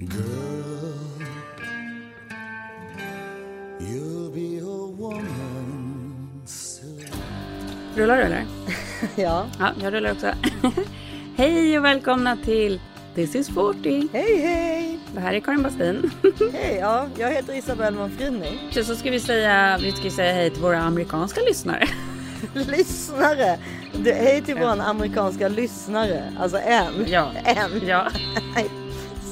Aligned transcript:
Girl, 0.00 0.94
you'll 3.80 4.30
be 4.30 4.58
a 4.60 4.86
woman 4.96 6.42
soon. 6.46 7.04
Rullar 7.96 8.16
du 8.16 8.22
eller? 8.22 8.44
Ja. 9.16 9.46
Ja, 9.58 9.70
jag 9.82 9.92
rullar 9.92 10.12
också. 10.12 10.32
Hej 11.36 11.78
och 11.78 11.84
välkomna 11.84 12.36
till 12.36 12.80
This 13.14 13.34
is 13.34 13.48
40. 13.48 14.08
Hej 14.12 14.36
hej! 14.36 14.98
Det 15.14 15.20
här 15.20 15.34
är 15.34 15.40
Karin 15.40 15.62
Bastin. 15.62 16.10
Hej, 16.52 16.76
ja, 16.80 17.08
jag 17.16 17.30
heter 17.30 17.54
Isabelle 17.58 17.96
Monfrini. 17.96 18.58
Så 18.70 18.96
ska 18.96 19.10
vi 19.10 19.20
säga, 19.20 19.78
vi 19.82 19.92
ska 19.92 20.10
säga 20.10 20.34
hej 20.34 20.50
till 20.50 20.62
våra 20.62 20.80
amerikanska 20.80 21.40
lyssnare. 21.40 21.88
Lyssnare! 22.54 23.58
Du, 23.92 24.12
hej 24.12 24.42
till 24.42 24.54
våran 24.54 24.80
amerikanska 24.80 25.48
lyssnare. 25.48 26.32
Alltså 26.40 26.58
en. 26.58 27.04
Ja. 27.06 27.30
En. 27.44 27.86
Ja. 27.86 28.08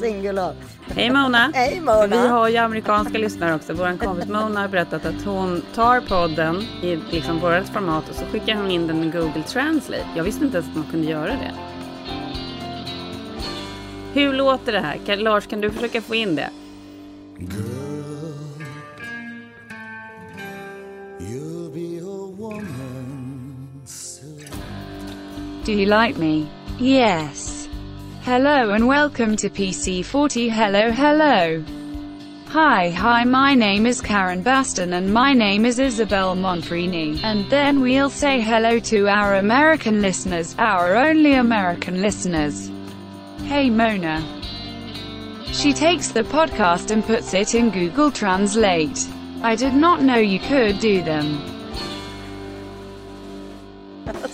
Singular. 0.01 0.55
Hej 0.87 1.11
Mona. 1.11 1.51
Hej 1.55 1.81
Mona. 1.81 2.07
Vi 2.07 2.29
har 2.29 2.49
ju 2.49 2.57
amerikanska 2.57 3.19
lyssnare 3.19 3.55
också. 3.55 3.73
Vår 3.73 3.99
kompis 3.99 4.29
Mona 4.29 4.61
har 4.61 4.69
berättat 4.69 5.07
att 5.07 5.25
hon 5.25 5.63
tar 5.75 6.01
podden 6.01 6.63
i 6.83 6.99
liksom 7.11 7.39
vårt 7.39 7.69
format 7.69 8.09
och 8.09 8.15
så 8.15 8.25
skickar 8.25 8.55
hon 8.55 8.71
in 8.71 8.87
den 8.87 9.01
med 9.01 9.13
Google 9.13 9.43
Translate. 9.43 10.07
Jag 10.17 10.25
visste 10.25 10.45
inte 10.45 10.57
ens 10.57 10.71
att 10.71 10.77
man 10.77 10.87
kunde 10.91 11.11
göra 11.11 11.31
det. 11.31 11.53
Hur 14.15 14.33
låter 14.33 14.73
det 14.73 14.81
här? 14.81 14.99
Kan, 15.07 15.19
Lars, 15.19 15.47
kan 15.47 15.61
du 15.61 15.71
försöka 15.71 16.03
få 16.03 16.15
in 16.15 16.37
det? 16.37 16.51
Girl. 17.39 17.87
Do 25.67 25.73
you 25.73 25.87
like 25.87 26.17
me? 26.17 26.47
Yes. 26.81 27.46
Hello 28.27 28.71
and 28.73 28.89
welcome 28.89 29.37
to 29.37 29.49
PC40 29.49 30.51
Hello 30.51 30.91
Hello. 30.91 31.63
Hi 32.49 32.91
hi 32.91 33.23
my 33.23 33.55
name 33.55 33.87
is 33.87 34.01
Karen 34.01 34.43
Baston 34.43 34.95
and 34.95 35.15
my 35.15 35.33
name 35.33 35.65
is 35.65 35.79
Isabel 35.79 36.35
Monfrini. 36.35 37.23
And 37.23 37.49
then 37.51 37.81
we'll 37.81 38.11
say 38.11 38.41
hello 38.41 38.81
to 38.81 39.07
our 39.07 39.37
American 39.37 40.03
listeners, 40.03 40.57
our 40.59 40.97
only 40.97 41.35
American 41.35 42.03
listeners. 42.03 42.69
Hey 43.45 43.71
Mona. 43.71 44.21
She 45.53 45.73
takes 45.73 46.09
the 46.09 46.25
podcast 46.25 46.91
and 46.91 47.05
puts 47.05 47.33
it 47.33 47.55
in 47.55 47.71
Google 47.71 48.11
Translate. 48.11 49.07
I 49.45 49.55
did 49.55 49.75
not 49.75 50.03
know 50.03 50.19
you 50.19 50.41
could 50.41 50.81
do 50.81 51.01
them. 51.01 51.41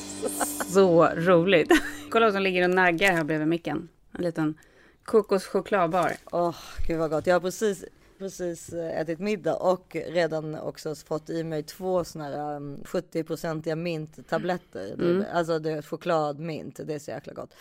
Så 0.72 1.12
roligt. 1.14 1.70
Kolla 2.12 2.26
vad 2.26 2.32
som 2.32 2.42
ligger 2.42 2.64
och 2.68 2.74
naggar 2.74 3.12
här 3.12 3.24
bredvid 3.24 3.48
micken. 3.48 3.88
En 4.12 4.24
liten 4.24 4.58
kokoschokladbar. 5.04 6.12
Åh, 6.32 6.56
gud 6.86 6.98
vad 6.98 7.10
gott. 7.10 7.26
Jag 7.26 7.34
har 7.34 7.40
precis, 7.40 7.84
precis 8.18 8.72
eh, 8.72 9.00
ätit 9.00 9.18
middag 9.18 9.56
och 9.56 9.96
redan 10.08 10.54
också 10.54 10.94
fått 10.94 11.30
i 11.30 11.44
mig 11.44 11.62
två 11.62 12.04
såna 12.04 12.24
här 12.24 12.56
um, 12.56 12.76
70-procentiga 12.84 13.76
minttabletter. 13.76 14.92
Mm. 14.92 15.24
Alltså 15.32 15.58
det 15.58 15.70
är 15.70 15.82
chokladmint. 15.82 16.80
Det 16.84 16.94
är 16.94 16.98
så 16.98 17.10
jäkla 17.10 17.32
gott. 17.32 17.54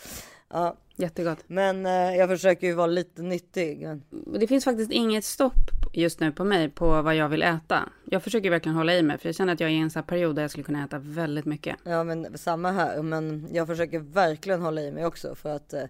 Ja, 0.54 0.76
Jättegott. 0.96 1.44
men 1.48 1.86
eh, 1.86 1.92
jag 1.92 2.30
försöker 2.30 2.68
ju 2.68 2.74
vara 2.74 2.88
lite 2.88 3.22
nyttig. 3.22 3.82
Men... 3.82 4.04
Det 4.40 4.48
finns 4.48 4.64
faktiskt 4.64 4.92
inget 4.92 5.26
stopp 5.26 5.54
just 5.94 6.20
nu 6.20 6.32
på 6.32 6.44
mig 6.44 6.70
på 6.70 7.02
vad 7.02 7.16
jag 7.16 7.30
vill 7.30 7.44
äta. 7.44 7.90
Jag 8.06 8.24
försöker 8.24 8.50
verkligen 8.50 8.76
hålla 8.76 8.94
i 8.96 9.04
mig 9.04 9.18
för 9.18 9.28
jag 9.28 9.36
känner 9.36 9.54
att 9.54 9.60
jag 9.60 9.70
är 9.70 9.74
i 9.74 9.78
en 9.78 9.90
sån 9.90 10.00
här 10.00 10.08
period 10.08 10.36
där 10.36 10.42
jag 10.42 10.52
skulle 10.52 10.64
kunna 10.64 10.84
äta 10.84 11.00
väldigt 11.00 11.46
mycket. 11.46 11.76
Ja 11.84 12.04
men 12.04 12.38
samma 12.38 12.72
här, 12.72 13.02
men 13.02 13.48
jag 13.52 13.68
försöker 13.68 14.00
verkligen 14.00 14.62
hålla 14.62 14.82
i 14.82 14.92
mig 14.92 15.06
också 15.06 15.36
för 15.36 15.56
att 15.56 15.74
eh, 15.74 15.84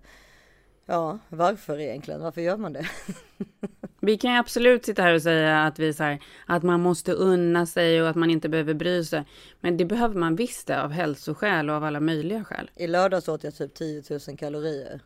Ja, 0.85 1.19
varför 1.29 1.79
egentligen? 1.79 2.21
Varför 2.21 2.41
gör 2.41 2.57
man 2.57 2.73
det? 2.73 2.87
Vi 4.03 4.17
kan 4.17 4.31
ju 4.31 4.37
absolut 4.37 4.85
sitta 4.85 5.01
här 5.01 5.13
och 5.13 5.21
säga 5.21 5.63
att 5.63 5.79
vi 5.79 5.93
så 5.93 6.03
här, 6.03 6.19
att 6.45 6.63
man 6.63 6.81
måste 6.81 7.13
unna 7.13 7.65
sig 7.65 8.01
och 8.01 8.09
att 8.09 8.15
man 8.15 8.29
inte 8.29 8.49
behöver 8.49 8.73
bry 8.73 9.03
sig. 9.03 9.23
Men 9.59 9.77
det 9.77 9.85
behöver 9.85 10.15
man 10.15 10.35
visst 10.35 10.67
det 10.67 10.83
av 10.83 10.91
hälsoskäl 10.91 11.69
och 11.69 11.75
av 11.75 11.83
alla 11.83 11.99
möjliga 11.99 12.43
skäl. 12.43 12.71
I 12.75 12.87
lördags 12.87 13.27
åt 13.27 13.43
jag 13.43 13.55
typ 13.55 13.73
10 13.73 14.03
000 14.27 14.37
kalorier. 14.37 15.01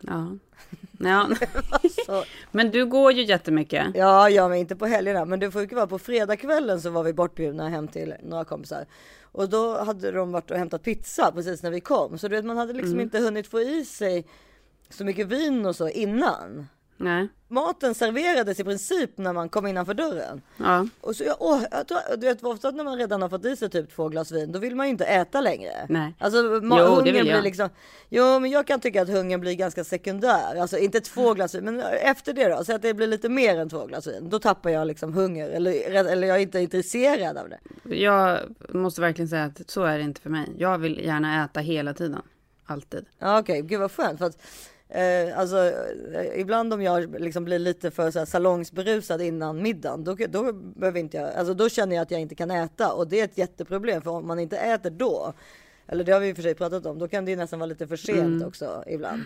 Ja. 0.00 0.36
ja. 0.98 1.28
Så, 2.06 2.24
Men 2.50 2.70
du 2.70 2.86
går 2.86 3.12
ju 3.12 3.22
jättemycket. 3.22 3.86
ja, 3.94 4.30
ja, 4.30 4.48
men 4.48 4.58
inte 4.58 4.76
på 4.76 4.86
helgerna. 4.86 5.24
Men 5.24 5.40
det 5.40 5.50
får 5.50 5.62
ju 5.62 5.68
vara 5.68 5.86
på 5.86 5.98
fredagskvällen 5.98 6.80
så 6.80 6.90
var 6.90 7.02
vi 7.02 7.12
bortbjudna 7.12 7.68
hem 7.68 7.88
till 7.88 8.14
några 8.22 8.44
kompisar. 8.44 8.86
Och 9.22 9.48
då 9.48 9.84
hade 9.84 10.10
de 10.10 10.32
varit 10.32 10.50
och 10.50 10.58
hämtat 10.58 10.82
pizza 10.82 11.32
precis 11.32 11.62
när 11.62 11.70
vi 11.70 11.80
kom. 11.80 12.18
Så 12.18 12.28
du 12.28 12.36
vet, 12.36 12.44
man 12.44 12.56
hade 12.56 12.72
liksom 12.72 13.00
inte 13.00 13.18
hunnit 13.18 13.46
få 13.46 13.60
i 13.60 13.84
sig 13.84 14.26
så 14.90 15.04
mycket 15.04 15.26
vin 15.26 15.66
och 15.66 15.76
så 15.76 15.88
innan. 15.88 16.66
Nej. 16.96 17.28
Maten 17.48 17.94
serverades 17.94 18.60
i 18.60 18.64
princip 18.64 19.18
när 19.18 19.32
man 19.32 19.48
kom 19.48 19.66
innanför 19.66 19.94
dörren. 19.94 20.42
Ja. 20.56 20.86
Och 21.00 21.16
så 21.16 21.24
jag, 21.24 21.36
åh, 21.40 21.60
jag 21.70 21.88
tror, 21.88 22.16
du 22.16 22.26
vet 22.26 22.42
ofta 22.44 22.70
när 22.70 22.84
man 22.84 22.98
redan 22.98 23.22
har 23.22 23.28
fått 23.28 23.44
i 23.44 23.56
sig 23.56 23.70
typ 23.70 23.94
två 23.96 24.08
glas 24.08 24.32
vin, 24.32 24.52
då 24.52 24.58
vill 24.58 24.76
man 24.76 24.86
ju 24.86 24.90
inte 24.90 25.04
äta 25.04 25.40
längre. 25.40 25.86
Nej. 25.88 26.14
Alltså 26.18 26.38
ma- 26.38 26.84
Jo, 26.88 26.96
det 26.96 27.12
vill 27.12 27.22
blir 27.22 27.32
jag. 27.32 27.44
liksom, 27.44 27.68
jo 28.08 28.38
men 28.40 28.50
jag 28.50 28.66
kan 28.66 28.80
tycka 28.80 29.02
att 29.02 29.08
hungern 29.08 29.40
blir 29.40 29.54
ganska 29.54 29.84
sekundär. 29.84 30.56
Alltså 30.60 30.78
inte 30.78 31.00
två 31.00 31.34
glas 31.34 31.54
vin, 31.54 31.64
men 31.64 31.80
efter 31.80 32.32
det 32.32 32.48
då, 32.48 32.64
så 32.64 32.74
att 32.74 32.82
det 32.82 32.94
blir 32.94 33.06
lite 33.06 33.28
mer 33.28 33.58
än 33.58 33.70
två 33.70 33.86
glas 33.86 34.06
vin. 34.06 34.28
Då 34.30 34.38
tappar 34.38 34.70
jag 34.70 34.86
liksom 34.86 35.12
hunger 35.14 35.48
eller, 35.50 35.90
eller 36.06 36.26
jag 36.26 36.36
är 36.36 36.40
inte 36.42 36.58
intresserad 36.60 37.36
av 37.36 37.48
det. 37.48 37.58
Jag 37.96 38.38
måste 38.68 39.00
verkligen 39.00 39.28
säga 39.28 39.44
att 39.44 39.70
så 39.70 39.84
är 39.84 39.98
det 39.98 40.04
inte 40.04 40.20
för 40.20 40.30
mig. 40.30 40.52
Jag 40.58 40.78
vill 40.78 40.98
gärna 41.04 41.44
äta 41.44 41.60
hela 41.60 41.94
tiden. 41.94 42.22
Alltid. 42.66 43.06
Ja, 43.18 43.38
Okej, 43.40 43.62
gud 43.62 43.80
vad 43.80 43.92
skönt. 43.92 44.18
För 44.18 44.26
att, 44.26 44.38
eh, 44.94 45.38
alltså, 45.38 45.56
eh, 46.12 46.40
ibland 46.40 46.72
om 46.72 46.82
jag 46.82 47.20
liksom 47.20 47.44
blir 47.44 47.58
lite 47.58 47.90
för 47.90 48.10
så 48.10 48.18
här, 48.18 48.26
salongsberusad 48.26 49.22
innan 49.22 49.62
middagen, 49.62 50.04
då, 50.04 50.16
då, 50.28 50.52
behöver 50.52 51.00
inte 51.00 51.16
jag, 51.16 51.34
alltså, 51.34 51.54
då 51.54 51.68
känner 51.68 51.96
jag 51.96 52.02
att 52.02 52.10
jag 52.10 52.20
inte 52.20 52.34
kan 52.34 52.50
äta. 52.50 52.92
Och 52.92 53.08
det 53.08 53.20
är 53.20 53.24
ett 53.24 53.38
jätteproblem, 53.38 54.02
för 54.02 54.10
om 54.10 54.26
man 54.26 54.38
inte 54.38 54.56
äter 54.56 54.90
då, 54.90 55.32
eller 55.86 56.04
det 56.04 56.12
har 56.12 56.20
vi 56.20 56.28
i 56.28 56.32
och 56.32 56.36
för 56.36 56.42
sig 56.42 56.54
pratat 56.54 56.86
om, 56.86 56.98
då 56.98 57.08
kan 57.08 57.24
det 57.24 57.30
ju 57.30 57.36
nästan 57.36 57.58
vara 57.58 57.66
lite 57.66 57.86
för 57.86 57.96
sent 57.96 58.44
också 58.44 58.84
ibland. 58.86 59.22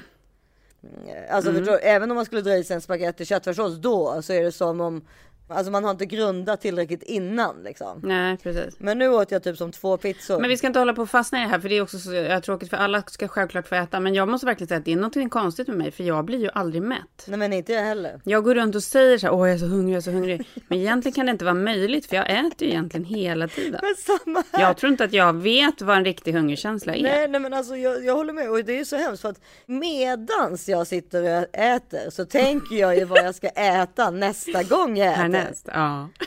Mm, 0.83 1.25
Alltså 1.31 1.53
förstår, 1.53 1.79
även 1.83 2.11
om 2.11 2.15
man 2.15 2.25
skulle 2.25 2.41
dra 2.41 2.57
i 2.57 2.65
sig 2.65 2.75
en 2.75 2.81
spagetti 2.81 3.25
köttfärssås 3.25 3.77
då, 3.77 4.23
så 4.23 4.33
är 4.33 4.43
det 4.43 4.53
som 4.53 4.81
om 4.81 5.03
Alltså 5.49 5.73
man 5.73 5.85
har 5.85 5.91
inte 5.91 6.07
grundat 6.07 6.61
tillräckligt 6.61 7.03
innan 7.03 7.63
liksom. 7.63 8.01
Nej, 8.03 8.37
precis. 8.37 8.75
Men 8.79 8.99
nu 8.99 9.09
åt 9.09 9.31
jag 9.31 9.43
typ 9.43 9.57
som 9.57 9.73
två 9.73 9.97
pizzor. 9.97 10.41
Men 10.41 10.49
vi 10.51 10.57
ska 10.57 10.67
inte 10.67 10.79
hålla 10.79 10.95
på 10.95 11.03
och 11.03 11.11
fastna 11.11 11.39
i 11.39 11.43
det 11.43 11.49
här, 11.49 11.61
för 11.61 11.69
det 11.69 11.77
är 11.77 11.83
också 11.83 11.99
så 11.99 12.15
ja, 12.15 12.41
tråkigt, 12.41 12.71
för 12.71 12.77
alla 12.77 13.03
ska 13.03 13.29
självklart 13.29 13.69
få 13.69 13.75
äta. 13.75 14.01
Men 14.01 14.15
jag 14.15 14.29
måste 14.29 14.47
verkligen 14.47 14.69
säga 14.69 14.79
att 14.79 14.85
det 14.85 14.93
är 14.93 14.97
något 14.97 15.31
konstigt 15.31 15.69
med 15.69 15.77
mig, 15.77 15.91
för 15.91 16.05
jag 16.05 16.25
blir 16.25 16.39
ju 16.39 16.51
aldrig 16.55 16.83
mätt. 16.83 17.25
Nej 17.27 17.39
men 17.39 17.53
inte 17.53 17.73
jag 17.73 17.83
heller. 17.83 18.21
Jag 18.25 18.45
går 18.45 18.55
runt 18.55 18.75
och 18.75 18.83
säger 18.83 19.19
så 19.19 19.27
här, 19.27 19.35
åh 19.35 19.49
jag 19.49 19.55
är 19.55 19.59
så 19.59 19.67
hungrig, 19.67 19.95
jag 19.95 19.99
är 19.99 20.03
så 20.03 20.11
hungrig. 20.11 20.49
Men 20.69 20.79
egentligen 20.79 21.15
kan 21.15 21.27
det 21.27 21.33
inte 21.33 21.45
vara 21.45 21.55
möjligt, 21.55 22.07
för 22.07 22.17
jag 22.17 22.31
äter 22.31 22.69
ju 22.69 22.69
egentligen 22.69 23.05
hela 23.05 23.49
tiden. 23.49 23.81
Men 23.83 23.95
samma 24.19 24.45
här. 24.53 24.63
Jag 24.63 24.77
tror 24.77 24.93
inte 24.93 25.05
att 25.05 25.13
jag 25.13 25.33
vet 25.33 25.83
vad 25.83 25.97
en 25.97 26.05
riktig 26.05 26.33
hungerkänsla 26.33 26.95
är. 26.95 27.03
Nej, 27.03 27.29
nej 27.29 27.41
men 27.41 27.55
alltså 27.55 27.77
jag, 27.77 28.05
jag 28.05 28.15
håller 28.15 28.33
med 28.33 28.51
och 28.51 28.65
det 28.65 28.73
är 28.73 28.79
ju 28.79 28.85
så 28.85 28.97
hemskt 28.97 29.23
för 29.23 29.29
att 29.29 29.41
medans 29.67 30.69
jag 30.69 30.87
sitter 30.87 31.23
och 31.23 31.59
äter 31.59 32.11
så 32.11 32.25
tänker 32.25 32.77
jag 32.77 32.97
ju 32.97 33.05
vad 33.05 33.19
jag 33.19 33.35
ska 33.35 33.49
äta 33.49 34.11
nästa 34.11 34.63
gång 34.63 34.97
jag 34.97 35.13
äter. 35.13 35.38
Härnäst, 35.39 35.69
ja. 35.73 36.09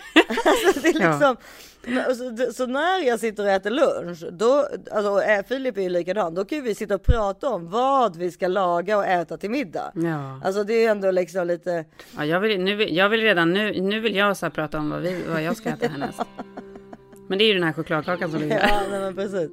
Alltså, 0.46 0.80
det 0.82 0.90
är 0.90 0.94
liksom, 0.94 1.38
så, 2.48 2.54
så 2.54 2.66
när 2.66 3.08
jag 3.08 3.20
sitter 3.20 3.44
och 3.44 3.50
äter 3.50 3.70
lunch, 3.70 4.24
då, 4.32 4.68
alltså, 4.92 5.12
och 5.12 5.24
ä- 5.24 5.44
Filip 5.48 5.78
är 5.78 5.82
ju 5.82 5.90
likadan, 5.90 6.36
då 6.36 6.46
kan 6.46 6.64
vi 6.64 6.76
sitta 6.76 6.96
och 6.96 7.04
prata 7.04 7.50
om 7.50 7.70
vad 7.70 8.16
vi 8.16 8.32
ska 8.32 8.48
laga 8.48 8.98
och 8.98 9.06
äta 9.06 9.38
till 9.38 9.50
middag. 9.50 9.92
Ja. 9.96 10.42
Alltså 10.44 10.64
det 10.64 10.74
är 10.86 10.92
ändå 10.92 11.12
liksom 11.12 11.48
lite, 11.48 11.86
ja 12.18 12.26
jag, 12.26 12.40
vill, 12.40 12.60
nu, 12.62 12.76
vill- 12.76 12.96
jag 12.96 13.10
vill 13.10 13.22
redan 13.22 13.54
nu, 13.54 13.82
nu 13.82 14.00
vill 14.00 14.16
jag 14.16 14.38
så 14.38 14.50
prata 14.50 14.78
om 14.78 14.90
vad, 14.90 15.02
vi, 15.02 15.24
vad 15.30 15.44
jag 15.44 15.58
ska 15.58 15.70
äta 15.70 15.88
härnäst. 15.88 16.22
Men 17.28 17.38
det 17.38 17.44
är 17.44 17.48
ju 17.48 17.54
den 17.54 17.64
här 17.64 17.74
chokladkakan 17.74 18.32
som 18.32 18.40
ligger 18.40 18.60
där. 18.60 18.68
ja 18.70 18.82
nej, 18.92 19.00
men 19.00 19.16
precis. 19.16 19.50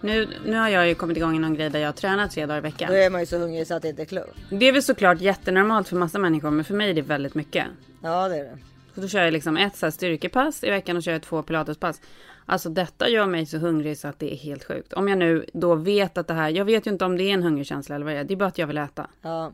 Nu, 0.00 0.28
nu 0.44 0.56
har 0.56 0.68
jag 0.68 0.88
ju 0.88 0.94
kommit 0.94 1.16
igång 1.16 1.36
i 1.36 1.38
någon 1.38 1.54
grej 1.54 1.70
där 1.70 1.78
jag 1.78 1.88
har 1.88 1.92
tränat 1.92 2.30
tre 2.30 2.46
dagar 2.46 2.58
i 2.58 2.60
veckan. 2.60 2.88
Då 2.88 2.96
är 2.96 3.10
man 3.10 3.20
ju 3.20 3.26
så 3.26 3.38
hungrig 3.38 3.66
så 3.66 3.74
att 3.74 3.82
det 3.82 3.88
inte 3.88 4.02
är 4.02 4.06
klokt. 4.06 4.30
Det 4.50 4.68
är 4.68 4.72
väl 4.72 4.82
såklart 4.82 5.20
jättenormalt 5.20 5.88
för 5.88 5.96
massa 5.96 6.18
människor, 6.18 6.50
men 6.50 6.64
för 6.64 6.74
mig 6.74 6.90
är 6.90 6.94
det 6.94 7.02
väldigt 7.02 7.34
mycket. 7.34 7.66
Ja 8.02 8.28
det 8.28 8.36
är 8.36 8.44
det. 8.44 8.58
Så 8.94 9.00
då 9.00 9.08
kör 9.08 9.24
jag 9.24 9.32
liksom 9.32 9.56
ett 9.56 9.76
så 9.76 9.86
här 9.86 9.90
styrkepass 9.90 10.64
i 10.64 10.70
veckan 10.70 10.96
och 10.96 11.02
kör 11.02 11.12
jag 11.12 11.22
två 11.22 11.42
pilatespass. 11.42 12.00
Alltså 12.46 12.68
detta 12.68 13.08
gör 13.08 13.26
mig 13.26 13.46
så 13.46 13.58
hungrig 13.58 13.98
så 13.98 14.08
att 14.08 14.18
det 14.18 14.32
är 14.32 14.36
helt 14.36 14.64
sjukt. 14.64 14.92
Om 14.92 15.08
jag 15.08 15.18
nu 15.18 15.46
då 15.52 15.74
vet 15.74 16.18
att 16.18 16.26
det 16.26 16.34
här, 16.34 16.48
jag 16.50 16.64
vet 16.64 16.86
ju 16.86 16.90
inte 16.90 17.04
om 17.04 17.16
det 17.16 17.24
är 17.24 17.34
en 17.34 17.42
hungerkänsla 17.42 17.94
eller 17.94 18.04
vad 18.04 18.14
det 18.14 18.20
är, 18.20 18.24
det 18.24 18.34
är 18.34 18.36
bara 18.36 18.48
att 18.48 18.58
jag 18.58 18.66
vill 18.66 18.78
äta. 18.78 19.06
Ja. 19.22 19.52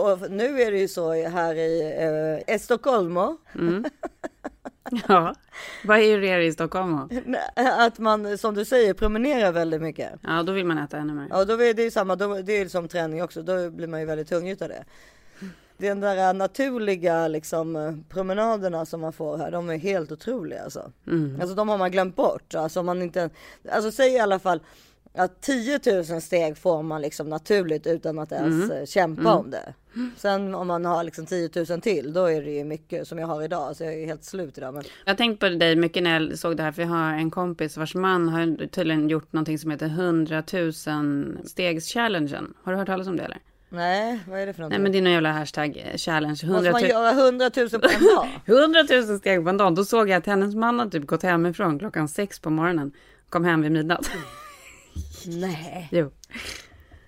Och 0.00 0.30
nu 0.30 0.62
är 0.62 0.70
det 0.72 0.78
ju 0.78 0.88
så 0.88 1.12
här 1.12 1.54
i 1.54 1.80
eh, 2.46 2.54
Estocolmo 2.54 3.36
Ja, 5.08 5.34
vad 5.84 5.98
är 5.98 6.20
det 6.20 6.44
i 6.44 6.52
Stockholm 6.52 6.96
då? 6.96 7.20
att 7.78 7.98
man 7.98 8.38
som 8.38 8.54
du 8.54 8.64
säger 8.64 8.94
promenerar 8.94 9.52
väldigt 9.52 9.82
mycket. 9.82 10.12
Ja, 10.22 10.42
då 10.42 10.52
vill 10.52 10.66
man 10.66 10.78
äta 10.78 10.96
ännu 10.98 11.12
mer. 11.12 11.26
Ja, 11.30 11.44
då 11.44 11.62
är 11.62 11.74
det 11.74 11.82
ju 11.82 11.90
samma. 11.90 12.16
Då, 12.16 12.34
det 12.42 12.52
är 12.52 12.58
ju 12.58 12.68
som 12.68 12.88
träning 12.88 13.22
också. 13.22 13.42
Då 13.42 13.70
blir 13.70 13.86
man 13.86 14.00
ju 14.00 14.06
väldigt 14.06 14.30
hungrig 14.30 14.62
av 14.62 14.68
det. 14.68 14.84
den 15.76 16.00
där 16.00 16.34
naturliga 16.34 17.28
liksom 17.28 18.04
promenaderna 18.08 18.86
som 18.86 19.00
man 19.00 19.12
får 19.12 19.38
här, 19.38 19.50
de 19.50 19.70
är 19.70 19.78
helt 19.78 20.12
otroliga 20.12 20.62
alltså. 20.62 20.92
Alltså 21.40 21.54
de 21.54 21.68
har 21.68 21.78
man 21.78 21.90
glömt 21.90 22.16
bort. 22.16 22.54
Alltså 22.54 22.82
man 22.82 23.02
inte, 23.02 23.30
alltså 23.72 23.92
säg 23.92 24.12
i 24.12 24.18
alla 24.18 24.38
fall 24.38 24.60
att 25.14 25.40
10 25.40 25.80
000 26.10 26.20
steg 26.20 26.58
får 26.58 26.82
man 26.82 27.02
liksom 27.02 27.28
naturligt 27.28 27.86
utan 27.86 28.18
att 28.18 28.32
ens 28.32 28.70
eh, 28.70 28.84
kämpa 28.86 29.34
om 29.34 29.50
det. 29.50 29.74
Sen 30.16 30.54
om 30.54 30.66
man 30.66 30.84
har 30.84 31.04
liksom 31.04 31.26
10 31.26 31.50
000 31.68 31.80
till, 31.80 32.12
då 32.12 32.24
är 32.24 32.42
det 32.42 32.50
ju 32.50 32.64
mycket 32.64 33.08
som 33.08 33.18
jag 33.18 33.26
har 33.26 33.42
idag. 33.42 33.76
Så 33.76 33.84
jag 33.84 33.94
är 33.94 34.06
helt 34.06 34.24
slut 34.24 34.58
idag. 34.58 34.74
Men 34.74 34.84
Jag 35.04 35.12
har 35.12 35.16
tänkt 35.16 35.40
på 35.40 35.48
dig 35.48 35.76
mycket 35.76 36.02
när 36.02 36.20
jag 36.20 36.38
såg 36.38 36.56
det 36.56 36.62
här, 36.62 36.72
för 36.72 36.82
jag 36.82 36.88
har 36.88 37.12
en 37.12 37.30
kompis 37.30 37.76
vars 37.76 37.94
man 37.94 38.28
har 38.28 38.66
tydligen 38.66 39.08
gjort 39.08 39.32
någonting 39.32 39.58
som 39.58 39.70
heter 39.70 39.86
100 39.86 40.42
000 40.52 40.72
stegs-challengen. 41.44 42.54
Har 42.62 42.72
du 42.72 42.78
hört 42.78 42.86
talas 42.86 43.06
om 43.06 43.16
det 43.16 43.22
eller? 43.22 43.38
nej, 43.72 44.20
vad 44.28 44.40
är 44.40 44.46
det 44.46 44.52
för 44.52 44.60
Nej 44.60 44.64
någonting? 44.64 44.82
men 44.82 44.92
det 44.92 44.98
är 44.98 45.02
någon 45.02 45.12
jävla 45.12 45.32
hashtag 45.32 45.76
eh, 45.76 45.96
challenge. 45.96 46.30
Måste 46.30 46.46
100 46.46 46.72
man 46.72 46.80
000, 46.82 46.90
göra 46.90 47.10
100 47.10 47.50
000 47.56 47.68
på 47.70 47.76
en 47.76 48.04
dag? 48.16 48.28
100 48.46 48.84
000 49.08 49.18
steg 49.18 49.44
på 49.44 49.50
en 49.50 49.56
dag. 49.56 49.74
Då 49.74 49.84
såg 49.84 50.08
jag 50.08 50.16
att 50.16 50.26
hennes 50.26 50.54
man 50.54 50.78
har 50.78 50.86
typ 50.86 51.06
gått 51.06 51.22
hemifrån 51.22 51.78
klockan 51.78 52.08
sex 52.08 52.40
på 52.40 52.50
morgonen. 52.50 52.92
Kom 53.28 53.44
hem 53.44 53.62
vid 53.62 53.72
midnatt. 53.72 54.10
nej. 55.26 55.88
jo. 55.92 56.10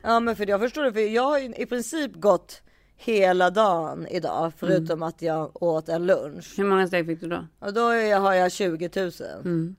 Ja 0.03 0.21
men 0.21 0.37
för 0.37 0.51
jag 0.51 0.61
förstår 0.61 0.83
det, 0.83 0.93
för 0.93 1.01
jag 1.01 1.23
har 1.23 1.39
ju 1.39 1.55
i 1.57 1.67
princip 1.67 2.15
gått 2.15 2.63
hela 2.97 3.51
dagen 3.51 4.07
idag 4.07 4.53
förutom 4.57 5.03
att 5.03 5.23
jag 5.23 5.63
åt 5.63 5.89
en 5.89 6.07
lunch. 6.07 6.55
Hur 6.57 6.65
många 6.65 6.87
steg 6.87 7.07
fick 7.07 7.21
du 7.21 7.29
då? 7.29 7.47
Och 7.59 7.75
då 7.75 7.81
har 8.19 8.35
jag 8.35 8.53
20 8.53 8.91
000. 8.97 9.75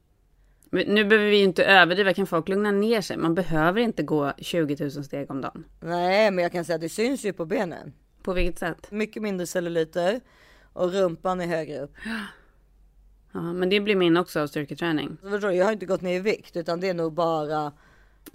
Men 0.70 0.86
nu 0.88 1.06
behöver 1.06 1.30
vi 1.30 1.38
ju 1.38 1.44
inte 1.44 1.66
överdriva, 1.66 2.14
kan 2.14 2.28
folk 2.28 2.50
lugna 2.50 2.72
ner 2.72 3.02
sig? 3.02 3.18
Man 3.18 3.36
behöver 3.36 3.82
inte 3.82 4.04
gå 4.04 4.34
20 4.38 4.76
000 4.80 4.92
steg 4.92 5.32
om 5.32 5.42
dagen. 5.42 5.66
Nej 5.80 6.32
men 6.32 6.44
jag 6.44 6.52
kan 6.52 6.66
säga 6.66 6.76
att 6.76 6.82
det 6.82 6.90
syns 6.90 7.26
ju 7.26 7.34
på 7.34 7.46
benen. 7.46 7.94
På 8.24 8.34
vilket 8.34 8.60
sätt? 8.60 8.92
Mycket 8.92 9.22
mindre 9.22 9.48
celluliter 9.48 10.22
och 10.74 10.94
rumpan 10.94 11.42
är 11.42 11.48
högre 11.48 11.80
upp. 11.80 11.94
Ja, 13.36 13.54
men 13.54 13.70
det 13.70 13.80
blir 13.80 13.96
min 13.96 14.18
också 14.18 14.40
av 14.40 14.48
styrketräning. 14.48 15.18
Så 15.22 15.30
förstår 15.30 15.48
du, 15.48 15.56
jag 15.56 15.66
har 15.66 15.72
inte 15.72 15.86
gått 15.86 16.02
ner 16.02 16.16
i 16.16 16.20
vikt 16.20 16.58
utan 16.58 16.80
det 16.80 16.90
är 16.90 16.94
nog 16.94 17.14
bara 17.14 17.72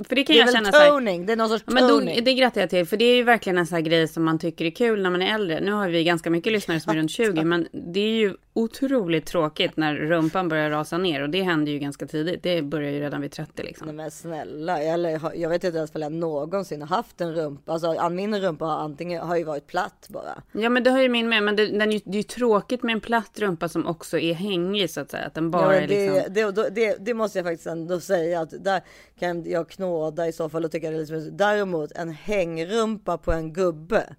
För 0.09 0.15
det 0.17 0.25
kan 0.25 0.35
Det 0.37 0.41
är 0.41 0.45
jag 0.45 0.53
känna 0.53 0.73
så 0.73 0.79
här, 0.79 1.27
det 1.27 1.33
är 1.33 1.37
någon 1.37 1.49
sorts 1.49 1.65
Ja, 1.67 1.73
men 1.73 1.83
då, 1.83 1.89
toning. 1.89 2.25
det 2.25 2.35
grattar 2.35 2.61
jag 2.61 2.71
till, 2.71 2.87
för 2.87 2.97
det 2.97 3.05
är 3.05 3.17
ju 3.17 3.23
verkligen 3.23 3.59
en 3.59 3.67
sån 3.67 3.77
här 3.77 3.83
grej 3.83 4.09
som 4.09 4.25
man 4.25 4.39
tycker 4.39 4.65
är 4.65 4.71
kul 4.71 5.03
när 5.03 5.11
man 5.11 5.23
är 5.23 5.35
äldre. 5.35 5.61
Nu 5.61 5.73
har 5.73 5.89
vi 5.89 6.05
ganska 6.05 6.31
mycket 6.31 6.53
lyssnare 6.53 6.81
som 6.81 6.93
är 6.93 6.97
runt 6.97 7.11
20, 7.11 7.45
men 7.45 7.69
det 7.73 8.01
är 8.01 8.19
ju 8.19 8.35
otroligt 8.59 9.27
tråkigt 9.27 9.77
när 9.77 9.95
rumpan 9.95 10.49
börjar 10.49 10.71
rasa 10.71 10.99
ner 10.99 11.23
och 11.23 11.31
det 11.31 11.43
händer 11.43 11.73
ju 11.73 11.79
ganska 11.79 12.07
tidigt. 12.07 12.43
Det 12.43 12.63
börjar 12.63 12.91
ju 12.91 13.01
redan 13.01 13.21
vid 13.21 13.33
30 13.33 13.53
Nej 13.57 13.67
liksom. 13.67 13.97
men 13.97 14.11
snälla, 14.11 14.83
eller 14.83 15.21
jag 15.35 15.49
vet 15.49 15.65
inte 15.65 15.79
ens 15.79 15.95
om 15.95 16.03
jag 16.03 16.13
någonsin 16.13 16.83
har 16.83 16.89
haft 16.89 17.21
en 17.21 17.35
rumpa. 17.35 17.73
Alltså 17.73 18.09
min 18.11 18.41
rumpa 18.41 18.65
har 18.65 18.79
antingen 18.79 19.23
har 19.23 19.37
ju 19.37 19.45
varit 19.45 19.67
platt 19.67 20.07
bara. 20.09 20.43
Ja, 20.53 20.69
men 20.69 20.83
det 20.83 20.91
har 20.91 21.01
ju 21.01 21.09
min 21.09 21.29
med, 21.29 21.43
men 21.43 21.57
det, 21.57 21.67
den 21.67 21.89
är 21.89 21.93
ju, 21.93 22.01
det 22.05 22.13
är 22.13 22.17
ju 22.17 22.23
tråkigt 22.23 22.83
med 22.83 22.93
en 22.93 23.01
platt 23.01 23.39
rumpa 23.39 23.69
som 23.69 23.87
också 23.87 24.19
är 24.19 24.35
hängig 24.35 24.91
så 24.91 25.01
att 25.01 25.11
säga. 25.11 25.27
Att 25.27 25.35
den 25.35 25.51
bara 25.51 25.75
Ja, 25.75 25.81
är 25.81 25.89
det, 25.89 26.11
liksom... 26.11 26.35
det, 26.35 26.51
det, 26.51 26.71
det, 26.71 26.97
det 27.01 27.15
måste 27.15 27.39
jag 27.39 27.47
faktiskt 27.47 27.67
ändå 27.67 28.01
säga 28.01 28.41
att 28.41 28.65
där 28.65 28.83
kan 29.19 29.51
jag 29.51 29.69
knåda 29.69 30.29
i 30.29 30.33
så 30.33 30.49
fall 30.49 30.65
och 30.65 30.73
tycka 30.73 30.91
det 30.91 30.97
är 30.97 31.01
liksom, 31.01 31.37
däremot 31.37 31.93
en 31.93 32.11
hängrumpa 32.11 33.19
på 33.19 33.33
en 33.33 33.53
gubbe. 33.53 34.17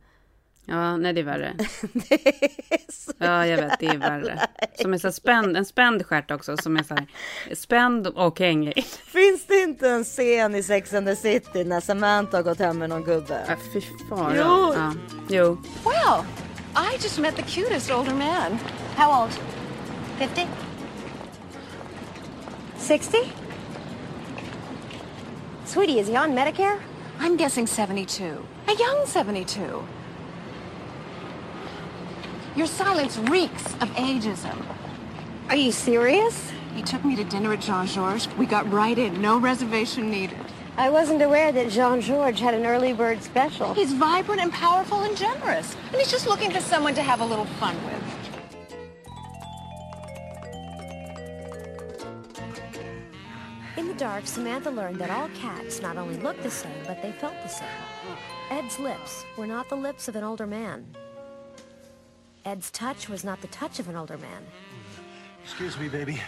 Ja, 0.70 0.98
nej 0.98 1.14
det 1.14 1.22
är 1.22 1.26
värre. 1.26 1.54
Det 1.94 2.28
är 2.70 2.92
så 2.92 3.12
Ja, 3.18 3.46
jag 3.48 3.58
vet, 3.58 3.80
det 3.80 3.88
är 3.88 3.98
värre. 3.98 4.40
Som 4.82 4.94
är 4.94 4.98
så 4.98 5.12
spänd, 5.12 5.58
en 5.58 5.66
spänd 5.66 6.06
stjärt 6.06 6.32
också, 6.32 6.58
som 6.58 6.78
är 6.78 6.84
så 6.84 6.96
här 6.96 7.08
spänd 7.56 8.08
och 8.08 8.40
hängig. 8.40 8.84
Finns 9.06 9.46
det 9.48 9.62
inte 9.62 9.90
en 9.90 10.04
scen 10.04 10.56
i 10.56 10.64
Sex 10.64 10.94
and 10.94 11.08
the 11.08 11.16
City 11.16 11.64
när 11.64 11.82
Samantha 11.82 12.38
har 12.38 12.44
gått 12.44 12.60
hem 12.60 12.78
med 12.78 12.90
någon 12.90 13.04
gubbe? 13.04 13.46
Ja, 13.48 13.56
fy 13.74 13.82
fan. 14.10 14.34
Jo. 14.36 14.74
Ja. 14.76 14.94
Jo. 15.30 15.58
Well, 15.86 16.26
I 16.76 16.98
just 17.04 17.20
met 17.20 17.36
the 17.36 17.42
cutest 17.42 17.92
older 17.92 18.14
man. 18.14 18.60
How 18.96 19.24
old? 19.24 19.32
50? 20.18 20.48
60? 22.78 23.18
Sweetie, 25.66 26.00
is 26.00 26.08
he 26.08 26.18
on 26.18 26.34
Medicare? 26.36 26.80
I'm 27.20 27.38
guessing 27.38 27.68
72. 27.68 28.24
A 28.68 28.72
young 28.80 29.06
72. 29.06 29.84
Your 32.56 32.68
silence 32.68 33.18
reeks 33.18 33.66
of 33.76 33.90
ageism. 33.92 34.66
Are 35.50 35.56
you 35.56 35.72
serious? 35.72 36.52
He 36.76 36.82
took 36.82 37.06
me 37.06 37.16
to 37.16 37.24
dinner 37.24 37.54
at 37.54 37.62
Jean 37.62 37.86
Georges. 37.86 38.28
We 38.38 38.46
got 38.46 38.70
right 38.72 38.98
in, 38.98 39.22
no 39.22 39.40
reservation 39.40 40.10
needed. 40.10 40.38
I 40.76 40.90
wasn't 40.90 41.22
aware 41.22 41.52
that 41.52 41.70
Jean 41.70 42.02
Georges 42.02 42.40
had 42.40 42.54
an 42.54 42.66
early 42.66 42.94
bird 42.94 43.22
special. 43.22 43.74
He's 43.74 43.94
vibrant 43.94 44.42
and 44.42 44.52
powerful 44.52 45.02
and 45.02 45.16
generous. 45.16 45.76
And 45.88 45.98
he's 45.98 46.10
just 46.10 46.28
looking 46.28 46.50
for 46.52 46.60
someone 46.60 46.96
to 46.96 47.04
have 47.04 47.22
a 47.22 47.26
little 47.26 47.46
fun 47.46 47.76
with. 47.86 48.04
In 53.78 53.88
the 53.88 53.94
dark, 53.94 54.26
Samantha 54.26 54.72
learned 54.72 54.98
that 55.00 55.10
all 55.12 55.30
cats 55.30 55.82
not 55.82 55.98
only 55.98 56.18
looked 56.18 56.44
the 56.44 56.52
same, 56.52 56.84
but 56.88 57.02
they 57.02 57.12
felt 57.12 57.36
the 57.44 57.50
same. 57.50 57.68
Ed's 58.50 58.80
lips 58.80 59.24
were 59.38 59.48
not 59.48 59.70
the 59.70 59.76
lips 59.76 60.08
of 60.08 60.16
an 60.16 60.24
older 60.24 60.48
man. 60.48 60.86
Ed's 62.50 62.72
touch 62.72 63.10
was 63.10 63.24
not 63.24 63.42
the 63.42 63.48
touch 63.48 63.80
of 63.80 63.90
an 63.90 63.96
older 63.96 64.18
man. 64.18 64.44
Excuse 65.44 65.78
me, 65.80 65.88
baby. 65.90 66.22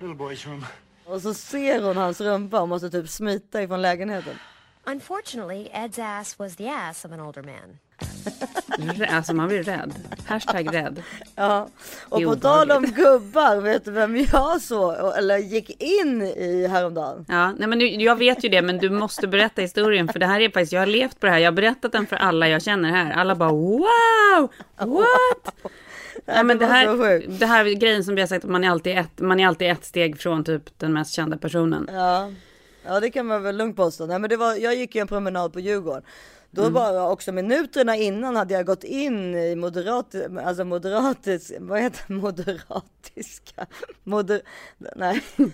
Little 0.00 0.14
boy's 0.16 0.46
room. 0.46 0.64
Och 1.04 1.22
så 1.22 1.34
ser 1.34 1.82
hon 1.82 1.96
hans 1.96 2.20
rumpa 2.20 2.60
och 2.60 2.68
måste 2.68 2.90
typ 2.90 3.08
smita 3.08 3.62
ifrån 3.62 3.82
lägenheten. 3.82 4.38
Unfortunately, 4.84 5.68
Ed's 5.74 5.98
ass 5.98 6.38
was 6.38 6.56
the 6.56 6.68
ass 6.68 7.04
of 7.04 7.12
an 7.12 7.20
older 7.20 7.42
man. 7.42 7.78
Alltså 9.10 9.34
man 9.34 9.48
blir 9.48 9.62
rädd. 9.62 9.94
Hashtag 10.26 10.74
rädd. 10.74 11.02
Ja, 11.34 11.68
och 12.08 12.22
på 12.22 12.36
tal 12.36 12.70
om 12.70 12.84
gubbar, 12.84 13.60
vet 13.60 13.84
du 13.84 13.90
vem 13.90 14.16
jag 14.32 14.60
såg 14.60 14.94
eller 15.18 15.38
gick 15.38 15.82
in 15.82 16.22
i 16.22 16.66
häromdagen? 16.66 17.24
Ja, 17.28 17.52
nej 17.52 17.68
men 17.68 17.78
nu, 17.78 17.86
jag 17.86 18.16
vet 18.16 18.44
ju 18.44 18.48
det, 18.48 18.62
men 18.62 18.78
du 18.78 18.90
måste 18.90 19.26
berätta 19.26 19.62
historien, 19.62 20.08
för 20.08 20.18
det 20.18 20.26
här 20.26 20.40
är 20.40 20.48
faktiskt, 20.48 20.72
jag 20.72 20.80
har 20.80 20.86
levt 20.86 21.20
på 21.20 21.26
det 21.26 21.32
här, 21.32 21.38
jag 21.38 21.46
har 21.46 21.56
berättat 21.56 21.92
den 21.92 22.06
för 22.06 22.16
alla 22.16 22.48
jag 22.48 22.62
känner 22.62 22.90
här. 22.90 23.12
Alla 23.12 23.34
bara 23.34 23.52
wow, 23.52 24.50
what? 24.76 25.54
Ja, 26.24 26.42
men 26.42 26.58
det 26.58 26.66
här, 26.66 27.24
det 27.38 27.46
här 27.46 27.64
är 27.64 27.72
grejen 27.72 28.04
som 28.04 28.14
vi 28.14 28.20
har 28.20 28.28
sagt 28.28 28.44
att 28.44 28.50
man 28.50 28.64
är 28.64 28.70
alltid 28.70 28.98
ett, 28.98 29.20
man 29.20 29.40
är 29.40 29.46
alltid 29.46 29.70
ett 29.70 29.84
steg 29.84 30.20
från 30.20 30.44
typ 30.44 30.78
den 30.78 30.92
mest 30.92 31.12
kända 31.12 31.36
personen. 31.36 31.90
Ja, 31.92 32.30
ja 32.86 33.00
det 33.00 33.10
kan 33.10 33.26
man 33.26 33.42
väl 33.42 33.56
lugnt 33.56 33.76
påstå. 33.76 34.06
Nej, 34.06 34.18
men 34.18 34.30
det 34.30 34.36
var, 34.36 34.54
jag 34.54 34.74
gick 34.74 34.94
ju 34.94 35.00
en 35.00 35.06
promenad 35.06 35.52
på 35.52 35.60
Djurgården. 35.60 36.02
Då 36.56 36.70
bara 36.70 37.10
också 37.10 37.32
minuterna 37.32 37.96
innan 37.96 38.36
hade 38.36 38.54
jag 38.54 38.66
gått 38.66 38.84
in 38.84 39.34
i 39.34 39.56
moderat, 39.56 40.14
alltså 40.44 40.64
moderatisk, 40.64 41.52
vad 41.60 41.80
heter 41.80 42.12
moderatiska, 42.12 43.66
moder, 44.04 44.40
nej. 44.96 45.22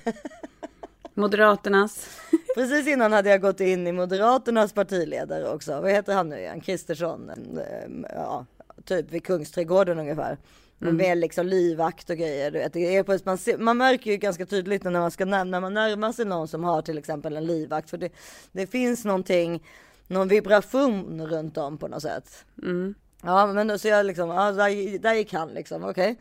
Moderaternas, 1.14 2.08
Precis 2.54 2.86
innan 2.86 3.12
hade 3.12 3.30
jag 3.30 3.40
gått 3.40 3.60
in 3.60 3.86
i 3.86 3.92
Moderaternas 3.92 4.72
partiledare 4.72 5.48
också. 5.48 5.80
Vad 5.80 5.90
heter 5.90 6.14
han 6.14 6.28
nu 6.28 6.38
igen? 6.38 6.60
Kristersson. 6.60 7.30
Eh, 7.30 8.12
Ja, 8.14 8.46
typ 8.84 9.12
vid 9.12 9.24
Kungsträdgården 9.24 9.98
ungefär. 9.98 10.38
Mm. 10.82 10.96
Med 10.96 11.18
liksom 11.18 11.46
livvakt 11.46 12.10
och 12.10 12.16
grejer. 12.16 12.50
Du 12.50 12.58
vet. 12.58 12.72
Det 12.72 12.96
är 12.96 13.02
på, 13.02 13.18
man, 13.24 13.38
ser, 13.38 13.58
man 13.58 13.76
märker 13.76 14.10
ju 14.10 14.16
ganska 14.16 14.46
tydligt 14.46 14.84
när 14.84 14.90
man 14.90 15.10
ska 15.10 15.24
när 15.24 15.60
man 15.60 15.74
närmar 15.74 16.12
sig 16.12 16.24
någon 16.24 16.48
som 16.48 16.64
har 16.64 16.82
till 16.82 16.98
exempel 16.98 17.36
en 17.36 17.46
livvakt. 17.46 17.90
För 17.90 17.98
det, 17.98 18.12
det 18.52 18.66
finns 18.66 19.04
någonting, 19.04 19.62
någon 20.06 20.28
vibration 20.28 21.26
runt 21.26 21.56
om 21.58 21.78
på 21.78 21.88
något 21.88 22.02
sätt. 22.02 22.44
Mm. 22.62 22.94
Ja, 23.22 23.46
men 23.46 23.68
då 23.68 23.78
så 23.78 23.88
jag 23.88 24.06
liksom, 24.06 24.28
ja, 24.28 24.52
där, 24.52 24.98
där 24.98 25.14
gick 25.14 25.32
han 25.32 25.48
liksom, 25.48 25.84
okej. 25.84 26.18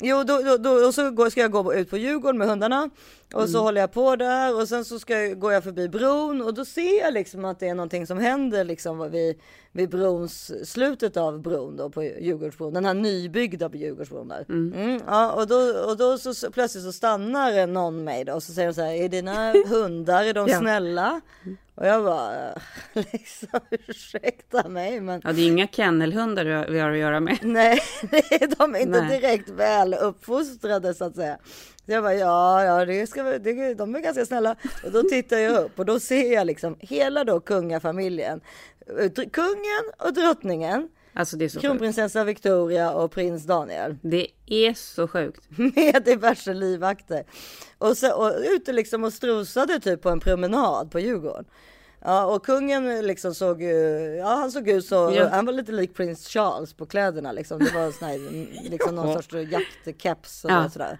Jo, 0.00 0.24
då, 0.24 0.42
då, 0.42 0.56
då 0.56 0.70
och 0.70 0.94
så 0.94 1.10
går, 1.10 1.30
ska 1.30 1.40
jag 1.40 1.50
gå 1.50 1.74
ut 1.74 1.90
på 1.90 1.96
Djurgården 1.96 2.38
med 2.38 2.48
hundarna 2.48 2.90
och 3.34 3.48
så 3.48 3.58
håller 3.62 3.80
jag 3.80 3.92
på 3.92 4.16
där 4.16 4.60
och 4.60 4.68
sen 4.68 4.84
så 4.84 4.98
ska 4.98 5.20
jag, 5.22 5.38
går 5.38 5.52
jag 5.52 5.64
förbi 5.64 5.88
bron 5.88 6.42
och 6.42 6.54
då 6.54 6.64
ser 6.64 7.00
jag 7.00 7.14
liksom 7.14 7.44
att 7.44 7.60
det 7.60 7.68
är 7.68 7.74
någonting 7.74 8.06
som 8.06 8.18
händer 8.18 8.64
liksom 8.64 9.10
vid, 9.10 9.40
vid 9.72 9.90
brons, 9.90 10.52
slutet 10.70 11.16
av 11.16 11.42
bron 11.42 11.76
då 11.76 11.90
på 11.90 12.02
Djurgårdsbron, 12.02 12.74
den 12.74 12.84
här 12.84 12.94
nybyggda 12.94 13.68
på 13.70 13.76
Djurgårdsbron 13.76 14.28
där. 14.28 14.44
Mm, 14.48 15.00
ja, 15.06 15.32
och 15.32 15.46
då, 15.46 15.56
och 15.88 15.96
då 15.96 16.18
så, 16.18 16.50
plötsligt 16.50 16.84
så 16.84 16.92
stannar 16.92 17.66
någon 17.66 18.04
mig 18.04 18.24
då 18.24 18.32
och 18.32 18.42
så 18.42 18.52
säger 18.52 18.68
de 18.68 18.74
så 18.74 18.82
här, 18.82 18.92
är 18.92 19.08
dina 19.08 19.52
hundar, 19.68 20.24
är 20.24 20.34
de 20.34 20.48
snälla? 20.48 21.20
Och 21.74 21.86
jag 21.86 22.04
bara, 22.04 22.58
liksom 23.12 23.60
ursäkta 23.70 24.68
mig 24.68 25.00
men 25.00 25.20
ja 25.24 25.32
det 25.32 25.40
är 25.42 25.46
inga 25.46 25.66
kennelhundar 25.68 26.44
vi- 26.44 26.72
vi 26.72 26.78
har 26.80 26.90
att 26.90 26.98
göra 26.98 27.20
med. 27.20 27.38
Nej, 27.42 27.80
de 28.58 28.74
är 28.74 28.78
inte 28.78 29.00
Nej. 29.00 29.20
direkt 29.20 29.48
väl 29.48 29.94
uppfostrade 29.94 30.94
så 30.94 31.04
att 31.04 31.14
säga. 31.14 31.38
Jag 31.86 32.02
bara, 32.04 32.14
ja, 32.14 32.64
ja, 32.64 32.84
det 32.84 33.06
ska, 33.06 33.22
det, 33.22 33.74
de 33.74 33.94
är 33.94 34.00
ganska 34.00 34.26
snälla. 34.26 34.56
Och 34.84 34.92
då 34.92 35.02
tittar 35.02 35.36
jag 35.38 35.64
upp 35.64 35.78
och 35.78 35.86
då 35.86 36.00
ser 36.00 36.32
jag 36.32 36.46
liksom 36.46 36.76
hela 36.80 37.24
då 37.24 37.40
kungafamiljen. 37.40 38.40
Eh, 39.00 39.10
Kungen 39.32 39.84
och 39.98 40.12
drottningen, 40.12 40.88
Alltså 41.12 41.36
det 41.36 41.44
är 41.44 41.48
så 41.48 41.54
sjukt. 41.54 41.62
kronprinsessa 41.66 42.24
Victoria 42.24 42.92
och 42.92 43.10
prins 43.10 43.44
Daniel 43.44 43.96
Det 44.02 44.26
är 44.46 44.74
så 44.74 45.08
sjukt. 45.08 45.44
med 45.76 46.02
diverse 46.04 46.54
livvakter. 46.54 47.24
Och, 47.78 47.96
så, 47.96 48.14
och 48.14 48.32
ute 48.54 48.72
liksom 48.72 49.04
och 49.04 49.12
strosade 49.12 49.80
typ 49.80 50.02
på 50.02 50.10
en 50.10 50.20
promenad 50.20 50.90
på 50.90 51.00
Djurgården. 51.00 51.44
Ja, 52.04 52.24
och 52.24 52.44
kungen 52.46 53.06
liksom 53.06 53.34
såg 53.34 53.62
ju, 53.62 53.68
ja 54.18 54.26
han 54.26 54.50
såg 54.52 54.68
ut 54.68 54.86
så, 54.86 55.12
Ja. 55.14 55.28
han 55.28 55.46
var 55.46 55.52
lite 55.52 55.72
lik 55.72 55.94
prins 55.94 56.28
Charles 56.28 56.72
på 56.72 56.86
kläderna 56.86 57.32
liksom. 57.32 57.58
Det 57.58 57.74
var 57.74 57.90
sån 57.90 58.08
här, 58.08 58.18
liksom 58.70 58.94
någon 58.94 59.12
sorts 59.22 59.34
jaktkeps 59.50 60.44
och 60.44 60.50
Ja. 60.50 60.70
sådär. 60.70 60.98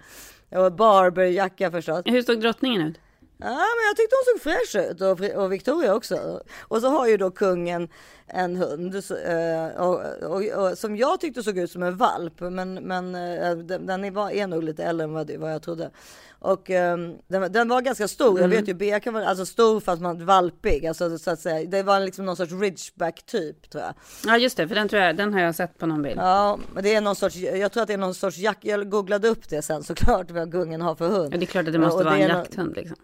Och 0.51 0.73
barberjacka 0.73 1.71
förstås. 1.71 2.03
Hur 2.05 2.23
såg 2.23 2.41
drottningen 2.41 2.83
ut? 2.83 3.01
Ja, 3.39 3.47
men 3.47 3.87
jag 3.89 3.97
tyckte 3.97 4.17
hon 4.17 4.39
såg 4.39 4.53
fräsch 4.53 4.91
ut 4.91 5.01
och, 5.01 5.43
och 5.43 5.53
Victoria 5.53 5.95
också. 5.95 6.41
Och 6.61 6.81
så 6.81 6.89
har 6.89 7.07
ju 7.07 7.17
då 7.17 7.31
kungen 7.31 7.89
en 8.29 8.57
hund 8.57 8.95
eh, 8.95 9.81
och, 9.83 10.01
och, 10.23 10.43
och, 10.71 10.79
som 10.79 10.97
jag 10.97 11.21
tyckte 11.21 11.43
såg 11.43 11.59
ut 11.59 11.71
som 11.71 11.83
en 11.83 11.97
valp, 11.97 12.41
men, 12.41 12.75
men 12.75 13.15
eh, 13.15 13.57
den, 13.57 13.87
den 13.87 14.05
är, 14.05 14.11
var- 14.11 14.31
är 14.31 14.47
nog 14.47 14.63
lite 14.63 14.85
äldre 14.85 15.05
än 15.05 15.13
vad, 15.13 15.31
vad 15.31 15.53
jag 15.53 15.63
trodde. 15.63 15.91
Och 16.39 16.71
eh, 16.71 16.97
den, 17.29 17.53
den 17.53 17.69
var 17.69 17.81
ganska 17.81 18.09
stor. 18.09 18.41
Jag 18.41 18.49
vet 18.49 18.69
ju, 18.69 18.75
Bea 18.75 19.01
kan 19.01 19.15
vara 19.15 19.27
alltså 19.27 19.47
stor 19.47 19.81
fast 19.81 20.03
man 20.03 20.27
valpig, 20.27 20.87
alltså 20.87 21.19
så 21.19 21.31
att 21.31 21.41
säga. 21.41 21.69
Det 21.71 21.83
var 21.83 22.01
liksom 22.01 22.25
någon 22.25 22.37
sorts 22.37 22.53
ridgeback 22.53 23.23
typ 23.27 23.71
tror 23.71 23.85
jag. 23.85 23.95
Ja 24.27 24.39
just 24.39 24.57
det, 24.57 24.69
för 24.69 24.75
den 24.75 24.89
tror 24.89 25.03
jag, 25.03 25.17
den 25.17 25.35
har 25.35 25.41
jag 25.41 25.55
sett 25.55 25.79
på 25.79 25.87
någon 25.87 26.03
bild. 26.03 26.21
Ja, 26.21 26.59
det 26.83 26.95
är 26.95 27.01
någon 27.01 27.17
sorts, 27.17 27.37
jag 27.37 27.73
tror 27.73 27.83
att 27.83 27.87
det 27.87 27.95
är 27.95 27.99
någon 27.99 28.15
sorts 28.15 28.39
jack, 28.39 28.59
jag 28.61 28.91
googlade 28.91 29.29
upp 29.29 29.49
det 29.49 29.63
sen 29.63 29.83
såklart 29.83 30.31
vad 30.31 30.53
kungen 30.53 30.81
har 30.83 30.95
för 30.95 31.09
hund. 31.09 31.35
Ja, 31.35 31.39
det 31.39 31.45
är 31.45 31.47
klart 31.47 31.67
att 31.67 31.73
det 31.73 31.79
måste 31.79 31.99
Och 31.99 32.05
vara 32.05 32.17
en 32.17 32.29
jakthund 32.29 32.77
liksom. 32.77 32.97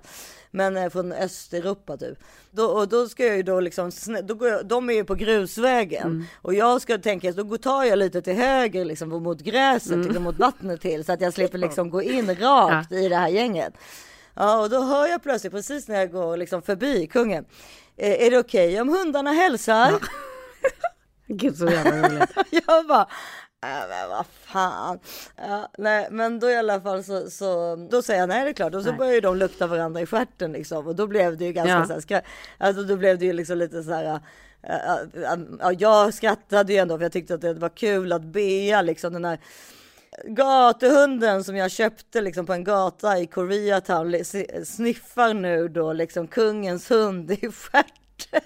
Men 0.54 0.76
eh, 0.76 0.88
från 0.90 1.12
Östeuropa 1.12 1.96
typ. 1.96 2.18
Då, 2.50 2.64
och 2.64 2.88
då 2.88 3.08
ska 3.08 3.26
jag 3.26 3.36
ju 3.36 3.42
då 3.42 3.60
liksom, 3.60 3.90
då 4.22 4.34
går 4.34 4.48
jag, 4.48 4.66
de 4.66 4.90
är 4.90 4.94
ju 4.94 5.04
på 5.04 5.14
grusvägen. 5.14 6.02
Mm. 6.06 6.24
Och 6.42 6.54
jag 6.54 6.82
ska 6.82 6.98
tänka, 6.98 7.32
då 7.32 7.58
tar 7.58 7.84
jag 7.84 7.98
lite 7.98 8.22
till 8.22 8.34
höger 8.36 8.84
liksom 8.84 9.08
mot 9.08 9.40
gräset, 9.40 9.92
Mm. 9.92 10.06
liksom, 10.06 10.24
mot 10.24 10.38
vattnet 10.38 10.80
till. 10.80 11.04
Så 11.04 11.12
att 11.12 11.20
jag 11.20 11.32
slipper 11.34 11.58
liksom 11.66 11.90
gå 11.90 12.02
in 12.02 12.34
rakt 12.36 12.92
i 12.92 13.08
det 13.08 13.16
här 13.16 13.28
gänget. 13.28 13.74
Ja 14.34 14.60
och 14.62 14.70
då 14.70 14.80
hör 14.82 15.06
jag 15.06 15.22
plötsligt 15.22 15.52
precis 15.52 15.88
när 15.88 15.98
jag 15.98 16.12
går 16.12 16.36
liksom 16.36 16.62
förbi 16.62 17.06
kungen. 17.06 17.44
Eh, 17.96 18.26
är 18.26 18.30
det 18.30 18.38
okej 18.38 18.80
om 18.80 18.88
hundarna 18.88 19.32
hälsar? 19.32 19.92
Gud 21.26 21.56
så 21.56 21.66
jävla 21.66 22.08
roligt. 22.08 22.30
jag 22.66 22.86
bara, 22.86 23.08
äh, 23.62 23.88
men 23.88 24.08
vad 24.08 24.26
fan. 24.26 24.98
Ja, 25.36 25.68
nej, 25.78 26.08
men 26.10 26.40
då 26.40 26.50
i 26.50 26.56
alla 26.56 26.80
fall 26.80 27.04
så, 27.04 27.30
så 27.30 27.76
då 27.90 28.02
säger 28.02 28.20
jag 28.20 28.28
nej 28.28 28.44
det 28.44 28.50
är 28.50 28.54
klart 28.54 28.74
och 28.74 28.82
så 28.82 28.88
Nej. 28.88 28.98
börjar 28.98 29.12
ju 29.12 29.20
de 29.20 29.36
lukta 29.36 29.66
varandra 29.66 30.00
i 30.00 30.06
stjärten 30.06 30.52
liksom 30.52 30.86
och 30.86 30.96
då 30.96 31.06
blev 31.06 31.36
det 31.36 31.44
ju 31.44 31.52
ganska 31.52 31.70
Ja. 31.72 31.86
så 31.86 31.92
här, 31.92 32.00
skra- 32.00 32.22
alltså 32.58 32.82
då 32.82 32.96
blev 32.96 33.18
det 33.18 33.24
ju 33.24 33.32
liksom 33.32 33.58
lite 33.58 33.82
så 33.82 33.92
här. 33.92 34.04
äh, 34.04 34.92
äh, 34.92 35.38
ja, 35.60 35.72
jag 35.72 36.14
skrattade 36.14 36.72
ju 36.72 36.78
ändå 36.78 36.98
för 36.98 37.02
jag 37.04 37.12
tyckte 37.12 37.34
att 37.34 37.40
det 37.40 37.54
var 37.54 37.68
kul 37.68 38.12
att 38.12 38.22
Bea 38.22 38.82
liksom 38.82 39.12
den 39.12 39.24
här 39.24 39.38
gatuhunden 40.24 41.44
som 41.44 41.56
jag 41.56 41.70
köpte 41.70 42.20
liksom 42.20 42.46
på 42.46 42.52
en 42.52 42.64
gata 42.64 43.18
i 43.18 43.26
Koreatown 43.26 44.24
sniffar 44.64 45.34
nu 45.34 45.68
då 45.68 45.92
liksom 45.92 46.26
kungens 46.26 46.90
hund 46.90 47.30
i 47.30 47.50
stjärten. 47.52 48.40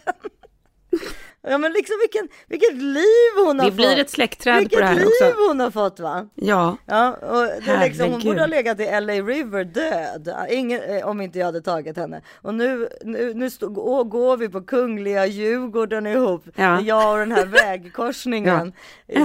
Ja 1.49 1.59
men 1.59 1.73
liksom 1.73 1.95
vilken, 2.03 2.29
vilket 2.47 2.75
liv 2.75 3.47
hon 3.47 3.59
har 3.59 3.65
Det 3.67 3.71
fått. 3.71 3.77
blir 3.77 3.99
ett 3.99 4.11
släktträd 4.11 4.59
Vilket 4.59 4.77
på 4.79 4.81
det 4.81 4.87
här 4.87 4.95
liv 4.95 5.07
också. 5.07 5.35
hon 5.49 5.61
har 5.61 5.71
fått 5.71 6.01
va? 6.01 6.29
Ja, 6.35 6.77
Ja, 6.87 7.11
och 7.13 7.63
det 7.65 7.71
är 7.71 7.89
liksom, 7.89 8.11
hon 8.13 8.21
borde 8.21 8.41
ha 8.41 8.47
legat 8.47 8.81
i 8.81 8.85
LA 8.85 9.13
River 9.13 9.65
död. 9.65 10.35
Ingen, 10.51 10.83
eh, 10.83 11.09
om 11.09 11.21
inte 11.21 11.39
jag 11.39 11.47
hade 11.47 11.61
tagit 11.61 11.97
henne. 11.97 12.21
Och 12.43 12.55
nu, 12.55 12.89
nu, 13.05 13.35
nu 13.35 13.51
stå, 13.51 13.69
gå- 13.69 14.05
går 14.05 14.37
vi 14.37 14.49
på 14.49 14.61
Kungliga 14.63 15.27
Djurgården 15.27 16.07
ihop. 16.07 16.45
Ja. 16.55 16.81
Jag 16.81 17.13
och 17.13 17.19
den 17.19 17.33
här 17.33 17.47
vägkorsningen 17.65 18.73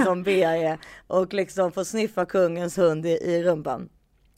som 0.04 0.22
Bea 0.22 0.56
är. 0.56 0.78
Och 1.06 1.34
liksom 1.34 1.72
får 1.72 1.84
sniffa 1.84 2.24
kungens 2.24 2.78
hund 2.78 3.06
i, 3.06 3.10
i 3.10 3.42
rumpan. 3.42 3.88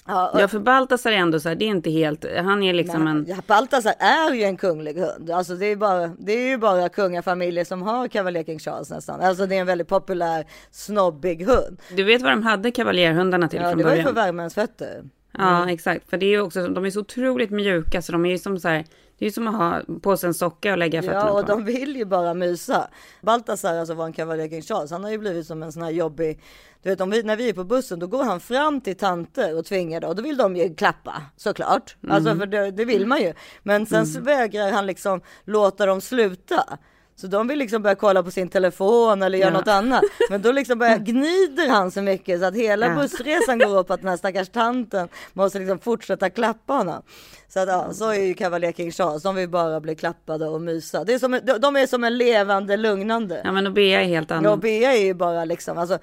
Ja, 0.07 0.29
och, 0.29 0.41
ja 0.41 0.49
för 0.49 0.59
Baltasar 0.59 1.13
är 1.13 1.17
ändå 1.17 1.41
så 1.41 1.49
här, 1.49 1.57
det 1.57 1.65
är 1.65 1.69
inte 1.69 1.91
helt, 1.91 2.25
han 2.37 2.63
är 2.63 2.73
liksom 2.73 3.07
en, 3.07 3.27
Ja, 3.29 3.37
Baltasar 3.47 3.95
är 3.99 4.35
ju 4.35 4.43
en 4.43 4.57
kunglig 4.57 4.95
hund. 4.99 5.31
Alltså 5.31 5.55
det 5.55 5.67
är, 5.67 5.77
bara, 5.77 6.07
det 6.19 6.33
är 6.33 6.49
ju 6.49 6.59
bara 6.59 6.89
kungafamiljer 6.89 7.65
som 7.65 7.83
har 7.83 8.09
kavaljer 8.09 8.45
King 8.45 8.59
Charles 8.59 8.91
nästan. 8.91 9.21
Alltså 9.21 9.47
det 9.47 9.57
är 9.57 9.61
en 9.61 9.67
väldigt 9.67 9.89
populär 9.89 10.45
snobbig 10.71 11.47
hund. 11.47 11.81
du 11.97 12.05
vet 12.05 12.23
vad 12.23 12.33
de 12.33 12.43
hade 12.43 12.71
kavaljerhundarna 12.71 13.49
till 13.49 13.61
Ja, 13.63 13.69
från 13.69 13.79
det 13.79 13.85
var 13.85 13.91
ju 13.91 13.97
början? 13.97 14.15
för 14.15 14.23
värmens 14.23 14.55
fötter. 14.55 15.03
Ja, 15.39 15.71
exakt. 15.71 16.11
För 16.11 16.17
det 16.17 16.27
är 16.27 16.31
ju 16.31 16.41
också, 16.41 16.69
de 16.69 16.85
är 16.85 16.91
så 16.91 17.01
otroligt 17.01 17.51
mjuka 17.51 18.03
så 18.03 18.13
de 18.13 18.25
är 18.25 18.31
ju 18.31 18.39
som 18.39 18.59
så 18.61 18.69
här, 18.69 18.85
det 19.19 19.25
är 19.25 19.29
ju 19.29 19.33
som 19.33 19.49
att 19.49 19.55
ha 19.57 19.81
på 20.03 20.17
sig 20.17 20.27
en 20.27 20.35
socka 20.35 20.73
och 20.73 20.79
lägga 20.79 21.03
fötterna 21.03 21.21
Ja, 21.21 21.31
och 21.31 21.47
på. 21.47 21.53
de 21.53 21.65
vill 21.65 21.97
ju 21.97 22.05
bara 22.05 22.35
mysa. 22.35 22.89
Baltasar, 23.23 23.77
alltså 23.77 23.95
var 23.95 24.07
en 24.07 24.13
kavaljer 24.13 24.49
King 24.49 24.63
Charles, 24.63 24.91
han 24.91 25.05
har 25.05 25.11
ju 25.11 25.19
blivit 25.19 25.47
som 25.47 25.63
en 25.63 25.73
sån 25.73 25.83
här 25.83 25.91
jobbig, 25.91 26.41
du 26.83 26.89
vet 26.89 27.01
om 27.01 27.11
vi, 27.11 27.23
när 27.23 27.37
vi 27.37 27.49
är 27.49 27.53
på 27.53 27.65
bussen, 27.65 27.99
då 27.99 28.07
går 28.07 28.25
han 28.25 28.41
fram 28.41 28.81
till 28.81 28.97
tanter 28.97 29.59
och 29.59 29.65
tvingar 29.65 30.01
det 30.01 30.07
och 30.07 30.17
då 30.17 30.23
vill 30.23 30.37
de 30.37 30.57
ju 30.57 30.75
klappa 30.75 31.23
såklart. 31.37 31.97
Alltså 32.09 32.37
för 32.37 32.47
det, 32.47 32.71
det 32.71 32.85
vill 32.85 33.07
man 33.07 33.21
ju. 33.21 33.33
Men 33.63 33.87
sen 33.87 34.07
så 34.07 34.21
vägrar 34.21 34.71
han 34.71 34.87
liksom 34.87 35.21
låta 35.45 35.87
dem 35.87 36.01
sluta. 36.01 36.79
Så 37.17 37.27
de 37.27 37.49
vill 37.49 37.59
liksom 37.59 37.83
börja 37.83 37.95
kolla 37.97 38.23
på 38.23 38.31
sin 38.31 38.49
telefon 38.49 39.23
eller 39.23 39.39
göra 39.39 39.51
Ja. 39.51 39.59
något 39.59 39.69
annat. 39.69 40.03
Men 40.31 40.43
då 40.43 40.53
liksom 40.53 40.79
börjar 40.79 40.99
gnider 41.05 41.69
han 41.69 41.91
så 41.91 42.03
mycket 42.03 42.41
så 42.41 42.47
att 42.47 42.55
hela 42.57 42.87
Ja. 42.87 42.95
bussresan 42.95 43.59
går 43.59 43.79
upp 43.79 43.91
att 43.91 44.01
den 44.01 44.09
här 44.09 44.17
stackars 44.17 44.49
tanten 44.49 45.09
måste 45.33 45.59
liksom 45.59 45.79
fortsätta 45.79 46.31
klappa 46.31 46.73
honom. 46.73 47.03
Så 47.49 47.61
att 47.61 47.69
ja, 47.69 47.93
så 47.93 48.11
är 48.11 48.15
ju 48.23 48.35
kavaljer 48.35 48.73
King 48.73 48.93
Charles. 48.93 49.23
De 49.23 49.35
vill 49.35 49.49
bara 49.49 49.81
bli 49.81 49.95
klappade 49.95 50.49
och 50.49 50.61
mysa. 50.61 51.05
Det 51.05 51.15
är 51.15 51.19
som, 51.19 51.41
de- 51.61 51.77
är 51.77 51.87
som 51.87 52.05
en 52.05 52.19
levande 52.19 52.77
lugnande. 52.77 53.41
Ja 53.45 53.53
men 53.53 53.67
och 53.67 53.73
Bea 53.73 54.01
är 54.03 54.05
helt 54.05 54.31
Ja, 54.31 54.37
annan. 54.37 54.61
Bea 54.61 54.93
är 54.93 55.05
ju 55.05 55.15
bara 55.15 55.45
liksom, 55.45 55.79
alltså, 55.79 55.99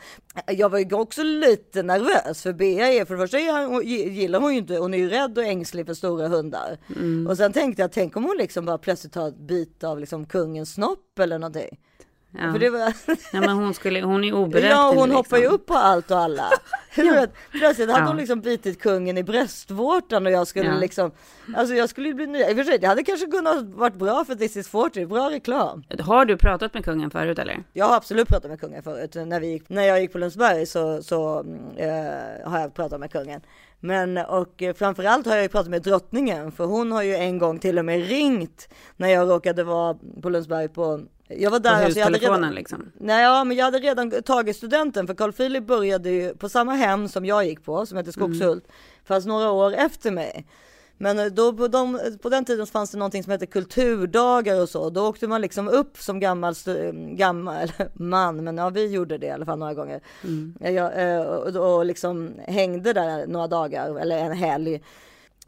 jag 0.47 0.69
var 0.69 0.79
ju 0.79 0.95
också 0.95 1.23
lite 1.23 1.83
nervös 1.83 2.43
för 2.43 2.53
Bea 2.53 2.87
är, 2.87 3.05
för 3.05 3.15
det 3.15 3.21
första 3.21 3.39
gillar 3.39 4.39
hon 4.39 4.53
ju 4.53 4.59
inte, 4.59 4.77
hon 4.77 4.93
är 4.93 4.97
ju 4.97 5.09
rädd 5.09 5.37
och 5.37 5.43
ängslig 5.43 5.85
för 5.85 5.93
stora 5.93 6.27
hundar. 6.27 6.77
Mm. 6.95 7.27
Och 7.27 7.37
sen 7.37 7.53
tänkte 7.53 7.81
jag, 7.81 7.91
tänk 7.91 8.17
om 8.17 8.23
hon 8.23 8.37
liksom 8.37 8.65
bara 8.65 8.77
plötsligt 8.77 9.13
tar 9.13 9.27
ett 9.27 9.39
bit 9.39 9.83
av 9.83 9.99
liksom 9.99 10.25
kungens 10.25 10.73
snopp 10.73 11.19
eller 11.19 11.39
någonting. 11.39 11.79
Ja. 12.33 12.51
För 12.51 12.59
det 12.59 12.69
var, 12.69 12.79
ja 13.33 13.39
men 13.39 13.49
hon 13.49 13.73
skulle, 13.73 14.01
hon 14.01 14.23
är 14.23 14.33
oberäknelig. 14.33 14.75
ja 14.75 14.93
hon 14.95 15.11
hoppar 15.11 15.37
ju 15.37 15.41
liksom. 15.43 15.55
upp 15.55 15.65
på 15.65 15.73
allt 15.73 16.11
och 16.11 16.17
alla. 16.17 16.49
Vet, 16.95 17.33
Plötsligt 17.51 17.89
hade 17.91 18.03
Ja. 18.03 18.07
hon 18.07 18.17
liksom 18.17 18.41
bitit 18.41 18.81
kungen 18.81 19.17
i 19.17 19.23
bröstvårtan 19.23 20.25
och 20.25 20.31
jag 20.31 20.47
skulle 20.47 20.65
Ja. 20.69 20.77
liksom, 20.79 21.11
alltså 21.55 21.75
jag 21.75 21.89
skulle 21.89 22.07
ju 22.07 22.13
bli 22.13 22.27
ny. 22.27 22.39
I 22.39 22.51
och 22.53 22.57
för 22.57 22.63
sig, 22.63 22.77
det 22.77 22.87
hade 22.87 23.03
kanske 23.03 23.25
kunnat 23.27 23.63
varit 23.65 23.95
bra 23.95 24.25
för 24.25 24.35
This 24.35 24.57
is 24.57 24.67
40, 24.67 25.05
bra 25.05 25.29
reklam. 25.29 25.83
Har 25.99 26.25
du 26.25 26.37
pratat 26.37 26.73
med 26.73 26.85
kungen 26.85 27.11
förut 27.11 27.39
eller? 27.39 27.63
Jag 27.73 27.85
har 27.85 27.95
absolut 27.95 28.27
pratat 28.27 28.51
med 28.51 28.59
kungen 28.59 28.83
förut. 28.83 29.15
När, 29.27 29.39
vi 29.39 29.47
gick, 29.47 29.69
när 29.69 29.83
jag 29.83 30.01
gick 30.01 30.11
på 30.11 30.17
Lundsberg 30.17 30.65
så, 30.65 31.03
så 31.03 31.39
eh, 31.77 32.49
har 32.51 32.59
jag 32.59 32.73
pratat 32.73 32.99
med 32.99 33.11
kungen. 33.11 33.41
Men 33.79 34.17
och 34.17 34.63
framförallt 34.75 35.25
har 35.25 35.33
jag 35.35 35.43
ju 35.43 35.49
pratat 35.49 35.69
med 35.69 35.81
drottningen 35.81 36.51
för 36.51 36.65
hon 36.65 36.91
har 36.91 37.01
ju 37.03 37.15
en 37.15 37.37
gång 37.37 37.59
till 37.59 37.79
och 37.79 37.85
med 37.85 38.07
ringt 38.07 38.69
när 38.97 39.09
jag 39.09 39.29
råkade 39.29 39.63
vara 39.63 39.97
på 40.21 40.29
Lundsberg 40.29 40.67
på 40.69 41.01
jag 41.37 41.51
var 41.51 41.59
där, 41.59 41.79
På 41.79 41.85
alltså, 41.85 41.99
jag 41.99 42.05
hade 42.05 42.17
redan, 42.17 42.55
liksom. 42.55 42.91
Nej, 42.99 43.23
ja, 43.23 43.43
men 43.43 43.57
jag 43.57 43.65
hade 43.65 43.79
redan 43.79 44.11
tagit 44.23 44.55
studenten 44.55 45.07
för 45.07 45.13
Carl 45.13 45.31
Philip 45.33 45.67
började 45.67 46.09
ju 46.09 46.35
på 46.35 46.49
samma 46.49 46.73
hem 46.73 47.07
som 47.07 47.25
jag 47.25 47.45
gick 47.45 47.65
på 47.65 47.85
som 47.85 47.97
heter 47.97 48.11
Skogshult, 48.11 48.67
fast 49.05 49.27
några 49.27 49.51
år 49.51 49.73
efter 49.73 50.11
mig. 50.11 50.45
Men 50.97 51.19
eh, 51.19 51.25
då 51.25 51.53
på, 51.53 51.67
de, 51.67 51.99
på 52.21 52.29
den 52.29 52.45
tiden 52.45 52.67
fanns 52.67 52.91
det 52.91 52.97
någonting 52.97 53.23
som 53.23 53.31
hette 53.31 53.45
kulturdagar 53.45 54.61
och 54.61 54.69
så. 54.69 54.89
Då 54.89 55.07
åkte 55.07 55.27
man 55.27 55.41
liksom 55.41 55.67
upp 55.67 55.97
som 55.97 56.19
gammal, 56.19 56.53
stu- 56.53 57.15
gammal 57.15 57.71
man, 57.93 58.43
men 58.43 58.57
ja, 58.57 58.69
vi 58.69 58.87
gjorde 58.87 59.17
det 59.17 59.25
i 59.27 59.31
alla 59.31 59.45
fall 59.45 59.59
några 59.59 59.73
gånger. 59.73 60.01
Jag, 60.59 61.11
eh, 61.15 61.21
och, 61.21 61.75
och 61.75 61.85
liksom 61.85 62.31
hängde 62.47 62.93
där 62.93 63.27
några 63.27 63.47
dagar 63.47 63.99
eller 63.99 64.17
en 64.17 64.31
helg. 64.31 64.81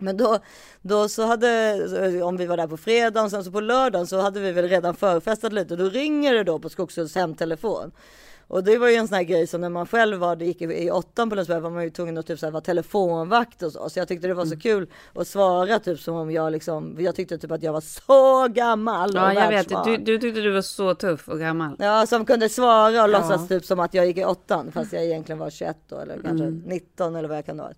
Men 0.03 0.17
då, 0.17 0.39
då 0.81 1.09
så 1.09 1.23
hade, 1.25 2.23
om 2.23 2.37
vi 2.37 2.45
var 2.45 2.57
där 2.57 2.67
på 2.67 2.77
fredagen, 2.77 3.29
sen 3.29 3.43
så 3.43 3.51
på 3.51 3.59
lördagen 3.61 4.07
så 4.07 4.19
hade 4.21 4.39
vi 4.39 4.51
väl 4.51 4.67
redan 4.69 4.95
förfestat 4.95 5.53
lite 5.53 5.73
och 5.73 5.77
då 5.79 5.89
ringer 5.89 6.33
det 6.33 6.43
då 6.43 6.59
på 6.59 6.69
Skogshults 6.69 7.15
hemtelefon. 7.15 7.91
Och 8.47 8.63
det 8.63 8.77
var 8.77 8.87
ju 8.87 8.95
en 8.95 9.07
sån 9.07 9.15
här 9.15 9.23
grej 9.23 9.47
som 9.47 9.61
när 9.61 9.69
man 9.69 9.87
själv 9.87 10.19
var, 10.19 10.35
det 10.35 10.45
gick 10.45 10.61
i, 10.61 10.65
i 10.65 10.91
åttan 10.91 11.29
på 11.29 11.35
Lundsberg 11.35 11.59
var 11.59 11.69
man 11.69 11.83
ju 11.83 11.89
tvungen 11.89 12.17
att 12.17 12.27
typ 12.27 12.39
så 12.39 12.45
här, 12.45 12.51
vara 12.51 12.61
telefonvakt 12.61 13.63
och 13.63 13.71
så. 13.71 13.89
Så 13.89 13.99
jag 13.99 14.07
tyckte 14.07 14.27
det 14.27 14.33
var 14.33 14.43
Mm. 14.43 14.55
så 14.55 14.61
kul 14.61 14.87
att 15.15 15.27
svara 15.27 15.79
typ 15.79 15.99
som 15.99 16.15
om 16.15 16.31
jag 16.31 16.51
liksom, 16.51 16.95
jag 16.99 17.15
tyckte 17.15 17.37
typ 17.37 17.51
att 17.51 17.63
jag 17.63 17.73
var 17.73 17.81
så 17.81 18.47
gammal 18.53 19.09
och 19.09 19.15
Ja 19.15 19.33
jag 19.33 19.49
vet, 19.49 19.69
du, 19.85 19.97
du 19.97 20.17
tyckte 20.19 20.41
du 20.41 20.51
var 20.51 20.61
så 20.61 20.95
tuff 20.95 21.29
och 21.29 21.39
gammal. 21.39 21.75
Ja, 21.79 22.05
som 22.07 22.25
kunde 22.25 22.49
svara 22.49 22.87
och 22.87 22.93
Ja. 22.93 23.07
låtsas 23.07 23.47
typ 23.47 23.65
som 23.65 23.79
att 23.79 23.93
jag 23.93 24.05
gick 24.05 24.17
i 24.17 24.25
åttan 24.25 24.71
fast 24.71 24.93
jag 24.93 25.03
egentligen 25.03 25.39
var 25.39 25.49
21 25.49 25.77
då 25.89 25.97
eller 25.99 26.13
kanske 26.13 26.45
Mm. 26.45 26.63
19 26.65 27.15
eller 27.15 27.29
vad 27.29 27.37
jag 27.37 27.45
kan 27.45 27.59
ha 27.59 27.65
varit. 27.65 27.77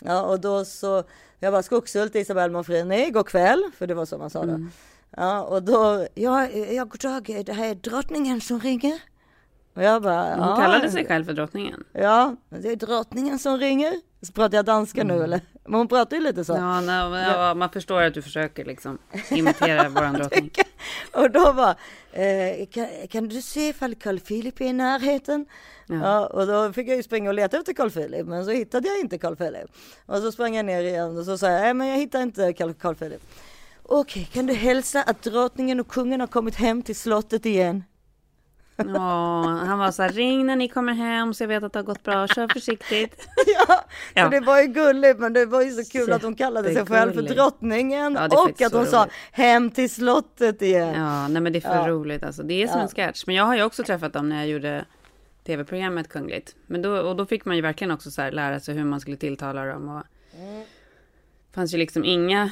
Ja, 0.00 0.22
och 0.22 0.40
då 0.40 0.64
så, 0.64 1.04
jag 1.38 1.52
var 1.52 1.62
Skogshult, 1.62 2.14
Isabelle 2.14 2.52
Monfrini, 2.52 3.10
god 3.10 3.26
kväll, 3.26 3.62
för 3.78 3.86
det 3.86 3.94
var 3.94 4.06
så 4.06 4.18
man 4.18 4.30
sa 4.30 4.38
då. 4.38 4.52
Mm. 4.52 4.70
Ja, 5.16 5.42
och 5.42 5.62
då, 5.62 6.06
ja, 6.14 6.48
ja 6.48 6.84
god 6.84 7.00
dag, 7.00 7.44
det 7.46 7.52
här 7.52 7.68
är 7.68 7.74
drottningen 7.74 8.40
som 8.40 8.60
ringer. 8.60 9.00
Och 9.74 9.82
jag 9.82 10.02
bara, 10.02 10.34
Hon 10.34 10.48
ja, 10.48 10.56
kallade 10.56 10.90
sig 10.90 11.06
själv 11.06 11.24
för 11.24 11.32
drottningen. 11.32 11.84
Ja, 11.92 12.36
det 12.48 12.68
är 12.68 12.76
drottningen 12.76 13.38
som 13.38 13.58
ringer. 13.58 13.92
Så 14.22 14.32
pratar 14.32 14.58
jag 14.58 14.64
danska 14.64 15.04
nu 15.04 15.22
eller? 15.22 15.40
Men 15.70 15.78
hon 15.78 15.88
pratar 15.88 16.16
ju 16.16 16.22
lite 16.22 16.44
så. 16.44 16.52
Ja, 16.52 16.80
men, 16.80 17.12
ja, 17.12 17.54
man 17.54 17.70
förstår 17.70 18.02
att 18.02 18.14
du 18.14 18.22
försöker 18.22 18.64
liksom 18.64 18.98
imitera 19.30 19.88
våran 19.88 20.14
drottning. 20.18 20.50
Och 21.12 21.30
då 21.30 21.52
var, 21.52 21.74
eh, 22.12 22.66
kan, 22.66 22.86
kan 23.10 23.28
du 23.28 23.42
se 23.42 23.68
ifall 23.68 23.94
Carl 23.94 24.18
Philip 24.18 24.60
är 24.60 24.64
i 24.64 24.72
närheten? 24.72 25.46
Ja. 25.86 26.26
och 26.26 26.46
då 26.46 26.72
fick 26.72 26.88
jag 26.88 26.96
ju 26.96 27.02
springa 27.02 27.30
och 27.30 27.34
leta 27.34 27.56
efter 27.56 27.72
Carl 27.72 27.90
Philip, 27.90 28.26
men 28.26 28.44
så 28.44 28.50
hittade 28.50 28.88
jag 28.88 29.00
inte 29.00 29.18
Carl 29.18 29.36
Philip. 29.36 29.70
Och 30.06 30.18
så 30.18 30.32
sprang 30.32 30.54
jag 30.54 30.66
ner 30.66 30.82
igen 30.82 31.18
och 31.18 31.24
så 31.24 31.38
sa 31.38 31.46
jag, 31.46 31.60
nej 31.60 31.74
men 31.74 31.86
jag 31.86 31.96
hittar 31.96 32.22
inte 32.22 32.52
Carl, 32.52 32.74
Carl 32.74 32.94
Philip. 32.94 33.22
Okej, 33.82 34.28
kan 34.32 34.46
du 34.46 34.54
hälsa 34.54 35.02
att 35.02 35.22
drottningen 35.22 35.80
och 35.80 35.88
kungen 35.88 36.20
har 36.20 36.26
kommit 36.26 36.54
hem 36.54 36.82
till 36.82 36.96
slottet 36.96 37.46
igen? 37.46 37.84
Ja, 38.86 39.42
han 39.42 39.78
var 39.78 39.90
så 39.90 40.02
här, 40.02 40.10
ring 40.10 40.46
när 40.46 40.56
ni 40.56 40.68
kommer 40.68 40.92
hem 40.92 41.34
så 41.34 41.42
jag 41.42 41.48
vet 41.48 41.62
att 41.64 41.72
det 41.72 41.78
har 41.78 41.84
gått 41.84 42.02
bra, 42.02 42.26
kör 42.28 42.48
försiktigt. 42.48 43.28
Ja, 43.46 43.84
Ja. 44.14 44.24
så 44.24 44.30
det 44.30 44.40
var 44.40 44.60
ju 44.60 44.66
gulligt 44.66 45.18
men 45.18 45.32
det 45.32 45.46
var 45.46 45.62
ju 45.62 45.70
så 45.70 45.90
kul 45.92 46.12
att 46.12 46.22
hon 46.22 46.34
kallade 46.34 46.74
sig 46.74 46.86
själv 46.86 47.12
för 47.12 47.22
drottningen 47.22 48.14
Ja, 48.14 48.26
och 48.26 48.60
att 48.62 48.72
hon 48.72 48.84
så 48.84 48.90
sa 48.90 49.02
roligt. 49.02 49.12
hem 49.32 49.70
till 49.70 49.90
slottet 49.90 50.62
igen. 50.62 50.94
Ja, 50.94 51.28
nej 51.28 51.42
men 51.42 51.52
det 51.52 51.58
är 51.58 51.60
för 51.60 51.76
Ja. 51.76 51.88
roligt 51.88 52.22
alltså. 52.22 52.42
Det 52.42 52.62
är 52.62 52.66
som 52.68 52.80
en 52.80 52.88
sketch. 52.88 53.22
Men 53.26 53.34
jag 53.34 53.44
har 53.44 53.56
ju 53.56 53.62
också 53.62 53.82
träffat 53.84 54.12
dem 54.12 54.28
när 54.28 54.36
jag 54.36 54.48
gjorde 54.48 54.84
tv-programmet 55.46 56.08
Kungligt. 56.08 56.54
Men 56.66 56.82
då, 56.82 56.90
och 56.98 57.16
då 57.16 57.26
fick 57.26 57.44
man 57.44 57.56
ju 57.56 57.62
verkligen 57.62 57.90
också 57.90 58.10
så 58.10 58.22
här 58.22 58.32
lära 58.32 58.60
sig 58.60 58.74
hur 58.74 58.84
man 58.84 59.00
skulle 59.00 59.16
tilltala 59.16 59.64
dem. 59.64 59.88
Och 59.88 60.02
Mm. 60.38 60.62
fanns 61.54 61.74
ju 61.74 61.78
liksom 61.78 62.04
inga, 62.04 62.50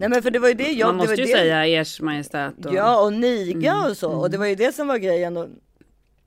Nej 0.00 0.08
men 0.08 0.22
för 0.22 0.30
det 0.30 0.38
var 0.38 0.48
ju 0.48 0.54
det 0.54 0.72
jag... 0.72 0.86
man 0.86 0.96
måste 0.96 1.14
ju 1.14 1.24
det, 1.24 1.32
säga 1.32 1.66
ers 1.66 2.00
majestät. 2.00 2.66
Och, 2.66 2.74
Ja 2.74 3.04
och 3.04 3.12
niga 3.12 3.72
Mm, 3.72 3.90
och 3.90 3.96
så 3.96 4.10
och 4.10 4.30
det 4.30 4.38
var 4.38 4.46
ju 4.46 4.54
det 4.54 4.74
som 4.74 4.88
var 4.88 4.98
grejen. 4.98 5.36
Och, 5.36 5.48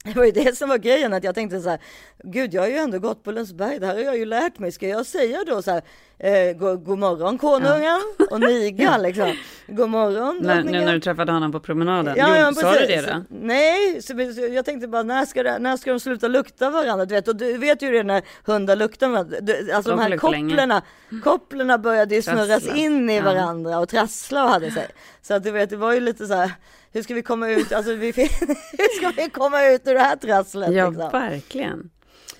det 0.05 0.15
var 0.15 0.25
ju 0.25 0.31
det 0.31 0.57
som 0.57 0.69
var 0.69 0.77
grejen 0.77 1.13
att 1.13 1.23
jag 1.23 1.35
tänkte 1.35 1.61
så 1.61 1.69
här, 1.69 1.79
gud 2.23 2.53
jag 2.53 2.61
har 2.61 2.69
ju 2.69 2.75
ändå 2.75 2.99
gått 2.99 3.23
på 3.23 3.31
Lundsberg, 3.31 3.79
det 3.79 3.85
här 3.85 3.93
har 3.93 4.01
jag 4.01 4.17
ju 4.17 4.25
lärt 4.25 4.59
mig. 4.59 4.71
Ska 4.71 4.87
jag 4.87 5.05
säga 5.05 5.43
då 5.47 5.61
så 5.61 5.71
här, 5.71 5.81
eh, 6.17 6.53
god, 6.57 6.83
god 6.83 6.99
morgon 6.99 7.37
konungen 7.37 8.01
och 8.31 8.39
niga 8.39 8.97
liksom. 9.01 9.33
God 9.67 9.89
morgon 9.89 10.39
när, 10.41 10.63
nu 10.63 10.71
när 10.71 10.93
du 10.93 10.99
träffade 10.99 11.31
honom 11.31 11.51
på 11.51 11.59
promenaden. 11.59 12.15
Ja, 12.17 12.27
jo, 12.29 12.35
ja, 12.35 12.53
sa 12.53 12.73
du 12.73 12.85
det 12.85 13.01
då? 13.01 13.23
Nej, 13.29 14.01
så, 14.01 14.13
jag 14.51 14.65
tänkte 14.65 14.87
bara 14.87 15.03
när 15.03 15.25
ska, 15.25 15.43
det, 15.43 15.59
när 15.59 15.77
ska 15.77 15.91
de 15.91 15.99
sluta 15.99 16.27
lukta 16.27 16.69
varandra? 16.69 17.05
Du 17.05 17.15
vet, 17.15 17.27
och 17.27 17.35
du 17.35 17.57
vet 17.57 17.81
ju 17.81 17.91
det 17.91 18.03
när 18.03 18.21
hundar 18.45 18.75
luktar 18.75 19.09
varandra. 19.09 19.37
Du, 19.41 19.71
alltså 19.71 19.91
De 19.91 19.97
de, 19.97 20.11
här 20.11 20.17
kopplerna, 20.17 20.81
kopplerna 21.23 21.77
började 21.77 22.15
ju 22.15 22.21
snurras 22.21 22.75
in 22.75 23.09
i 23.09 23.15
Ja. 23.17 23.23
varandra 23.23 23.79
och 23.79 23.89
trassla 23.89 24.43
och 24.43 24.49
hade 24.49 24.71
sig. 24.71 24.87
Så 25.21 25.33
att 25.33 25.43
du 25.43 25.51
vet, 25.51 25.69
det 25.69 25.77
var 25.77 25.93
ju 25.93 25.99
lite 25.99 26.27
så 26.27 26.33
här, 26.33 26.51
hur 26.91 27.03
ska 27.03 27.13
vi 27.13 27.23
komma 27.23 27.49
ut, 27.49 27.71
alltså 27.71 27.95
vi, 27.95 28.05
hur 28.11 28.97
ska 28.97 29.21
vi 29.21 29.29
komma 29.29 29.65
ut 29.65 29.87
ur 29.87 29.93
det 29.93 29.99
här 29.99 30.15
trasslet? 30.15 30.73
Ja, 30.73 30.89
liksom? 30.89 31.09
verkligen. 31.11 31.89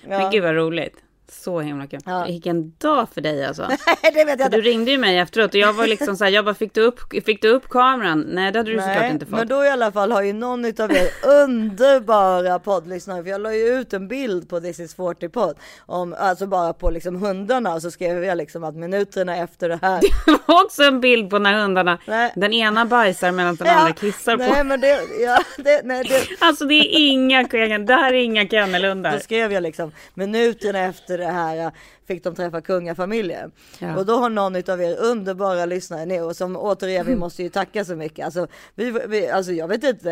Ja. 0.02 0.08
Men 0.08 0.30
gud 0.30 0.42
vad 0.42 0.54
roligt. 0.54 0.96
Så 1.32 1.60
himla 1.60 1.86
kul. 1.86 2.00
Ja. 2.06 2.24
Vilken 2.24 2.72
dag 2.78 3.08
för 3.14 3.20
dig 3.20 3.44
alltså. 3.44 3.68
det 4.02 4.24
vet 4.24 4.40
jag 4.40 4.46
inte. 4.46 4.48
du 4.48 4.60
ringde 4.62 4.90
ju 4.90 4.98
mig 4.98 5.18
efteråt 5.18 5.50
och 5.50 5.60
jag 5.60 5.72
var 5.72 5.86
liksom 5.86 6.16
så 6.16 6.24
här, 6.24 6.30
jag 6.30 6.44
bara, 6.44 6.54
fick 6.54 6.74
du 6.74 6.80
upp, 6.80 7.00
fick 7.24 7.42
du 7.42 7.48
upp 7.48 7.68
kameran? 7.68 8.20
Nej, 8.20 8.52
det 8.52 8.58
hade 8.58 8.70
du 8.70 8.78
såklart 8.78 8.96
Nej, 8.96 9.10
inte 9.10 9.26
fått. 9.26 9.38
men 9.38 9.48
då 9.48 9.64
i 9.64 9.68
alla 9.68 9.92
fall 9.92 10.12
har 10.12 10.22
ju 10.22 10.32
någon 10.32 10.64
utav 10.64 10.92
er 10.92 11.08
underbara 11.42 12.58
poddlyssnare, 12.58 13.22
för 13.22 13.30
jag 13.30 13.40
la 13.40 13.54
ju 13.54 13.66
ut 13.66 13.92
en 13.92 14.08
bild 14.08 14.48
på 14.48 14.60
This 14.60 14.80
is 14.80 14.94
40 14.94 15.28
podd, 15.28 15.56
om, 15.86 16.14
alltså 16.18 16.46
bara 16.46 16.72
på 16.72 16.90
liksom 16.90 17.16
hundarna 17.16 17.74
och 17.74 17.82
så 17.82 17.90
skrev 17.90 18.24
jag 18.24 18.38
liksom 18.38 18.64
att 18.64 18.74
minuterna 18.76 19.36
efter 19.36 19.68
det 19.68 19.78
här. 19.82 20.00
Det 20.26 20.38
var 20.46 20.64
också 20.64 20.82
en 20.82 21.00
bild 21.00 21.30
på 21.30 21.38
när 21.38 21.54
hundarna, 21.54 21.98
Nej. 22.06 22.32
den 22.36 22.52
ena 22.52 22.84
bajsar 22.86 23.32
medan 23.32 23.56
den 23.56 23.68
andra 23.68 23.92
kissar 23.92 24.36
nej, 24.36 24.48
på. 24.48 24.64
men 24.64 24.80
det, 24.80 25.00
ja, 25.20 25.38
det, 25.56 25.80
nej, 25.84 26.04
det, 26.04 26.44
Alltså 26.46 26.64
det 26.64 26.74
är 26.74 27.10
inga, 27.10 27.42
det 27.78 27.94
här 27.94 28.12
är 28.12 28.22
inga 28.24 28.44
då 28.44 28.50
kennelhundar. 28.50 29.18
skrev 29.18 29.52
jag 29.52 29.62
liksom 29.62 29.92
minuterna 30.14 30.78
efter 30.78 31.18
det 31.22 31.32
här 31.32 31.72
fick 32.06 32.24
de 32.24 32.34
träffa 32.34 32.60
kungafamiljen. 32.60 33.52
Ja. 33.78 33.96
Och 33.96 34.06
då 34.06 34.16
har 34.16 34.30
någon 34.30 34.56
utav 34.56 34.82
er 34.82 34.96
underbara 34.96 35.66
lyssnare 35.66 36.06
nu 36.06 36.20
och 36.20 36.36
som 36.36 36.56
återigen 36.56 37.06
vi 37.06 37.16
måste 37.16 37.42
ju 37.42 37.48
tacka 37.48 37.84
så 37.84 37.96
mycket. 37.96 38.24
Alltså, 38.24 38.46
vi, 38.74 38.90
vi, 39.08 39.28
alltså 39.28 39.52
jag 39.52 39.68
vet 39.68 39.84
inte, 39.84 40.10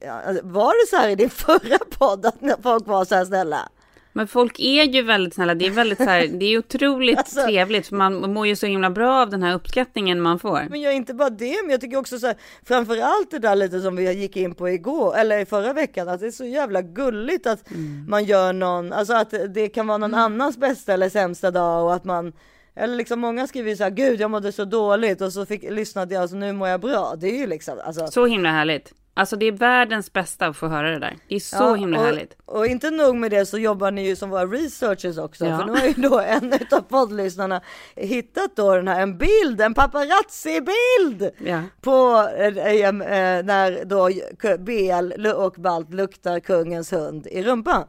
ja, 0.00 0.12
alltså, 0.12 0.46
var 0.46 0.84
det 0.84 0.90
så 0.90 0.96
här 0.96 1.08
i 1.08 1.14
din 1.14 1.30
förra 1.44 1.78
podd 1.98 2.26
att 2.26 2.62
folk 2.62 2.86
var 2.86 3.04
så 3.04 3.14
här 3.14 3.24
snälla? 3.24 3.68
Men 4.12 4.28
folk 4.28 4.60
är 4.60 4.84
ju 4.84 5.02
väldigt 5.02 5.34
snälla. 5.34 5.54
Det 5.54 5.66
är 5.66 5.70
väldigt 5.70 5.98
så 5.98 6.04
här, 6.04 6.26
det 6.26 6.46
är 6.46 6.58
otroligt 6.58 7.18
Alltså- 7.18 7.42
trevligt 7.44 7.86
för 7.86 7.96
man 7.96 8.32
mår 8.32 8.46
ju 8.46 8.56
så 8.56 8.66
himla 8.66 8.90
bra 8.90 9.22
av 9.22 9.30
den 9.30 9.42
här 9.42 9.54
uppskattningen 9.54 10.20
man 10.20 10.38
får. 10.38 10.66
Men 10.70 10.80
jag 10.80 10.94
inte 10.94 11.14
bara 11.14 11.30
det, 11.30 11.56
men 11.62 11.70
jag 11.70 11.80
tycker 11.80 11.96
också 11.96 12.18
så 12.18 12.26
här, 12.26 12.36
framför 12.64 12.98
allt 12.98 13.30
det 13.30 13.38
där 13.38 13.56
lite 13.56 13.80
som 13.80 13.96
vi 13.96 14.12
gick 14.12 14.36
in 14.36 14.54
på 14.54 14.68
igår, 14.68 15.16
eller 15.16 15.38
i 15.38 15.46
förra 15.46 15.72
veckan, 15.72 16.08
att 16.08 16.20
det 16.20 16.26
är 16.26 16.30
så 16.30 16.44
jävla 16.44 16.82
gulligt 16.82 17.46
att 17.46 17.64
man 18.08 18.24
gör 18.24 18.52
någon, 18.52 18.92
alltså 18.92 19.14
att 19.14 19.34
det 19.54 19.68
kan 19.68 19.86
vara 19.86 19.98
någon 19.98 20.14
annans 20.14 20.56
bästa 20.56 20.92
eller 20.92 21.08
sämsta 21.08 21.50
dag 21.50 21.84
och 21.84 21.94
att 21.94 22.04
man 22.04 22.32
eller 22.74 22.96
liksom 22.96 23.20
många 23.20 23.46
skriver 23.46 23.70
ju 23.70 23.76
så 23.76 23.82
här, 23.82 23.90
gud 23.90 24.20
jag 24.20 24.30
mådde 24.30 24.52
så 24.52 24.64
dåligt 24.64 25.20
och 25.20 25.32
så 25.32 25.46
fick, 25.46 25.62
lyssnade 25.62 26.14
jag 26.14 26.24
och 26.24 26.30
så 26.30 26.36
nu 26.36 26.52
mår 26.52 26.68
jag 26.68 26.80
bra. 26.80 27.14
Det 27.16 27.26
är 27.26 27.38
ju 27.38 27.46
liksom, 27.46 27.80
alltså. 27.84 28.06
Så 28.06 28.26
himla 28.26 28.50
härligt. 28.50 28.92
Alltså 29.14 29.36
det 29.36 29.46
är 29.46 29.52
världens 29.52 30.12
bästa 30.12 30.46
att 30.46 30.56
få 30.56 30.68
höra 30.68 30.90
det 30.90 30.98
där. 30.98 31.16
Det 31.28 31.34
är 31.34 31.40
så 31.40 31.56
Ja, 31.56 31.74
himla 31.74 31.98
och, 31.98 32.04
härligt. 32.04 32.36
Och 32.44 32.66
inte 32.66 32.90
nog 32.90 33.16
med 33.16 33.30
det 33.30 33.46
så 33.46 33.58
jobbar 33.58 33.90
ni 33.90 34.06
ju 34.06 34.16
som 34.16 34.30
våra 34.30 34.46
researchers 34.46 35.18
också. 35.18 35.46
Ja. 35.46 35.58
För 35.58 35.64
nu 35.66 35.72
har 35.72 35.86
ju 35.86 35.92
då 35.92 36.20
en 36.20 36.52
av 36.72 36.80
poddlyssnarna 36.80 37.60
hittat 37.96 38.56
då 38.56 38.76
den 38.76 38.88
här, 38.88 39.02
en 39.02 39.18
bild, 39.18 39.60
en 39.60 39.74
paparazzi-bild! 39.74 41.30
Ja. 41.38 41.62
På 41.80 42.28
eh, 42.38 42.56
eh, 42.58 42.88
eh, 42.88 43.44
när 43.44 43.84
då 43.84 44.10
BL 44.58 45.26
och 45.26 45.54
Balt 45.58 45.94
luktar 45.94 46.40
kungens 46.40 46.92
hund 46.92 47.26
i 47.26 47.42
rumpan. 47.42 47.84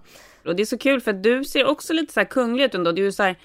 Och 0.45 0.55
det 0.55 0.63
är 0.63 0.65
så 0.65 0.77
kul 0.77 1.01
för 1.01 1.11
att 1.11 1.23
du 1.23 1.43
ser 1.43 1.65
också 1.65 1.93
lite 1.93 2.13
så 2.13 2.19
här 2.19 2.27
kunglig 2.27 2.63
ut 2.65 2.75
ändå. 2.75 2.91
Du 2.91 3.07
är 3.07 3.11
så 3.11 3.23
här, 3.23 3.35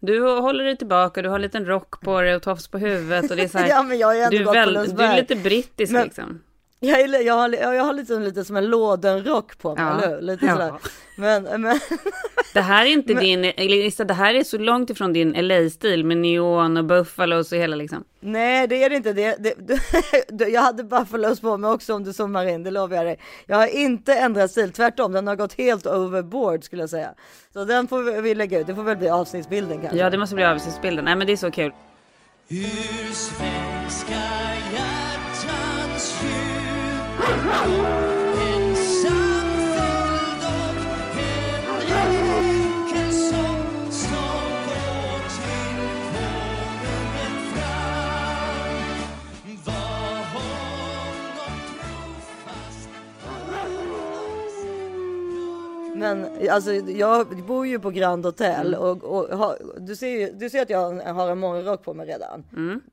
du 0.00 0.20
håller 0.22 0.64
dig 0.64 0.76
tillbaka, 0.76 1.22
du 1.22 1.28
har 1.28 1.36
en 1.36 1.42
liten 1.42 1.66
rock 1.66 2.00
på 2.00 2.20
dig 2.20 2.34
och 2.36 2.42
tofs 2.42 2.68
på 2.68 2.78
huvudet 2.78 3.30
och 3.30 3.36
det 3.36 3.42
är 3.42 3.48
så 3.48 3.58
här. 3.62 3.68
Ja, 3.68 3.82
men 3.82 3.98
jag 3.98 4.16
ju 4.16 4.22
ändå 4.22 4.38
du, 4.38 4.48
är 4.48 4.52
väl, 4.52 4.96
du 4.96 5.02
är 5.02 5.16
lite 5.16 5.36
brittisk 5.36 5.92
Men- 5.92 6.04
liksom. 6.04 6.42
Jag, 6.80 7.00
är, 7.00 7.26
jag, 7.26 7.34
har, 7.34 7.48
jag 7.74 7.84
har 7.84 7.92
lite, 7.92 8.12
lite 8.18 8.44
som 8.44 8.56
en 8.56 8.66
lådenrock 8.66 9.58
på 9.58 9.74
mig, 9.74 9.84
Ja. 9.84 10.00
eller 10.02 10.08
hur? 10.16 10.20
Lite 10.22 10.46
Ja. 10.46 10.52
sådär. 10.52 10.72
Men, 11.16 11.42
men 11.62 11.80
Det 12.54 12.60
här 12.60 12.86
är 12.86 12.90
inte 12.90 13.14
din, 13.14 13.44
Elisa, 13.44 14.04
det 14.04 14.14
här 14.14 14.34
är 14.34 14.44
så 14.44 14.58
långt 14.58 14.90
ifrån 14.90 15.12
din 15.12 15.30
LA-stil 15.48 16.04
med 16.04 16.16
neon 16.16 16.76
och 16.76 16.84
buffalos 16.84 17.52
och 17.52 17.58
hela 17.58 17.76
liksom. 17.76 18.04
Nej 18.20 18.66
det 18.68 18.84
är 18.84 18.90
det 18.90 18.96
inte. 18.96 19.12
Det, 19.12 19.36
det, 19.38 19.54
det, 20.28 20.48
jag 20.48 20.62
hade 20.62 20.84
buffalos 20.84 21.40
på 21.40 21.56
mig 21.56 21.70
också 21.70 21.94
om 21.94 22.04
du 22.04 22.12
zoomar 22.12 22.46
in, 22.46 22.62
det 22.62 22.70
lovar 22.70 22.96
jag 22.96 23.06
dig. 23.06 23.18
Jag 23.46 23.56
har 23.56 23.66
inte 23.66 24.14
ändrat 24.14 24.50
stil, 24.50 24.72
tvärtom 24.72 25.12
den 25.12 25.26
har 25.26 25.36
gått 25.36 25.52
helt 25.54 25.86
overboard 25.86 26.64
skulle 26.64 26.82
jag 26.82 26.90
säga. 26.90 27.14
Så 27.52 27.64
den 27.64 27.88
får 27.88 28.22
vi- 28.22 28.34
lägga 28.34 28.58
ut, 28.60 28.66
det 28.66 28.74
får 28.74 28.82
väl 28.82 28.96
bli 28.96 29.08
avsnittsbilden 29.08 29.80
kanske. 29.80 29.98
Ja, 29.98 30.10
det 30.10 30.18
måste 30.18 30.34
bli 30.34 30.44
översiktsbilden. 30.44 31.04
Nej, 31.04 31.16
men 31.16 31.26
det 31.26 31.32
är 31.32 31.36
så 31.36 31.50
kul. 31.50 31.72
Ur 32.48 33.12
svenska 33.12 34.14
Oh, 37.30 38.07
Men 55.98 56.26
alltså 56.50 56.72
jag 56.74 57.44
bor 57.46 57.66
ju 57.66 57.78
på 57.78 57.90
Grand 57.90 58.24
Hotel 58.24 58.74
och, 58.74 59.04
och 59.04 59.38
har, 59.38 59.58
du, 59.78 59.96
ser 59.96 60.08
ju, 60.08 60.32
du 60.32 60.50
ser 60.50 60.62
att 60.62 60.70
jag 60.70 60.92
har 61.14 61.30
en 61.30 61.38
morgonrock 61.38 61.84
på 61.84 61.94
mig 61.94 62.06
redan. 62.06 62.44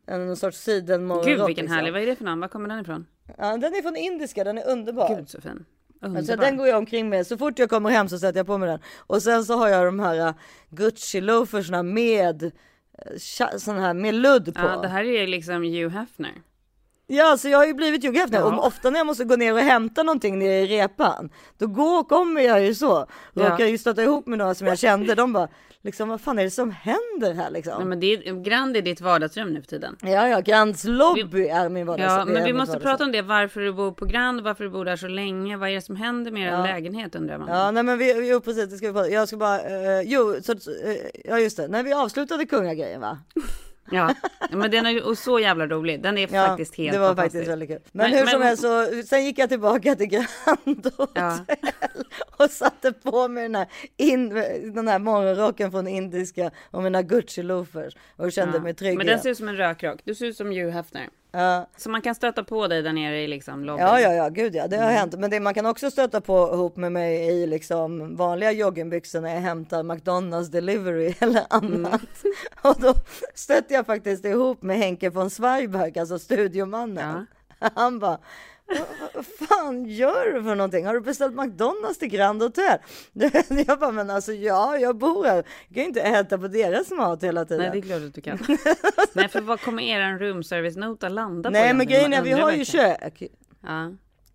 En 0.06 0.36
sorts 0.36 0.58
sidenmorgonrock. 0.58 1.26
Gud, 1.38 1.46
vilken 1.46 1.66
liksom. 1.66 1.76
härlig. 1.78 1.94
Vad 1.94 2.02
är 2.02 2.06
det 2.06 2.16
för 2.16 2.26
namn? 2.26 2.42
Var 2.42 2.48
kommer 2.48 2.70
den 2.70 2.80
ifrån? 2.80 3.06
Ja, 3.38 3.58
den 3.58 3.74
är 3.74 3.82
från 3.82 3.96
indiska, 3.96 4.44
den 4.44 4.58
är 4.58 4.70
underbar. 4.70 5.16
Gud, 5.16 5.30
så 5.30 5.42
fin. 5.42 5.66
Alltså, 6.02 6.36
den 6.36 6.58
går 6.58 6.68
jag 6.68 6.78
omkring 6.78 7.10
med. 7.10 7.28
Så 7.28 7.38
fort 7.38 7.60
jag 7.60 7.70
kommer 7.70 7.90
hem 7.90 8.10
så 8.10 8.20
sätter 8.20 8.40
jag 8.40 8.48
på 8.48 8.58
mig 8.58 8.70
den. 8.70 8.80
Och 8.98 9.22
sen 9.24 9.46
så 9.46 9.54
har 9.58 9.68
jag 9.68 9.86
de 9.86 10.00
här 10.00 10.28
uh, 10.28 10.34
Gucci 10.70 11.22
loafersna 11.22 11.84
med 11.84 12.52
tja- 13.18 13.58
sån 13.58 13.78
här 13.78 13.94
med 13.94 14.14
ludd 14.14 14.56
på. 14.56 14.62
Ja, 14.62 14.82
det 14.82 14.88
här 14.88 15.04
är 15.04 15.28
liksom 15.28 15.56
Hugh 15.64 15.90
Hefner. 15.90 16.34
Ja, 17.08 17.38
så 17.38 17.50
jag 17.50 17.58
har 17.58 17.66
ju 17.66 17.74
blivit 17.74 18.04
Hugh 18.04 18.18
Hefner. 18.20 18.40
Ja. 18.40 18.46
Och 18.46 18.66
ofta 18.68 18.90
när 18.90 19.00
jag 19.00 19.08
måste 19.08 19.24
gå 19.24 19.36
ner 19.36 19.54
och 19.54 19.60
hämta 19.60 20.04
någonting 20.04 20.40
nere 20.40 20.54
i 20.54 20.68
repan, 20.68 21.30
då 21.58 21.68
går, 21.68 22.04
kommer 22.04 22.42
jag 22.42 22.64
ju 22.66 22.76
så. 22.76 23.08
Ja. 23.34 23.50
Råkar 23.50 23.66
ju 23.66 23.78
stöta 23.78 24.04
ihop 24.04 24.28
med 24.28 24.38
några 24.38 24.56
som 24.56 24.68
jag 24.68 24.80
kände. 24.80 25.16
De 25.16 25.34
bara, 25.34 25.48
liksom 25.84 26.10
vad 26.10 26.22
fan 26.22 26.40
är 26.40 26.44
det 26.44 26.52
som 26.52 26.72
händer 26.72 27.34
här 27.34 27.50
liksom? 27.52 27.74
Nej, 27.78 27.86
men 27.88 28.00
det 28.00 28.14
är, 28.14 28.44
Grand 28.44 28.78
är 28.78 28.82
ditt 28.82 29.02
vardagsrum 29.02 29.54
nu 29.54 29.62
för 29.62 29.68
tiden. 29.68 29.96
Ja, 30.02 30.28
ja, 30.28 30.40
Grands 30.40 30.84
lobby 30.84 31.48
är 31.48 31.70
min 31.70 31.86
vardags. 31.88 32.14
Ja, 32.14 32.26
men 32.26 32.44
vi 32.44 32.54
måste 32.54 32.72
vardagsrum. 32.72 32.82
prata 32.82 33.04
om 33.04 33.12
det. 33.12 33.22
Varför 33.22 33.62
du 33.62 33.74
bor 33.74 33.92
på 33.92 34.06
Grand, 34.06 34.42
varför 34.42 34.64
du 34.64 34.70
bor 34.70 34.86
där 34.86 34.96
så 34.96 35.08
länge. 35.08 35.58
Vad 35.58 35.70
är 35.70 35.74
det 35.74 35.82
som 35.82 35.96
händer 35.96 36.32
med 36.32 36.48
er 36.48 36.52
Ja. 36.52 36.64
lägenhet 36.64 37.16
undrar 37.16 37.38
man. 37.38 37.48
Ja, 37.50 37.72
nej 37.72 37.84
men 37.84 37.98
vi, 37.98 38.30
jo 38.30 38.42
precis, 38.42 38.70
det 38.70 38.78
ska 38.78 38.88
vi 38.88 38.94
prata. 38.94 39.10
Jag 39.10 39.28
ska 39.28 39.38
bara, 39.38 39.60
eh, 39.60 40.02
jo, 40.06 40.36
så, 40.44 40.52
eh, 40.52 40.96
ja 41.26 41.40
just 41.40 41.58
det, 41.58 41.68
när 41.68 41.84
vi 41.84 41.94
avslutade 41.94 42.46
kungagrejen 42.46 43.02
va? 43.02 43.18
Ja, 43.92 44.14
men 44.50 44.72
den 44.72 44.86
är 44.86 45.16
så 45.16 45.40
jävla 45.40 45.68
rolig. 45.68 46.02
Den 46.04 46.18
är 46.18 46.22
Ja, 46.34 46.48
faktiskt 46.48 46.76
helt 46.76 46.92
det 46.94 47.00
var 47.00 47.16
faktiskt 47.16 47.48
väldigt 47.50 47.70
kul. 47.70 47.80
Men, 47.92 48.12
Men- 48.12 48.20
hur 48.20 48.26
som 48.28 48.42
helst 48.42 48.62
så, 48.64 48.86
sen 49.06 49.26
gick 49.26 49.40
jag 49.40 49.50
tillbaka 49.50 49.96
till 49.96 50.08
Grand 50.08 50.28
Hotel 50.66 51.08
Ja. 51.14 51.40
och 52.46 52.50
satte 52.50 52.92
på 52.92 53.28
mig 53.28 53.44
den 53.44 53.56
här, 53.56 53.68
in, 53.98 54.30
den 54.74 54.88
här 54.88 55.00
morgonrocken 55.00 55.72
från 55.72 55.88
indiska 55.88 56.52
och 56.72 56.84
mina 56.84 57.02
Gucci 57.02 57.44
loafers 57.44 57.94
och 58.16 58.32
kände 58.32 58.58
Ja. 58.58 58.64
mig 58.64 58.74
trygg 58.74 58.98
Men 58.98 59.08
den 59.08 59.20
ser 59.20 59.30
ut 59.30 59.38
som 59.38 59.48
en 59.48 59.58
rökrock. 59.58 60.00
Du 60.04 60.16
ser 60.16 60.26
ut 60.26 60.38
som 60.38 60.48
Hugh 60.48 60.70
Hefner. 60.70 61.10
Ja. 61.36 61.68
Så 61.78 61.90
man 61.90 62.02
kan 62.02 62.16
stöta 62.16 62.44
på 62.44 62.68
dig 62.68 62.82
där 62.82 62.94
nere 62.94 63.22
i 63.22 63.28
liksom 63.28 63.64
lobbyn? 63.64 63.86
Ja, 63.86 64.00
ja, 64.00 64.14
ja, 64.14 64.30
gud 64.30 64.56
ja, 64.56 64.68
det 64.68 64.78
har 64.78 64.92
hänt. 64.92 65.20
Men 65.20 65.30
det, 65.30 65.40
man 65.40 65.54
kan 65.54 65.66
också 65.66 65.92
stöta 65.92 66.22
på 66.22 66.54
ihop 66.54 66.78
med 66.78 66.92
mig 66.92 67.28
i 67.28 67.48
liksom 67.48 68.16
vanliga 68.16 68.52
joggingbyxor 68.52 69.22
när 69.22 69.34
jag 69.34 69.42
hämtar 69.42 69.84
McDonalds 69.84 70.50
delivery 70.50 71.14
eller 71.20 71.44
annat. 71.50 72.02
Och 72.62 72.76
då 72.82 72.94
stötte 73.34 73.74
jag 73.74 73.86
faktiskt 73.86 74.26
ihop 74.26 74.62
med 74.62 74.78
Henke 74.78 75.10
von 75.10 75.30
Zweigbergk, 75.30 75.98
alltså 75.98 76.20
studiomannen. 76.20 77.28
Han 77.60 78.00
bara, 78.00 78.20
vad 79.14 79.26
fan 79.26 79.86
gör 79.86 80.34
du 80.34 80.44
för 80.44 80.56
någonting? 80.56 80.86
Har 80.86 80.94
du 80.94 81.02
beställt 81.02 81.36
McDonalds 81.36 81.98
till 82.00 82.08
Grand 82.08 82.42
Hotel? 82.42 82.80
Jag 83.68 83.80
bara, 83.80 83.92
men 83.92 84.10
alltså 84.10 84.34
ja, 84.34 84.78
jag 84.78 84.98
bor 84.98 85.26
här. 85.26 85.36
Jag 85.68 85.76
kan 85.76 85.84
inte 85.84 86.02
äta 86.02 86.38
på 86.38 86.48
deras 86.48 86.92
mat 86.92 87.24
hela 87.24 87.46
tiden. 87.46 87.62
Nej, 87.62 87.82
det 87.82 87.88
är 87.88 87.90
klart 87.90 88.08
att 88.08 88.14
du 88.14 88.22
kan. 88.22 88.40
Nej, 89.14 89.28
för 89.30 89.42
vad 89.42 89.62
kommer 89.62 89.84
er 89.84 90.20
roomservice-nota 90.20 91.10
landa 91.10 91.50
på? 91.50 91.54
Nej, 91.54 91.74
men 91.74 91.88
grejen 91.88 92.14
är, 92.14 92.22
vi 92.22 92.32
har 92.32 92.52
ju 92.52 92.66
kök. 92.66 93.24
Ja. 93.64 93.92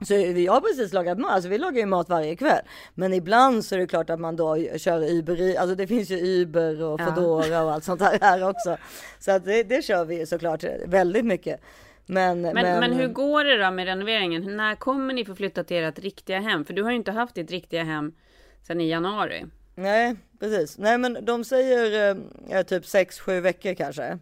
Så 0.07 0.15
vi 0.15 0.47
har 0.47 0.61
precis 0.61 0.93
lagat 0.93 1.19
mat, 1.19 1.31
alltså 1.33 1.49
vi 1.49 1.59
lagar 1.59 1.79
ju 1.79 1.87
mat 1.87 2.09
varje 2.09 2.37
kväll. 2.37 2.63
Men 2.95 3.15
ibland 3.15 3.65
så 3.65 3.75
är 3.75 3.79
det 3.79 3.87
klart 3.87 4.11
att 4.11 4.21
man 4.21 4.37
då 4.37 4.57
kör 4.77 5.11
Uber, 5.11 5.59
alltså 5.59 5.75
det 5.75 5.87
finns 5.87 6.11
ju 6.11 6.17
Uber 6.17 6.83
och 6.83 7.01
Ja. 7.01 7.07
Foodora 7.07 7.63
och 7.63 7.73
allt 7.73 7.85
sånt 7.85 8.01
där 8.01 8.19
här 8.21 8.49
också. 8.49 8.77
Så 9.19 9.31
att 9.31 9.45
det, 9.45 9.63
det 9.63 9.85
kör 9.85 10.05
vi 10.05 10.19
ju 10.19 10.27
såklart 10.27 10.65
väldigt 10.87 11.25
mycket. 11.25 11.61
Men, 12.07 12.41
Men, 12.43 12.55
men, 12.55 12.93
hur 12.93 13.09
går 13.09 13.45
det 13.45 13.65
då 13.65 13.71
med 13.71 13.85
renoveringen? 13.85 14.57
När 14.57 14.75
kommer 14.75 15.15
ni 15.15 15.25
få 15.25 15.35
flytta 15.35 15.65
till 15.65 15.85
ert 15.85 15.99
riktiga 15.99 16.41
hem? 16.41 16.65
För 16.65 16.75
du 16.75 16.83
har 16.83 16.91
ju 16.91 16.97
inte 16.97 17.13
haft 17.13 17.35
ditt 17.35 17.51
riktiga 17.51 17.85
hem 17.85 18.13
sedan 18.67 18.81
i 18.81 18.89
januari. 18.89 19.47
Nej, 19.75 20.17
precis. 20.41 20.79
Nej, 20.79 20.99
men 20.99 21.25
de 21.25 21.45
säger 21.45 22.17
eh, 22.51 22.63
typ 22.63 22.85
6-7 22.85 23.41
veckor 23.41 23.75
kanske. 23.75 24.19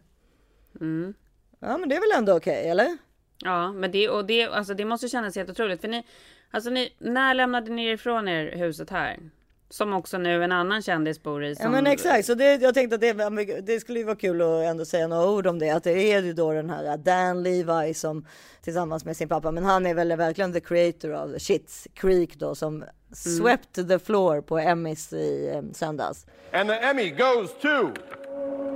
Mm. 0.81 1.15
Ja, 1.61 1.79
men 1.79 1.89
det 1.89 1.97
är 1.97 2.01
väl 2.01 2.19
ändå 2.19 2.37
okej, 2.37 2.69
eller? 2.69 2.99
Ja, 3.45 3.73
men 3.73 3.91
det, 3.91 4.09
och 4.09 4.25
det, 4.25 4.45
alltså 4.45 4.75
det 4.75 4.85
måste 4.85 5.09
kännas 5.09 5.37
helt 5.37 5.51
otroligt. 5.51 5.81
För 5.81 5.89
ni, 5.89 6.07
alltså 6.51 6.71
ni, 6.71 6.93
när 6.99 7.35
lämnade 7.35 7.73
ni 7.73 7.91
ifrån 7.91 8.29
er 8.29 8.57
huset 8.57 8.91
här? 8.91 9.19
Som 9.71 9.93
också 9.93 10.19
nu 10.19 10.45
en 10.45 10.53
annan 10.53 10.83
kändis 10.83 11.23
bor 11.23 11.45
i. 11.45 11.55
Som, 11.55 11.65
Ja 11.65 11.71
men 11.71 11.87
exakt, 11.87 12.27
så 12.27 12.35
det, 12.35 12.55
jag 12.55 12.75
tänkte 12.75 12.95
att 12.95 13.01
det, 13.01 13.61
det 13.61 13.81
skulle 13.81 13.99
ju 13.99 14.05
vara 14.05 14.17
kul 14.17 14.43
att 14.43 14.65
ändå 14.65 14.85
säga 14.85 15.07
några 15.07 15.31
ord 15.31 15.47
om 15.47 15.59
det. 15.59 15.71
Att 15.71 15.85
det 15.85 16.13
är 16.13 16.23
ju 16.23 16.33
då 16.33 16.53
den 16.53 16.71
här 16.71 16.97
Dan 16.97 17.43
Levi 17.43 17.95
som 17.95 18.27
tillsammans 18.63 19.05
med 19.05 19.17
sin 19.17 19.29
pappa, 19.29 19.51
men 19.51 19.65
han 19.65 19.87
är 19.87 19.95
väl 19.95 20.17
verkligen 20.17 20.53
the 20.53 20.61
creator 20.61 21.13
av 21.13 21.39
Shits 21.39 21.89
Creek 21.95 22.35
då 22.39 22.55
som 22.55 22.85
swept 23.13 23.75
the 23.75 23.99
floor 23.99 24.41
på 24.41 24.59
Emmys 24.59 25.13
i 25.13 25.51
eh, 25.55 25.63
söndags. 25.73 26.27
And 26.53 26.69
the 26.69 26.75
Emmy 26.75 27.11
goes 27.11 27.51
to 27.63 27.93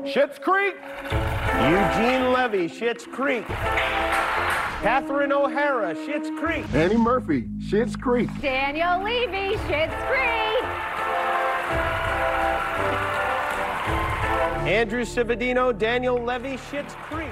Schitt's 0.05 0.39
Creek, 0.39 0.75
Eugene 1.11 2.33
Levy, 2.33 2.69
Schitt's 2.69 3.07
Creek, 3.07 3.47
Catherine 4.83 5.33
O'Hara, 5.33 5.95
Schitt's 5.95 6.31
Creek, 6.41 6.65
Annie 6.75 6.97
Murphy, 6.97 7.49
Schitt's 7.59 7.97
Creek. 7.97 8.29
Daniel 8.41 9.03
Levy, 9.03 9.57
Schitt's 9.59 9.95
Creek. 10.09 10.53
Andrew 14.67 15.05
Civadino, 15.05 15.77
Daniel 15.77 16.23
Levy, 16.23 16.57
Schitt's 16.57 16.95
Creek. 16.95 17.29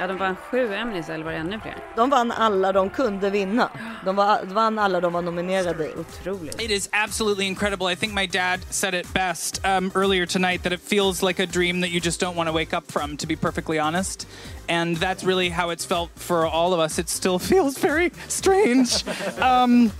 Ja, 0.00 0.06
de 0.06 0.18
vann 0.18 0.36
sju 0.36 0.74
Emmys 0.74 1.08
eller 1.08 1.24
var 1.24 1.32
det 1.32 1.38
ännu 1.38 1.60
fler? 1.60 1.76
De 1.96 2.10
vann 2.10 2.32
alla 2.32 2.72
de 2.72 2.90
kunde 2.90 3.30
vinna. 3.30 3.70
De 4.04 4.16
var, 4.16 4.40
vann 4.44 4.78
alla 4.78 5.00
de 5.00 5.12
var 5.12 5.22
nominerade 5.22 5.84
i. 5.84 5.92
Otroligt. 5.96 6.60
It 6.62 6.70
is 6.70 6.88
absolutely 6.92 7.46
incredible. 7.46 7.92
I 7.92 7.96
think 7.96 8.14
my 8.14 8.26
dad 8.26 8.60
said 8.70 8.94
it 8.94 9.12
best 9.14 9.60
um, 9.64 9.90
earlier 9.94 10.26
tonight 10.26 10.62
that 10.62 10.72
it 10.72 10.80
feels 10.80 11.22
like 11.22 11.42
a 11.42 11.46
dream 11.46 11.80
that 11.80 11.90
you 11.90 12.00
just 12.00 12.20
don't 12.20 12.36
want 12.36 12.48
to 12.48 12.52
wake 12.52 12.76
up 12.76 12.92
from, 12.92 13.16
to 13.16 13.26
be 13.26 13.36
perfectly 13.36 13.78
honest. 13.78 14.26
And 14.68 14.96
that's 14.96 15.24
really 15.24 15.48
how 15.48 15.70
it's 15.70 15.84
felt 15.84 16.10
for 16.14 16.46
all 16.46 16.72
of 16.74 16.80
us. 16.80 16.98
It 16.98 17.08
still 17.08 17.38
feels 17.52 17.78
very 17.78 18.12
strange. 18.28 19.04
um, 19.40 19.90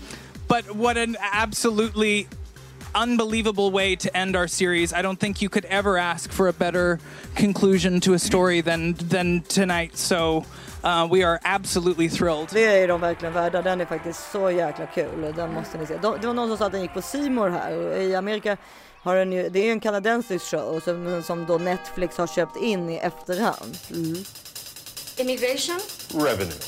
but 0.49 0.65
what 0.77 0.97
an 0.97 1.17
absolutely 1.21 2.27
unbelievable 2.95 3.71
way 3.71 3.97
to 3.97 4.17
end 4.17 4.37
our 4.37 4.49
series. 4.49 4.93
I 4.93 5.03
don't 5.03 5.19
think 5.19 5.43
you 5.43 5.49
could 5.49 5.65
ever 5.67 5.99
ask 5.99 6.33
for 6.33 6.49
a 6.49 6.53
better 6.53 6.99
conclusion 7.35 8.01
to 8.01 8.15
a 8.15 8.19
story 8.19 8.61
than, 8.61 8.95
than 8.95 9.43
tonight. 9.49 9.97
So 9.97 10.45
uh, 10.85 11.09
we 11.11 11.23
are 11.25 11.41
absolutely 11.45 12.09
thrilled. 12.09 12.49
Det 12.53 12.65
är 12.65 12.89
de 12.89 13.01
verkligen 13.01 13.35
värda. 13.35 13.63
Den 13.63 13.81
är 13.81 13.85
faktiskt 13.85 14.33
så 14.33 14.51
jäkla 14.51 14.87
kul. 14.87 15.33
Den 15.37 15.55
måste 15.55 15.79
ni 15.79 15.87
se. 15.87 15.99
De, 16.03 16.21
det 16.21 16.27
var 16.27 16.35
någon 16.35 16.49
som 16.49 16.59
sa 16.59 16.67
att 16.67 16.73
den 16.73 16.83
gick 16.83 16.95
på 16.95 17.03
Simor 17.03 17.49
här. 17.49 17.97
I 17.97 18.15
Amerika 18.15 18.57
har 19.03 19.17
den 19.17 19.33
ju, 19.33 19.49
det 19.49 19.59
är 19.59 19.65
ju 19.65 19.71
en 19.71 19.81
kanadensisk 19.81 20.45
show 20.45 20.81
som, 20.85 21.23
som 21.23 21.47
då 21.47 21.59
Netflix 21.59 22.19
har 22.19 22.27
köpt 22.27 22.57
in 22.57 22.91
i 22.91 22.97
efterhand. 22.97 23.79
Immigration? 25.17 25.81
Revenue. 26.15 26.59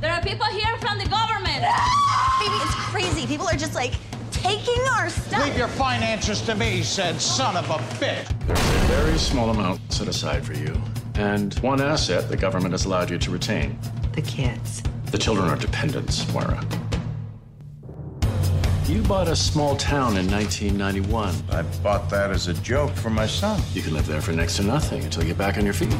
There 0.00 0.12
are 0.12 0.22
people 0.22 0.46
here 0.46 0.76
from 0.78 0.98
the 0.98 1.08
government. 1.08 1.62
Baby, 2.40 2.56
it's 2.64 2.74
crazy. 2.92 3.26
People 3.26 3.46
are 3.48 3.56
just 3.56 3.74
like 3.74 3.94
taking 4.46 4.82
our 4.90 5.08
stuff. 5.08 5.44
Leave 5.44 5.58
your 5.58 5.68
finances 5.68 6.40
to 6.42 6.54
me, 6.54 6.82
said 6.82 7.20
son 7.20 7.56
of 7.56 7.68
a 7.70 7.78
bitch. 7.98 8.46
There's 8.46 8.58
a 8.58 8.86
very 8.86 9.18
small 9.18 9.50
amount 9.50 9.80
set 9.92 10.08
aside 10.08 10.44
for 10.44 10.54
you, 10.54 10.80
and 11.14 11.54
one 11.60 11.80
asset 11.80 12.28
the 12.28 12.36
government 12.36 12.72
has 12.72 12.84
allowed 12.84 13.10
you 13.10 13.18
to 13.18 13.30
retain. 13.30 13.78
The 14.12 14.22
kids. 14.22 14.82
The 15.06 15.18
children 15.18 15.48
are 15.48 15.56
dependents, 15.56 16.32
Moira. 16.32 16.64
You 18.86 19.02
bought 19.02 19.26
a 19.26 19.34
small 19.34 19.76
town 19.76 20.16
in 20.16 20.30
1991. 20.30 21.34
I 21.50 21.62
bought 21.82 22.08
that 22.10 22.30
as 22.30 22.46
a 22.46 22.54
joke 22.54 22.92
for 22.92 23.10
my 23.10 23.26
son. 23.26 23.60
You 23.74 23.82
can 23.82 23.94
live 23.94 24.06
there 24.06 24.20
for 24.20 24.30
next 24.30 24.56
to 24.58 24.62
nothing 24.62 25.02
until 25.02 25.22
you 25.22 25.30
get 25.30 25.38
back 25.38 25.58
on 25.58 25.64
your 25.64 25.74
feet. 25.74 25.90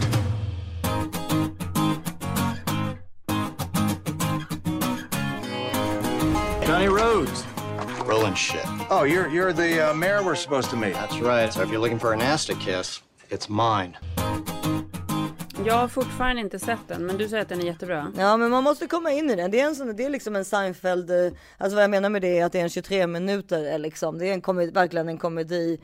Johnny 6.64 6.88
Rhodes. 6.88 7.44
Rolling 8.06 8.34
shit. 8.34 8.64
Oh, 8.88 9.02
you're 9.02 9.28
you're 9.28 9.52
the 9.52 9.90
uh, 9.90 9.94
mayor 9.94 10.22
we're 10.22 10.36
supposed 10.36 10.70
to 10.70 10.76
meet. 10.76 10.94
That's 10.94 11.18
right. 11.18 11.52
So 11.52 11.62
if 11.62 11.70
you're 11.70 11.80
looking 11.80 11.98
for 11.98 12.12
an 12.12 12.22
ass 12.22 12.44
to 12.46 12.54
kiss, 12.54 13.00
it's 13.30 13.48
mine. 13.48 13.96
Jag 15.66 15.74
har 15.74 15.88
fortfarande 15.88 16.40
inte 16.40 16.58
sett 16.58 16.78
den, 16.88 17.06
men 17.06 17.16
du 17.16 17.28
säger 17.28 17.42
att 17.42 17.48
den 17.48 17.60
är 17.60 17.64
jättebra. 17.64 18.12
Ja 18.18 18.36
men 18.36 18.50
man 18.50 18.64
måste 18.64 18.86
komma 18.86 19.10
in 19.12 19.30
i 19.30 19.36
den. 19.36 19.50
Det 19.50 19.60
är, 19.60 19.66
en 19.66 19.74
sån, 19.74 19.96
det 19.96 20.04
är 20.04 20.10
liksom 20.10 20.36
en 20.36 20.44
Seinfeld, 20.44 21.10
eh, 21.10 21.16
alltså 21.58 21.74
vad 21.74 21.82
jag 21.82 21.90
menar 21.90 22.08
med 22.08 22.22
det 22.22 22.38
är 22.38 22.44
att 22.44 22.52
det 22.52 22.58
är 22.58 22.62
en 22.62 22.68
23 22.68 23.06
minuter 23.06 23.72
eh, 23.72 23.78
liksom. 23.78 24.18
Det 24.18 24.28
är 24.28 24.32
en 24.32 24.40
komedi, 24.40 24.72
verkligen 24.72 25.08
en 25.08 25.18
komedi. 25.18 25.80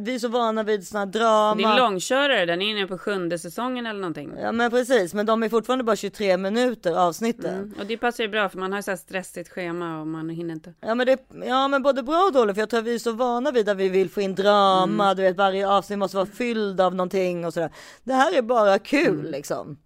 Vi 0.00 0.14
är 0.14 0.18
så 0.18 0.28
vana 0.28 0.62
vid 0.62 0.86
såna 0.86 0.98
här 1.00 1.06
drama. 1.06 1.54
Det 1.54 1.62
är 1.62 1.76
långkörare, 1.78 2.46
den 2.46 2.62
är 2.62 2.70
inne 2.70 2.86
på 2.86 2.98
sjunde 2.98 3.38
säsongen 3.38 3.86
eller 3.86 4.00
någonting. 4.00 4.32
Ja 4.42 4.52
men 4.52 4.70
precis, 4.70 5.14
men 5.14 5.26
de 5.26 5.42
är 5.42 5.48
fortfarande 5.48 5.84
bara 5.84 5.96
23 5.96 6.36
minuter 6.36 6.94
avsnitten. 7.06 7.54
Mm. 7.54 7.74
Och 7.80 7.86
det 7.86 7.96
passar 7.96 8.24
ju 8.24 8.30
bra 8.30 8.48
för 8.48 8.58
man 8.58 8.72
har 8.72 8.82
så 8.82 8.90
här 8.90 8.96
stressigt 8.98 9.48
schema 9.48 10.00
och 10.00 10.06
man 10.06 10.28
hinner 10.28 10.54
inte. 10.54 10.74
Ja 10.80 10.94
men, 10.94 11.06
det, 11.06 11.18
ja 11.46 11.68
men 11.68 11.82
både 11.82 12.02
bra 12.02 12.24
och 12.26 12.32
dåligt 12.32 12.54
för 12.56 12.62
jag 12.62 12.70
tror 12.70 12.80
att 12.80 12.86
vi 12.86 12.94
är 12.94 12.98
så 12.98 13.12
vana 13.12 13.50
vid 13.50 13.68
att 13.68 13.76
vi 13.76 13.88
vill 13.88 14.10
få 14.10 14.20
in 14.20 14.34
drama, 14.34 15.04
Mm. 15.04 15.16
du 15.16 15.22
vet 15.22 15.36
varje 15.36 15.68
avsnitt 15.68 15.98
måste 15.98 16.16
vara 16.16 16.26
fylld 16.26 16.80
av 16.80 16.94
någonting 16.94 17.46
och 17.46 17.54
sådär. 17.54 17.70
Det 18.04 18.12
här 18.12 18.38
är 18.38 18.42
bara 18.42 18.78
kul 18.84 19.18
Mm. 19.20 19.30
liksom. 19.32 19.76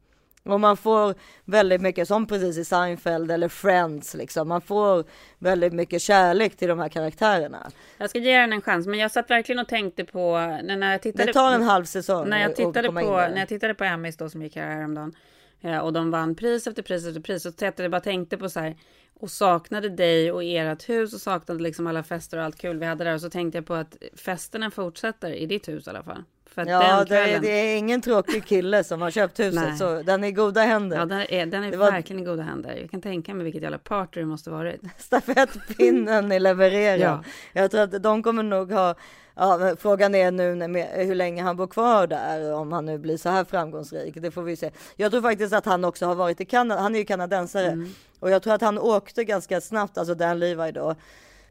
Och 0.44 0.61
man 0.61 0.76
får 0.76 1.14
väldigt 1.44 1.80
mycket, 1.80 2.08
som 2.08 2.26
precis 2.26 2.58
i 2.58 2.64
Seinfeld 2.64 3.30
eller 3.30 3.48
Friends 3.48 4.14
liksom, 4.14 4.48
man 4.48 4.61
får 4.61 5.04
väldigt 5.38 5.72
mycket 5.72 6.02
kärlek 6.02 6.56
till 6.56 6.68
de 6.68 6.78
här 6.78 6.88
karaktärerna. 6.88 7.70
Jag 7.98 8.11
ska 8.11 8.18
ge 8.18 8.38
den 8.38 8.52
en 8.52 8.62
chans, 8.62 8.87
men 8.87 8.98
jag 8.98 9.11
satt 9.11 9.30
verkligen 9.30 9.58
och 9.58 9.68
tänkte 9.68 10.04
på 10.04 10.38
när 10.62 10.92
jag 10.92 11.02
tittade. 11.02 11.24
Det 11.24 11.32
tar 11.32 11.52
en 11.54 11.62
halv 11.62 11.84
säsong 11.84 12.28
När 12.28 12.40
jag 12.42 12.56
tittade 12.56 12.88
på, 12.88 13.11
när 13.16 13.38
jag 13.38 13.48
tittade 13.48 13.74
på 13.74 13.84
Emmys 13.84 14.16
då 14.16 14.28
som 14.28 14.42
gick 14.42 14.56
här 14.56 14.66
häromdagen. 14.76 15.14
eh, 15.61 15.78
Och 15.78 15.92
de 15.92 16.11
vann 16.11 16.34
pris 16.34 16.66
efter 16.66 16.82
pris 16.82 17.06
efter 17.06 17.20
pris. 17.20 17.46
Och 17.46 17.56
satt 17.56 17.82
jag 17.82 17.90
bara 17.90 18.00
tänkte 18.00 18.37
på 18.37 18.48
så 18.48 18.61
här. 18.61 18.76
Och 19.20 19.30
saknade 19.30 19.88
dig 19.88 20.32
och 20.32 20.44
ert 20.44 20.88
hus 20.88 21.14
och 21.14 21.20
saknade 21.20 21.62
liksom 21.62 21.87
alla 21.87 22.02
fester 22.02 22.38
och 22.38 22.44
allt 22.44 22.58
kul 22.58 22.78
vi 22.78 22.87
hade 22.87 23.04
där. 23.04 23.14
Och 23.14 23.20
så 23.20 23.30
tänkte 23.30 23.58
jag 23.58 23.66
på 23.66 23.74
att 23.74 23.96
festerna 24.16 24.70
fortsätter 24.70 25.30
i 25.32 25.46
ditt 25.46 25.68
hus 25.68 25.87
i 25.87 25.90
alla 25.90 26.02
fall. 26.02 26.24
För 26.54 26.66
Ja, 26.66 26.78
den 26.80 27.06
det, 27.08 27.16
är- 27.18 27.24
kvällen, 27.24 27.42
det 27.42 27.48
är 27.50 27.78
ingen 27.78 28.00
tråkig 28.02 28.44
kille 28.44 28.84
som 28.84 29.02
har 29.02 29.11
köpt 29.11 29.40
huset, 29.40 29.54
Nej. 29.62 29.76
så 29.78 30.02
den 30.02 30.24
är 30.24 30.28
i 30.28 30.32
goda 30.32 30.61
händer. 30.61 30.96
Ja, 30.96 31.04
den 31.04 31.20
är, 31.28 31.46
den 31.46 31.64
är 31.64 31.76
var- 31.76 31.90
verkligen 31.90 32.22
i 32.22 32.24
goda 32.24 32.42
händer. 32.42 32.76
Jag 32.80 32.90
kan 32.90 33.02
tänka 33.02 33.34
mig 33.34 33.44
vilket 33.44 33.62
jävla 33.62 33.78
party 33.78 34.20
det 34.20 34.26
måste 34.26 34.50
varit. 34.50 34.80
Stafettpinnen 34.98 36.32
är 36.32 36.40
levererad. 36.40 37.00
Ja. 37.00 37.22
Jag 37.52 37.70
tror 37.70 37.80
att 37.80 38.02
de 38.02 38.22
kommer 38.22 38.42
nog 38.42 38.72
ha, 38.72 38.94
ja, 39.34 39.76
frågan 39.78 40.14
är 40.14 40.30
nu 40.30 40.54
när, 40.54 41.04
hur 41.04 41.14
länge 41.14 41.42
han 41.42 41.56
bor 41.56 41.66
kvar 41.66 42.06
där, 42.06 42.52
om 42.54 42.72
han 42.72 42.87
nu 42.87 42.98
blir 42.98 43.16
så 43.16 43.28
här 43.28 43.44
framgångsrik. 43.44 44.14
Det 44.16 44.30
får 44.30 44.42
vi 44.42 44.56
se. 44.56 44.70
Jag 44.96 45.11
tror 45.11 45.22
faktiskt 45.22 45.52
att 45.52 45.64
han 45.66 45.84
också 45.84 46.06
har 46.06 46.14
varit 46.14 46.40
i 46.40 46.44
Kanada, 46.44 46.80
han 46.80 46.94
är 46.94 46.98
ju 46.98 47.04
kanadensare. 47.04 47.66
Mm. 47.66 47.88
Och 48.20 48.30
jag 48.30 48.42
tror 48.42 48.54
att 48.54 48.62
han 48.62 48.78
åkte 48.78 49.24
ganska 49.24 49.61
snabbt, 49.61 49.98
alltså 49.98 50.14
Dan 50.14 50.38
Levi 50.38 50.72
då, 50.72 50.94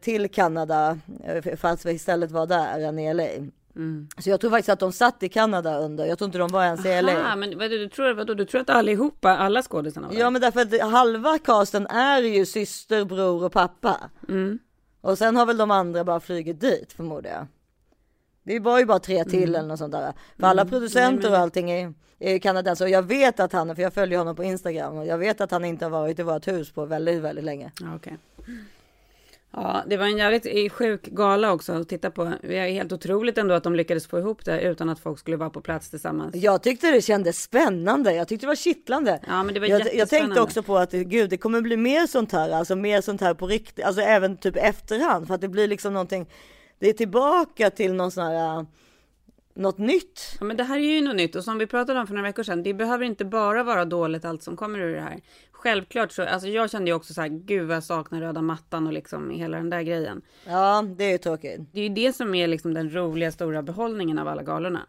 till 0.02 0.30
Kanada, 0.32 1.00
eh, 1.26 1.56
för 1.58 1.68
att 1.68 1.86
istället 1.86 2.32
vara 2.32 2.46
där 2.46 2.80
än 2.80 3.00
i 3.00 3.14
LA. 3.14 3.24
Mm. 3.78 4.08
Så 4.18 4.30
jag 4.30 4.42
tror 4.42 4.52
faktiskt 4.52 4.70
att 4.70 4.80
de 4.80 4.92
satt 4.92 5.24
i 5.24 5.30
Kanada 5.30 5.78
under, 5.78 6.06
jag 6.06 6.18
tror 6.18 6.26
inte 6.26 6.38
de 6.38 6.48
var 6.48 6.64
ens 6.64 6.86
i 6.86 7.02
LA. 7.02 7.12
Aha, 7.12 7.36
men 7.36 7.58
vad, 7.58 7.70
du, 7.70 7.90
tror, 7.90 8.14
vadå, 8.14 8.34
du 8.34 8.46
tror 8.46 8.62
att 8.62 8.70
allihopa, 8.70 9.38
alla 9.38 9.62
skådisarna 9.62 10.08
var 10.08 10.14
där? 10.14 10.22
Ja 10.22 10.30
men 10.30 10.42
därför 10.42 10.62
att 10.62 10.92
halva 10.92 11.40
casten 11.40 11.88
är 11.88 12.22
ju 12.22 12.46
syster, 12.46 13.06
bror 13.06 13.44
och 13.44 13.52
pappa. 13.52 13.98
Mm. 14.30 14.60
Och 15.02 15.18
sen 15.18 15.36
har 15.36 15.46
väl 15.46 15.58
de 15.58 15.72
andra 15.72 16.04
bara 16.04 16.20
flugit 16.20 16.62
dit 16.62 16.94
förmodar 16.94 17.30
jag. 17.30 17.48
Det 18.44 18.60
var 18.60 18.80
ju 18.80 18.86
bara 18.86 19.00
tre 19.00 19.24
till 19.24 19.44
Mm. 19.44 19.56
eller 19.56 19.68
något 19.68 19.80
sånt 19.80 19.92
där. 19.92 20.14
För 20.40 20.48
alla 20.48 20.66
producenter 20.66 21.32
och 21.32 21.38
allting 21.38 21.72
är, 21.72 21.94
är 22.20 22.40
kanadenser. 22.40 22.86
Och 22.86 22.92
jag 22.92 23.04
vet 23.04 23.40
att 23.40 23.54
han, 23.54 23.76
för 23.76 23.84
jag 23.84 23.94
följer 23.94 24.18
honom 24.18 24.36
på 24.36 24.44
Instagram 24.44 24.98
och 24.98 25.06
jag 25.06 25.18
vet 25.18 25.42
att 25.42 25.52
han 25.52 25.66
inte 25.66 25.86
har 25.86 25.90
varit 25.90 26.20
i 26.20 26.24
vårt 26.24 26.48
hus 26.48 26.72
på 26.72 26.86
väldigt, 26.86 27.22
väldigt 27.22 27.46
länge. 27.46 27.72
Okej. 27.96 28.18
Ja, 29.52 29.84
det 29.88 29.98
var 29.98 30.06
en 30.06 30.18
jävligt 30.18 30.46
eh, 30.46 30.70
sjuk 30.70 31.06
gala 31.06 31.52
också 31.52 31.74
att 31.74 31.90
titta 31.90 32.12
på. 32.12 32.34
Det 32.42 32.58
är 32.58 32.70
helt 32.70 32.92
otroligt 32.92 33.38
ändå 33.38 33.54
att 33.54 33.64
de 33.64 33.76
lyckades 33.76 34.08
få 34.08 34.20
ihop 34.20 34.46
det 34.46 34.62
utan 34.62 34.90
att 34.90 35.00
folk 35.00 35.20
skulle 35.20 35.38
vara 35.38 35.50
på 35.50 35.62
plats 35.62 35.90
tillsammans. 35.90 36.36
Jag 36.36 36.64
tyckte 36.64 36.92
det 36.92 37.02
kändes 37.02 37.44
spännande. 37.44 38.14
Jag 38.14 38.28
tyckte 38.28 38.46
det 38.46 38.48
var 38.48 38.56
kittlande. 38.56 39.20
Ja, 39.28 39.44
men 39.44 39.54
det 39.54 39.60
var 39.60 39.68
jag, 39.68 39.96
jag 39.96 40.10
tänkte 40.10 40.42
också 40.42 40.64
på 40.64 40.78
att 40.78 40.92
gud, 40.92 41.30
det 41.30 41.38
kommer 41.38 41.62
bli 41.62 41.78
mer 41.78 42.08
sånt 42.08 42.32
här, 42.32 42.50
alltså 42.50 42.76
mer 42.76 43.02
sånt 43.02 43.22
här 43.22 43.34
på 43.34 43.48
riktigt, 43.48 43.86
alltså 43.86 44.02
även 44.02 44.38
typ 44.38 44.56
efterhand 44.56 45.28
för 45.28 45.36
att 45.36 45.42
det 45.42 45.48
blir 45.50 45.68
liksom 45.68 45.94
någonting. 45.94 46.30
Det 46.80 46.90
är 46.90 46.94
tillbaka 46.94 47.70
till 47.70 47.94
någon 47.94 48.12
sån 48.12 48.24
här, 48.24 48.60
äh, 48.60 48.64
något 49.56 49.78
nytt. 49.78 50.22
Ja, 50.40 50.46
men 50.46 50.58
det 50.58 50.64
här 50.64 50.78
är 50.78 50.82
ju 50.82 51.02
något 51.02 51.16
nytt 51.16 51.36
och 51.36 51.44
som 51.44 51.58
vi 51.58 51.68
pratade 51.68 52.00
om 52.00 52.08
för 52.08 52.14
några 52.14 52.28
veckor 52.28 52.44
sedan. 52.44 52.64
Det 52.64 52.74
behöver 52.74 53.06
inte 53.06 53.26
bara 53.26 53.64
vara 53.64 53.86
dåligt 53.86 54.26
allt 54.26 54.44
som 54.44 54.58
kommer 54.58 54.80
ur 54.80 54.96
det 54.96 55.02
här. 55.02 55.20
Självklart 55.68 56.12
så, 56.12 56.24
alltså 56.24 56.48
jag 56.48 56.72
kände 56.72 56.92
ju 56.92 56.96
också 56.96 57.14
så 57.14 57.22
här, 57.22 57.28
gud 57.28 57.72
jag 57.72 57.84
saknar 57.84 58.22
röda 58.22 58.42
mattan 58.42 58.88
och 58.88 58.94
liksom 58.94 59.30
hela 59.30 59.58
den 59.58 59.70
där 59.70 59.82
grejen. 59.82 60.22
Ja, 60.46 60.86
det 60.98 61.04
är 61.04 61.12
ju 61.12 61.18
tråkigt. 61.18 61.62
Det 61.72 61.80
är 61.80 61.84
ju 61.84 61.90
det 61.90 62.14
som 62.14 62.36
är 62.36 62.48
liksom 62.48 62.74
den 62.74 62.96
roliga 62.96 63.32
stora 63.32 63.62
behållningen 63.62 64.20
av 64.20 64.28
alla 64.28 64.44
galorna. 64.44 64.86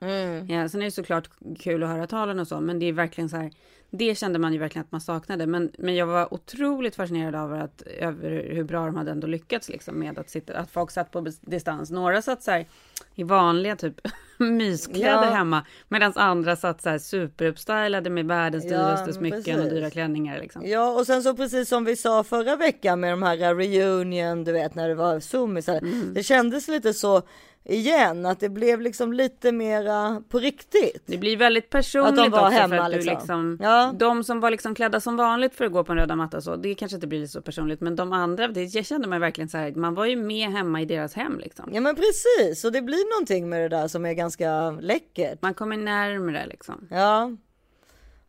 Ja, 0.48 0.68
sen 0.68 0.80
är 0.80 0.84
det 0.84 0.90
såklart 0.90 1.30
kul 1.58 1.82
att 1.82 1.88
höra 1.88 2.06
talen 2.06 2.40
och 2.40 2.48
så, 2.48 2.60
men 2.60 2.78
det 2.78 2.86
är 2.86 2.92
verkligen 2.92 3.28
så 3.28 3.36
här. 3.36 3.50
Det 3.90 4.18
kände 4.18 4.38
man 4.38 4.52
ju 4.52 4.58
verkligen 4.58 4.84
att 4.84 4.92
man 4.92 5.00
saknade, 5.00 5.46
men, 5.46 5.72
men 5.78 5.94
jag 5.94 6.06
var 6.06 6.34
otroligt 6.34 6.96
fascinerad 6.96 7.34
över, 7.34 7.60
att, 7.60 7.82
över 7.82 8.30
hur 8.54 8.64
bra 8.64 8.86
de 8.86 8.96
hade 8.96 9.10
ändå 9.10 9.26
lyckats 9.26 9.68
liksom 9.68 9.98
med 9.98 10.18
att 10.18 10.30
sitta, 10.30 10.56
att 10.58 10.70
folk 10.70 10.90
satt 10.90 11.10
på 11.10 11.26
distans. 11.40 11.90
Några 11.90 12.22
satt 12.22 12.42
så 12.42 12.50
här 12.50 12.66
i 13.14 13.22
vanliga 13.22 13.76
typ 13.76 13.94
myskläder 14.38 15.10
Ja. 15.24 15.30
hemma, 15.30 15.62
medan 15.88 16.12
andra 16.16 16.56
satt 16.56 16.82
så 16.82 16.88
här 16.88 16.98
superuppstylade 16.98 18.10
med 18.10 18.26
världens 18.26 18.64
Ja, 18.64 18.70
dyraste 18.70 19.12
smycken 19.12 19.56
och 19.56 19.62
precis. 19.64 19.78
dyra 19.78 19.90
klänningar 19.90 20.38
liksom. 20.40 20.62
Ja, 20.66 20.90
och 20.92 21.06
sen 21.06 21.22
så 21.22 21.36
precis 21.36 21.68
som 21.68 21.84
vi 21.84 21.96
sa 21.96 22.24
förra 22.24 22.56
veckan 22.56 23.00
med 23.00 23.12
de 23.12 23.22
här 23.22 23.54
reunion, 23.54 24.44
du 24.44 24.52
vet 24.52 24.74
när 24.74 24.88
det 24.88 24.94
var 24.94 25.20
zoomisar. 25.20 25.78
Mm. 25.78 26.14
Det 26.14 26.22
kändes 26.22 26.68
lite 26.68 26.94
så 26.94 27.22
igen, 27.64 28.26
att 28.26 28.40
det 28.40 28.48
blev 28.48 28.80
liksom 28.80 29.12
lite 29.12 29.52
mera 29.52 30.22
på 30.28 30.38
riktigt. 30.38 31.02
Det 31.06 31.18
blir 31.18 31.36
väldigt 31.36 31.70
personligt 31.70 32.08
Att 32.10 32.16
de 32.16 32.30
var 32.30 32.38
också 32.40 32.50
för 32.52 32.60
hemma, 32.60 32.80
att 32.80 32.92
du 32.92 32.96
liksom. 32.98 33.10
liksom, 33.14 33.58
Ja. 33.62 33.92
de 33.98 34.24
som 34.24 34.40
var 34.40 34.50
liksom 34.50 34.74
klädda 34.74 35.00
som 35.00 35.16
vanligt 35.16 35.54
för 35.54 35.64
att 35.64 35.72
gå 35.72 35.84
på 35.84 35.92
en 35.92 35.98
röda 35.98 36.16
matta 36.16 36.40
så, 36.40 36.56
det 36.56 36.74
kanske 36.74 36.94
inte 36.94 37.06
blir 37.06 37.26
så 37.26 37.42
personligt, 37.42 37.80
men 37.80 37.96
de 37.96 38.12
andra, 38.12 38.48
det 38.48 38.62
jag 38.74 38.86
kände 38.86 39.08
man 39.08 39.20
verkligen 39.20 39.48
så 39.48 39.58
här, 39.58 39.72
man 39.72 39.94
var 39.94 40.04
ju 40.06 40.16
med 40.16 40.50
hemma 40.50 40.82
i 40.82 40.84
deras 40.84 41.14
hem 41.14 41.38
liksom. 41.38 41.70
Ja 41.74 41.80
men 41.80 41.96
precis, 41.96 42.64
och 42.64 42.72
det 42.72 42.82
blir 42.82 43.14
någonting 43.16 43.48
med 43.48 43.60
det 43.62 43.68
där 43.76 43.88
som 43.88 44.06
är 44.06 44.12
ganska 44.12 44.70
läckert. 44.70 45.42
Man 45.42 45.54
kommer 45.54 45.76
närmre 45.76 46.46
liksom. 46.46 46.88
Ja. 46.90 47.30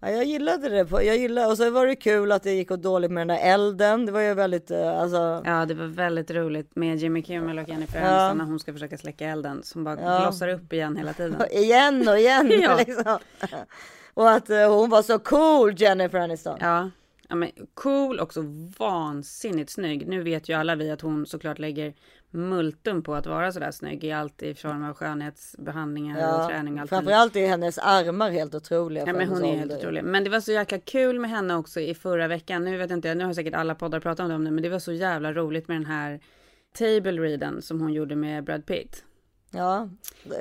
Ja 0.01 0.09
jag 0.09 0.23
gillade 0.25 0.69
det. 0.69 1.03
Jag 1.05 1.17
gillade, 1.17 1.47
och 1.47 1.57
så 1.57 1.69
var 1.69 1.85
det 1.88 1.95
kul 1.95 2.31
att 2.31 2.43
det 2.43 2.53
gick 2.53 2.71
åt 2.71 2.81
dåligt 2.81 3.12
med 3.12 3.21
den 3.27 3.38
där 3.38 3.43
elden. 3.53 4.05
Det 4.05 4.12
var 4.12 4.21
ju 4.21 4.33
väldigt, 4.33 4.71
eh, 4.71 4.99
alltså. 5.01 5.41
Ja, 5.45 5.65
det 5.65 5.73
var 5.73 5.85
väldigt 5.85 6.31
roligt 6.31 6.75
med 6.75 6.97
Jimmy 6.97 7.23
Kimmel 7.23 7.59
och 7.59 7.69
Jennifer 7.69 7.99
Ja. 8.01 8.07
Aniston 8.07 8.38
när 8.38 8.45
hon 8.45 8.59
ska 8.59 8.73
försöka 8.73 8.97
släcka 8.97 9.25
elden 9.27 9.63
som 9.63 9.83
bara 9.83 10.01
Ja. 10.01 10.19
blossar 10.21 10.47
upp 10.47 10.73
igen 10.73 10.97
hela 10.97 11.13
tiden. 11.13 11.35
igen 11.51 12.07
och 12.07 12.19
igen 12.19 12.51
Ja. 12.62 12.77
liksom. 12.77 13.17
Och 14.13 14.31
att 14.31 14.49
eh, 14.49 14.75
hon 14.75 14.89
var 14.89 15.01
så 15.01 15.19
cool 15.19 15.73
Jennifer 15.77 16.19
Aniston. 16.19 16.57
Ja. 16.62 16.89
ja, 17.29 17.35
men 17.35 17.51
cool 17.73 18.19
och 18.19 18.33
så 18.33 18.41
vansinnigt 18.77 19.69
snygg. 19.69 20.07
Nu 20.07 20.23
vet 20.23 20.49
ju 20.49 20.53
alla 20.53 20.75
vi 20.75 20.91
att 20.91 21.01
hon 21.01 21.25
såklart 21.25 21.59
lägger 21.59 21.93
multum 22.31 23.03
på 23.03 23.15
att 23.15 23.25
vara 23.25 23.51
sådär 23.51 23.71
snygg 23.71 24.03
i 24.03 24.11
allt 24.11 24.41
i 24.43 24.55
form 24.55 24.83
av 24.89 24.93
skönhetsbehandlingar 24.93 26.41
och 26.43 26.49
träning 26.49 26.73
och 26.73 26.79
allt 26.81 26.89
framförallt 26.89 27.35
är 27.35 27.47
hennes 27.47 27.77
armar 27.77 28.29
helt 28.31 28.55
otroliga. 28.55 29.03
Ja, 29.07 29.13
men 29.13 29.27
hon 29.29 29.45
är 29.45 29.57
helt 29.57 29.71
otrolig. 29.73 30.03
Men 30.03 30.23
det 30.23 30.29
var 30.29 30.39
så 30.39 30.51
jäkla 30.51 30.79
kul 30.79 31.19
med 31.19 31.29
henne 31.29 31.55
också 31.55 31.79
i 31.79 31.93
förra 31.95 32.27
veckan. 32.27 32.63
Nu 32.65 32.77
vet 32.77 32.91
inte 32.91 33.07
jag, 33.07 33.17
nu 33.17 33.25
har 33.25 33.33
säkert 33.33 33.53
alla 33.53 33.75
poddar 33.75 33.99
pratat 33.99 34.31
om 34.31 34.43
det, 34.45 34.51
men 34.51 34.63
det 34.63 34.69
var 34.69 34.79
så 34.79 34.91
jävla 34.93 35.33
roligt 35.33 35.67
med 35.67 35.77
den 35.77 35.85
här 35.85 36.19
table 36.77 37.11
readen 37.11 37.61
som 37.61 37.81
hon 37.81 37.93
gjorde 37.93 38.15
med 38.15 38.43
Brad 38.43 38.65
Pitt. 38.65 39.03
Ja, 39.51 39.89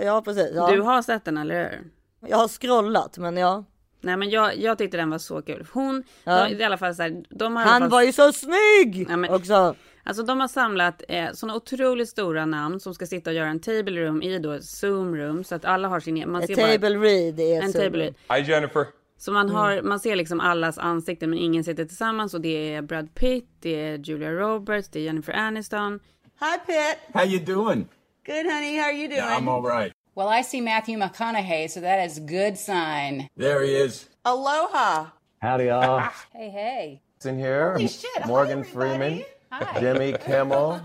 ja 0.02 0.22
precis. 0.24 0.50
Ja. 0.54 0.70
Du 0.70 0.80
har 0.80 1.02
sett 1.02 1.24
den, 1.24 1.38
eller 1.38 1.54
hur? 1.70 1.90
Jag 2.30 2.36
har 2.38 2.48
scrollat, 2.48 3.18
men 3.18 3.36
ja. 3.36 3.64
Nej, 4.00 4.16
men 4.16 4.30
jag, 4.30 4.56
jag 4.58 4.78
tyckte 4.78 4.96
den 4.96 5.10
var 5.10 5.18
så 5.18 5.42
kul. 5.42 5.66
Hon, 5.72 6.02
Ja. 6.24 6.44
de, 6.48 6.54
i 6.54 6.64
alla 6.64 6.78
fall 6.78 6.94
så 6.94 7.02
här, 7.02 7.24
de 7.30 7.56
har 7.56 7.64
Han 7.64 7.80
fall, 7.80 7.90
var 7.90 8.02
ju 8.02 8.12
så 8.12 8.32
snygg 8.32 9.06
Ja, 9.10 9.16
men- 9.16 9.30
också. 9.30 9.74
Alltså 10.08 10.22
de 10.22 10.40
har 10.40 10.48
samlat 10.48 11.02
eh, 11.08 11.32
sådana 11.32 11.56
otroligt 11.56 12.08
stora 12.08 12.46
namn 12.46 12.80
som 12.80 12.94
ska 12.94 13.06
sitta 13.06 13.30
och 13.30 13.36
göra 13.36 13.48
en 13.48 13.60
table 13.60 14.00
room 14.06 14.22
i 14.22 14.38
då 14.38 14.52
ett 14.52 14.64
zoom 14.64 15.16
room 15.16 15.44
så 15.44 15.54
att 15.54 15.64
alla 15.64 15.88
har 15.88 16.00
sin 16.00 16.16
egen. 16.16 16.30
Man 16.32 16.46
ser 16.46 16.56
bara- 16.56 16.66
table 16.72 16.88
read 16.98 17.40
är 17.40 17.62
En 17.62 17.72
så- 17.72 17.78
table 17.78 17.98
read. 18.04 18.14
Hi, 18.44 18.50
Jennifer. 18.52 18.86
Så 19.18 19.32
man, 19.32 19.50
har, 19.50 19.72
Mm. 19.72 19.88
man 19.88 20.00
ser 20.00 20.16
liksom 20.16 20.40
allas 20.40 20.78
ansikten 20.78 21.30
men 21.30 21.38
ingen 21.38 21.64
sitter 21.64 21.84
tillsammans 21.84 22.34
och 22.34 22.40
det 22.40 22.74
är 22.74 22.82
Brad 22.82 23.14
Pitt, 23.14 23.48
det 23.60 23.74
är 23.84 23.98
Julia 23.98 24.32
Roberts, 24.32 24.88
det 24.88 24.98
är 24.98 25.02
Jennifer 25.02 25.32
Aniston. 25.32 26.00
Hi, 26.40 26.58
Pitt. 26.66 26.98
How 27.14 27.24
you 27.26 27.40
doing? 27.44 27.88
Good, 28.26 28.36
honey. 28.52 28.76
How 28.78 28.84
are 28.84 28.92
you 28.92 29.08
doing? 29.08 29.22
I'm 29.22 29.48
all 29.48 29.62
right. 29.82 29.92
Well, 30.16 30.40
I 30.40 30.44
see 30.44 30.60
Matthew 30.60 30.96
McConaughey, 30.98 31.68
so 31.68 31.80
that 31.80 32.06
is 32.10 32.18
good 32.18 32.58
sign. 32.58 33.28
There 33.38 33.66
he 33.66 33.84
is. 33.86 34.06
Aloha. 34.24 35.06
Howdy, 35.42 35.64
y'all. 35.64 36.00
Hey, 36.32 36.50
hey. 36.50 37.00
in 37.24 37.38
here. 37.38 37.72
Holy 37.72 37.88
shit, 37.88 38.22
hi, 38.22 38.28
Morgan 38.28 38.64
Freeman, 38.64 39.22
Hi. 39.50 39.80
Jimmy 39.80 40.12
Kimmel, 40.12 40.80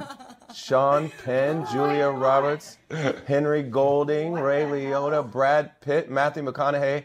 Sean 0.54 1.12
Penn, 1.24 1.66
Julia 1.74 2.10
Roberts, 2.10 2.78
Henry 3.26 3.64
Golding, 3.64 4.36
Ray 4.36 4.66
Liotta, 4.66 5.24
Brad 5.24 5.70
Pitt, 5.82 6.10
Matthew 6.10 6.44
McConaughey. 6.44 7.04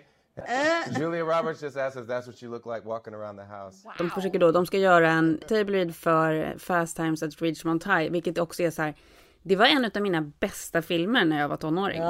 Julia 0.97 1.25
Roberts 1.25 1.61
just 1.61 1.77
asked 1.77 1.97
us 1.97 2.07
that's 2.07 2.27
what 2.27 2.41
you 2.43 2.51
look 2.51 2.67
like 2.67 2.85
walking 2.85 3.15
around 3.15 3.37
the 3.37 3.45
house. 3.45 3.89
De 3.99 4.11
försöker 4.11 4.39
då, 4.39 4.53
de 4.53 4.67
ska 4.67 4.79
göra 4.79 5.11
en 5.11 5.39
table 5.49 5.73
read 5.79 5.97
för 5.97 6.59
Fast 6.59 6.97
Times 6.97 7.23
at 7.23 7.43
Ridgemont 7.43 7.85
High, 7.85 8.11
vilket 8.11 8.39
också 8.39 8.63
är 8.63 8.71
så 8.71 8.83
här. 8.83 8.95
Det 9.43 9.57
var 9.57 9.67
en 9.67 9.85
av 9.95 10.03
mina 10.03 10.21
bästa 10.41 10.83
filmer 10.83 11.25
när 11.25 11.41
jag 11.41 11.49
var 11.49 11.57
tonåring. 11.57 12.03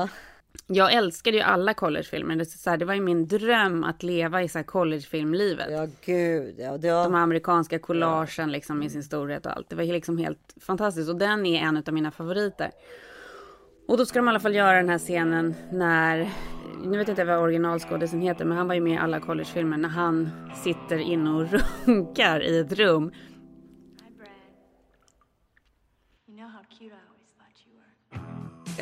Jag 0.67 0.93
älskade 0.93 1.37
ju 1.37 1.43
alla 1.43 1.75
collegefilmer. 1.75 2.37
Det, 2.37 2.43
är 2.43 2.45
så 2.45 2.71
här, 2.71 2.77
det 2.77 2.85
var 2.85 2.95
ju 2.95 3.01
min 3.01 3.27
dröm 3.27 3.85
att 3.85 4.03
leva 4.03 4.43
i 4.43 4.49
så 4.49 4.59
här 4.59 4.65
collegefilmlivet. 4.65 5.67
Ja, 5.71 5.87
gud. 6.05 6.55
Ja, 6.59 6.71
var... 6.71 6.79
De 6.79 7.15
amerikanska 7.15 7.79
collagen 7.79 8.53
liksom 8.53 8.79
med 8.79 8.93
sin 8.93 9.03
storhet 9.03 9.47
och 9.47 9.57
allt. 9.57 9.71
Det 9.71 9.77
var 9.77 9.85
liksom 9.85 10.19
helt 10.19 10.55
fantastiskt. 10.61 11.11
Och 11.11 11.17
den 11.17 11.47
är 11.47 11.63
en 11.63 11.77
av 11.77 11.95
mina 11.95 12.11
favoriter. 12.11 12.71
Och 13.89 13.99
då 13.99 14.07
ska 14.07 14.19
de 14.19 14.27
i 14.27 14.29
alla 14.29 14.41
fall 14.41 14.55
göra 14.55 14.77
den 14.77 14.89
här 14.89 14.99
scenen 14.99 15.55
när, 15.73 16.31
nu 16.85 16.99
vet 16.99 17.09
jag 17.09 17.13
inte 17.13 17.25
vad 17.25 17.39
originalskådisen 17.39 18.21
heter, 18.21 18.45
men 18.45 18.59
han 18.59 18.69
var 18.69 18.75
ju 18.75 18.81
med 18.81 18.93
i 18.93 18.97
alla 18.97 19.21
collegefilmer, 19.21 19.77
när 19.77 19.89
han 19.89 20.31
sitter 20.65 20.99
inne 20.99 21.31
och 21.31 21.47
runkar 21.87 22.43
i 22.43 22.59
ett 22.59 22.73
rum. 22.73 23.13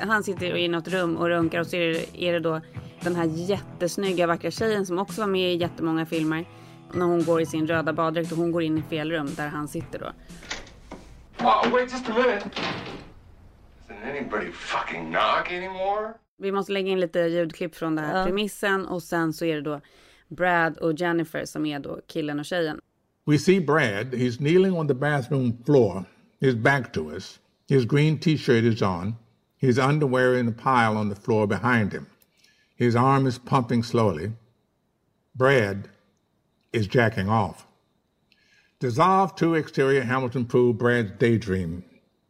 Han 0.01 0.25
sitter 0.25 0.57
i 0.57 0.69
något 0.69 0.89
rum 0.89 1.17
och 1.17 1.29
runkar 1.29 1.61
och 1.61 1.67
så 1.67 1.77
är 1.77 1.89
det, 1.89 2.25
är 2.25 2.33
det 2.33 2.41
då 2.41 2.61
den 3.01 3.17
här 3.17 3.25
jättesnygga 3.25 4.27
vackra 4.27 4.51
tjejen 4.51 4.87
som 4.87 4.99
också 4.99 5.21
var 5.21 5.29
med 5.29 5.55
i 5.55 5.57
jättemånga 5.57 6.07
filmer. 6.07 6.45
När 6.95 7.07
hon 7.07 7.25
går 7.25 7.41
i 7.41 7.47
sin 7.47 7.67
röda 7.67 7.93
baddräkt 7.93 8.33
och 8.33 8.39
hon 8.39 8.53
går 8.53 8.63
in 8.63 8.79
i 8.79 8.83
fel 8.83 9.11
rum 9.13 9.29
där 9.37 9.49
han 9.49 9.69
sitter 9.69 9.99
då. 9.99 10.07
Oh, 11.47 11.71
wait 11.73 11.93
just 11.93 12.09
a 12.11 12.13
minute. 12.17 12.51
Doesn't 13.89 14.11
anybody 14.11 14.53
fucking 14.53 15.07
knock 15.13 15.51
anymore? 15.53 16.13
Vi 16.39 16.53
måste 16.53 16.73
lägga 16.73 16.89
in 16.91 17.01
lite 17.01 17.19
ljudklipp 17.21 17.75
från 17.77 17.97
den 17.97 18.05
här 18.05 18.19
Ja. 18.19 18.25
premissen 18.25 18.87
och 18.87 19.03
sen 19.03 19.33
så 19.33 19.45
är 19.45 19.55
det 19.55 19.61
då 19.63 19.81
Brad 20.29 20.77
och 20.79 20.93
Jennifer 20.93 21.45
som 21.45 21.67
är 21.67 21.79
då 21.79 22.01
killen 22.07 22.39
och 22.41 22.45
tjejen. 22.45 22.81
We 23.27 23.39
see 23.39 23.61
Brad. 23.61 24.07
He's 24.15 24.37
kneeling 24.37 24.73
on 24.73 24.89
the 24.89 24.95
bathroom 24.95 25.63
floor, 25.65 26.05
his 26.41 26.55
back 26.55 26.93
to 26.93 27.11
us. 27.13 27.41
His 27.69 27.85
green 27.85 28.19
t 28.21 28.39
shirt 28.39 28.65
is 28.65 28.83
on. 28.83 29.15
His 29.59 29.79
underwear 29.79 30.35
in 30.35 30.49
a 30.49 30.53
pile 30.53 30.97
on 30.97 31.09
the 31.09 31.14
floor 31.14 31.47
behind 31.47 31.92
him. 31.92 32.09
His 32.75 32.95
arm 32.95 33.27
is 33.27 33.38
pumping 33.38 33.83
slowly. 33.83 34.33
Brad 35.35 35.88
is 36.73 36.87
jacking 36.87 37.29
off. 37.29 37.66
Dissolve 38.81 39.35
2 39.35 39.55
exterior 39.55 40.03
Hamilton 40.03 40.45
Pool 40.45 40.75
Brad's 40.75 41.12
Daydream. 41.19 41.85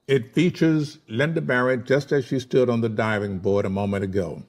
It 0.07 0.33
features 0.33 0.99
Linda 1.09 1.41
Barrett 1.41 1.85
just 1.85 2.13
as 2.13 2.25
she 2.25 2.39
stood 2.39 2.71
on 2.71 2.81
the 2.81 2.89
diving 2.89 3.39
board 3.39 3.65
a 3.65 3.71
moment 3.71 4.05
ago. 4.05 4.45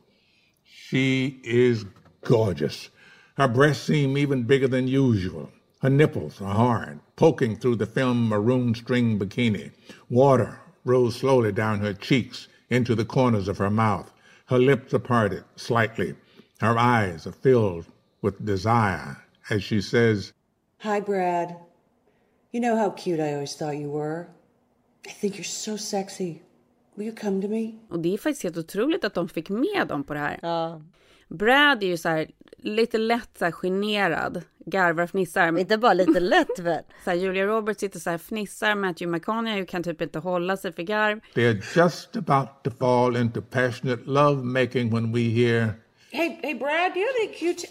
She 0.63 1.39
is 1.43 1.85
gorgeous. 2.23 2.91
Her 3.37 3.47
breasts 3.47 3.87
seem 3.87 4.17
even 4.19 4.43
bigger 4.43 4.67
than 4.67 4.87
usual. 4.87 5.51
Her 5.81 5.89
nipples 5.89 6.39
are 6.41 6.53
hard, 6.53 6.99
poking 7.15 7.55
through 7.55 7.77
the 7.77 7.85
film 7.87 8.29
maroon 8.29 8.75
string 8.75 9.17
bikini. 9.17 9.71
Water 10.09 10.59
rolls 10.85 11.15
slowly 11.15 11.51
down 11.51 11.79
her 11.79 11.93
cheeks 11.93 12.47
into 12.69 12.95
the 12.95 13.05
corners 13.05 13.47
of 13.47 13.57
her 13.57 13.69
mouth. 13.69 14.11
Her 14.45 14.59
lips 14.59 14.93
are 14.93 14.99
parted 14.99 15.43
slightly. 15.55 16.15
Her 16.59 16.77
eyes 16.77 17.27
are 17.27 17.31
filled 17.31 17.85
with 18.21 18.45
desire 18.45 19.17
as 19.49 19.63
she 19.63 19.81
says, 19.81 20.33
Hi, 20.79 20.99
Brad. 20.99 21.55
You 22.51 22.61
know 22.61 22.75
how 22.77 22.89
cute 22.91 23.19
I 23.19 23.33
always 23.33 23.55
thought 23.55 23.77
you 23.77 23.89
were. 23.89 24.27
I 25.07 25.11
think 25.11 25.35
you're 25.35 25.43
so 25.43 25.77
sexy. 25.77 26.41
Will 26.95 27.05
you 27.05 27.13
come 27.15 27.41
to 27.41 27.47
me? 27.47 27.73
Och 27.89 27.99
det 27.99 28.13
är 28.13 28.17
faktiskt 28.17 28.43
helt 28.43 28.57
otroligt 28.57 29.03
att 29.03 29.13
de 29.13 29.29
fick 29.29 29.49
med 29.49 29.87
dem 29.87 30.03
på 30.03 30.13
det 30.13 30.19
här. 30.19 30.39
Ja. 30.41 30.81
Brad 31.27 31.83
är 31.83 31.87
ju 31.87 31.97
så 31.97 32.09
här 32.09 32.31
lite 32.57 32.97
lätt 32.97 33.29
så 33.39 33.45
här 33.45 33.51
generad, 33.51 34.41
garvar, 34.69 35.07
fnissar. 35.07 35.57
Inte 35.57 35.77
bara 35.77 35.93
lite 35.93 36.19
lätt 36.19 36.59
väl? 36.59 36.83
Så 37.03 37.09
här, 37.09 37.17
Julia 37.17 37.45
Roberts 37.45 37.79
sitter 37.79 37.99
så 37.99 38.09
här 38.09 38.17
fnissar, 38.17 38.75
Matthew 38.75 39.11
McConaughey 39.11 39.65
kan 39.65 39.83
typ 39.83 40.01
inte 40.01 40.19
hålla 40.19 40.57
sig 40.57 40.73
för 40.73 40.83
garv. 40.83 41.19
They're 41.33 41.61
just 41.75 42.15
about 42.15 42.63
to 42.63 42.71
fall 42.71 43.15
into 43.15 43.41
passionate 43.41 44.01
love 44.05 44.43
making 44.43 44.89
when 44.93 45.11
we 45.11 45.21
hear 45.21 45.73
Hey, 46.11 46.39
hey, 46.41 46.53
Brad, 46.53 46.93
do 46.93 46.99
you 46.99 47.07
have 47.07 47.15
any 47.23 47.33
cute? 47.33 47.65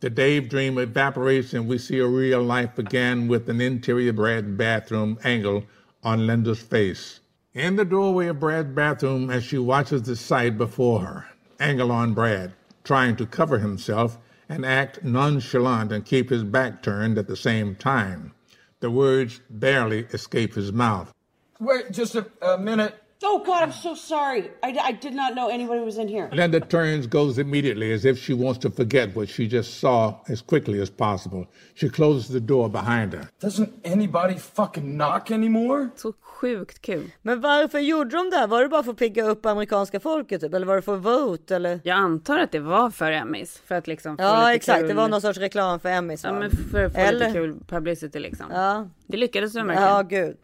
the 0.00 0.10
Dave 0.10 0.48
dream 0.48 0.78
evaporates 0.78 1.54
and 1.54 1.68
we 1.68 1.78
see 1.78 1.98
a 1.98 2.06
real 2.06 2.42
life 2.42 2.78
again 2.78 3.28
with 3.28 3.48
an 3.48 3.60
interior 3.60 4.12
Brad 4.12 4.56
bathroom 4.56 5.18
angle 5.24 5.64
on 6.02 6.26
Linda's 6.26 6.60
face. 6.60 7.20
In 7.54 7.76
the 7.76 7.84
doorway 7.84 8.26
of 8.28 8.40
Brad's 8.40 8.74
bathroom 8.74 9.30
as 9.30 9.44
she 9.44 9.58
watches 9.58 10.02
the 10.02 10.16
sight 10.16 10.58
before 10.58 11.00
her, 11.00 11.24
angle 11.60 11.90
on 11.92 12.14
Brad, 12.14 12.52
trying 12.84 13.16
to 13.16 13.26
cover 13.26 13.58
himself 13.58 14.18
and 14.48 14.64
act 14.64 15.02
nonchalant 15.02 15.92
and 15.92 16.04
keep 16.04 16.30
his 16.30 16.44
back 16.44 16.82
turned 16.82 17.18
at 17.18 17.26
the 17.26 17.36
same 17.36 17.74
time. 17.74 18.32
The 18.80 18.90
words 18.90 19.40
barely 19.50 20.00
escape 20.12 20.54
his 20.54 20.72
mouth. 20.72 21.12
Wait, 21.58 21.90
just 21.90 22.14
a, 22.14 22.26
a 22.42 22.58
minute. 22.58 22.94
Oh 23.22 23.42
God, 23.44 23.62
I'm 23.62 23.72
so 23.72 23.94
sorry. 23.94 24.50
I, 24.62 24.76
I 24.88 24.92
did 24.92 25.14
not 25.14 25.32
know 25.34 25.48
anybody 25.48 25.80
was 25.80 25.96
in 25.98 26.08
here. 26.08 26.28
Linda 26.32 26.60
turns, 26.60 27.06
goes 27.06 27.38
immediately 27.38 27.92
as 27.94 28.04
if 28.04 28.18
she 28.18 28.34
wants 28.34 28.60
to 28.60 28.70
forget 28.70 29.16
what 29.16 29.28
she 29.28 29.46
just 29.48 29.80
saw 29.80 30.14
as 30.28 30.42
quickly 30.42 30.80
as 30.82 30.90
possible. 30.90 31.46
She 31.74 31.88
closes 31.88 32.28
the 32.28 32.40
door 32.40 32.68
behind 32.68 33.14
her. 33.14 33.28
Doesn't 33.42 33.70
anybody 33.84 34.34
fucking 34.38 34.96
knock 34.96 35.30
anymore? 35.30 35.88
Så 35.96 36.12
sjukt 36.22 36.78
kul. 36.82 37.10
Men 37.22 37.40
varför 37.40 37.78
gjorde 37.78 38.10
de 38.16 38.30
det? 38.30 38.46
Var 38.46 38.62
det 38.62 38.68
bara 38.68 38.82
för 38.82 38.90
att 38.90 38.98
pigga 38.98 39.24
upp 39.24 39.46
amerikanska 39.46 40.00
folket 40.00 40.40
typ? 40.40 40.54
Eller 40.54 40.66
var 40.66 40.76
det 40.76 40.82
för 40.82 40.96
vote? 40.96 41.56
Eller? 41.56 41.80
Jag 41.84 41.96
antar 41.98 42.38
att 42.38 42.52
det 42.52 42.60
var 42.60 42.90
för 42.90 43.12
Emmys. 43.12 43.58
För 43.66 43.74
att 43.74 43.86
liksom 43.86 44.16
få 44.16 44.22
Ja 44.22 44.40
lite 44.40 44.56
exakt, 44.56 44.78
kul. 44.78 44.88
det 44.88 44.94
var 44.94 45.08
någon 45.08 45.20
sorts 45.20 45.38
reklam 45.38 45.80
för 45.80 45.88
Emmys 45.88 46.24
Ja 46.24 46.32
va? 46.32 46.38
men 46.38 46.50
för 46.50 46.84
att 46.84 46.92
få 46.92 46.98
Eller? 47.00 47.26
lite 47.26 47.32
kul 47.32 47.56
publicity 47.68 48.18
liksom. 48.18 48.46
Ja. 48.50 48.88
Det 49.06 49.16
lyckades 49.16 49.52
de 49.52 49.66
verkligen. 49.66 49.88
Ja 49.90 50.02
gud. 50.02 50.36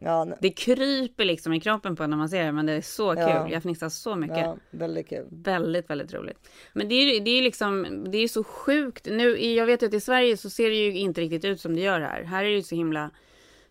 Ja, 0.00 0.36
Det 0.40 0.50
kryper 0.50 1.24
liksom 1.24 1.52
i 1.52 1.60
kroppen 1.60 1.96
på 1.96 2.06
när 2.06 2.16
man 2.16 2.28
ser 2.28 2.44
det 2.44 2.52
men 2.52 2.66
det 2.66 2.72
är 2.72 2.80
så 2.80 3.10
kul. 3.10 3.20
Ja. 3.20 3.48
Jag 3.50 3.62
fnissar 3.62 3.88
så 3.88 4.16
mycket. 4.16 4.38
ja, 4.38 4.56
väldigt 4.70 5.08
kul. 5.08 5.26
Väldigt, 5.30 5.90
väldigt 5.90 6.14
roligt. 6.14 6.48
Men 6.72 6.88
det 6.88 6.94
är 6.94 7.14
ju 7.14 7.20
det 7.20 7.30
är 7.30 7.42
liksom, 7.42 8.04
det 8.10 8.18
är 8.18 8.28
så 8.28 8.44
sjukt. 8.44 9.06
Nu, 9.10 9.44
jag 9.44 9.66
vet 9.66 9.82
ju 9.82 9.86
att 9.86 9.94
i 9.94 10.00
Sverige 10.00 10.36
så 10.36 10.50
ser 10.50 10.70
det 10.70 10.76
ju 10.76 10.98
inte 10.98 11.20
riktigt 11.20 11.44
ut 11.44 11.60
som 11.60 11.74
det 11.74 11.80
gör 11.80 12.00
här. 12.00 12.22
Här 12.22 12.44
är 12.44 12.48
det 12.48 12.54
ju 12.56 12.62
så 12.62 12.74
himla 12.74 13.10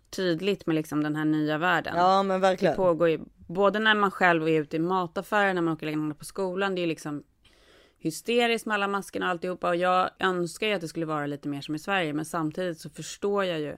tydligt 0.10 0.66
med 0.66 0.76
liksom 0.76 1.04
den 1.04 1.16
här 1.16 1.26
nya 1.26 1.58
världen. 1.58 1.94
Ja 1.98 2.24
men 2.24 2.42
verkligen. 2.42 2.72
Det 2.72 2.78
pågår 2.78 3.10
ju 3.10 3.20
både 3.48 3.80
när 3.80 3.96
man 3.96 4.12
själv 4.12 4.48
är 4.48 4.62
ute 4.62 4.76
i 4.76 4.80
mataffärer, 4.80 5.54
när 5.54 5.62
man 5.62 5.74
åker 5.74 5.86
längre 5.86 6.14
på 6.14 6.26
skolan. 6.26 6.76
Det 6.76 6.80
är 6.80 6.84
ju 6.84 6.88
liksom 6.88 7.24
hysteriskt 8.00 8.66
med 8.66 8.76
alla 8.76 8.88
maskerna 8.88 9.26
och 9.26 9.32
alltihopa. 9.32 9.70
Och 9.70 9.76
jag 9.76 10.10
önskar 10.20 10.68
ju 10.68 10.74
att 10.74 10.82
det 10.82 10.88
skulle 10.88 11.06
vara 11.06 11.26
lite 11.26 11.48
mer 11.48 11.62
som 11.62 11.76
i 11.76 11.80
Sverige. 11.80 12.14
Men 12.14 12.26
samtidigt 12.26 12.80
så 12.80 12.90
förstår 12.90 13.44
jag 13.46 13.60
ju 13.60 13.76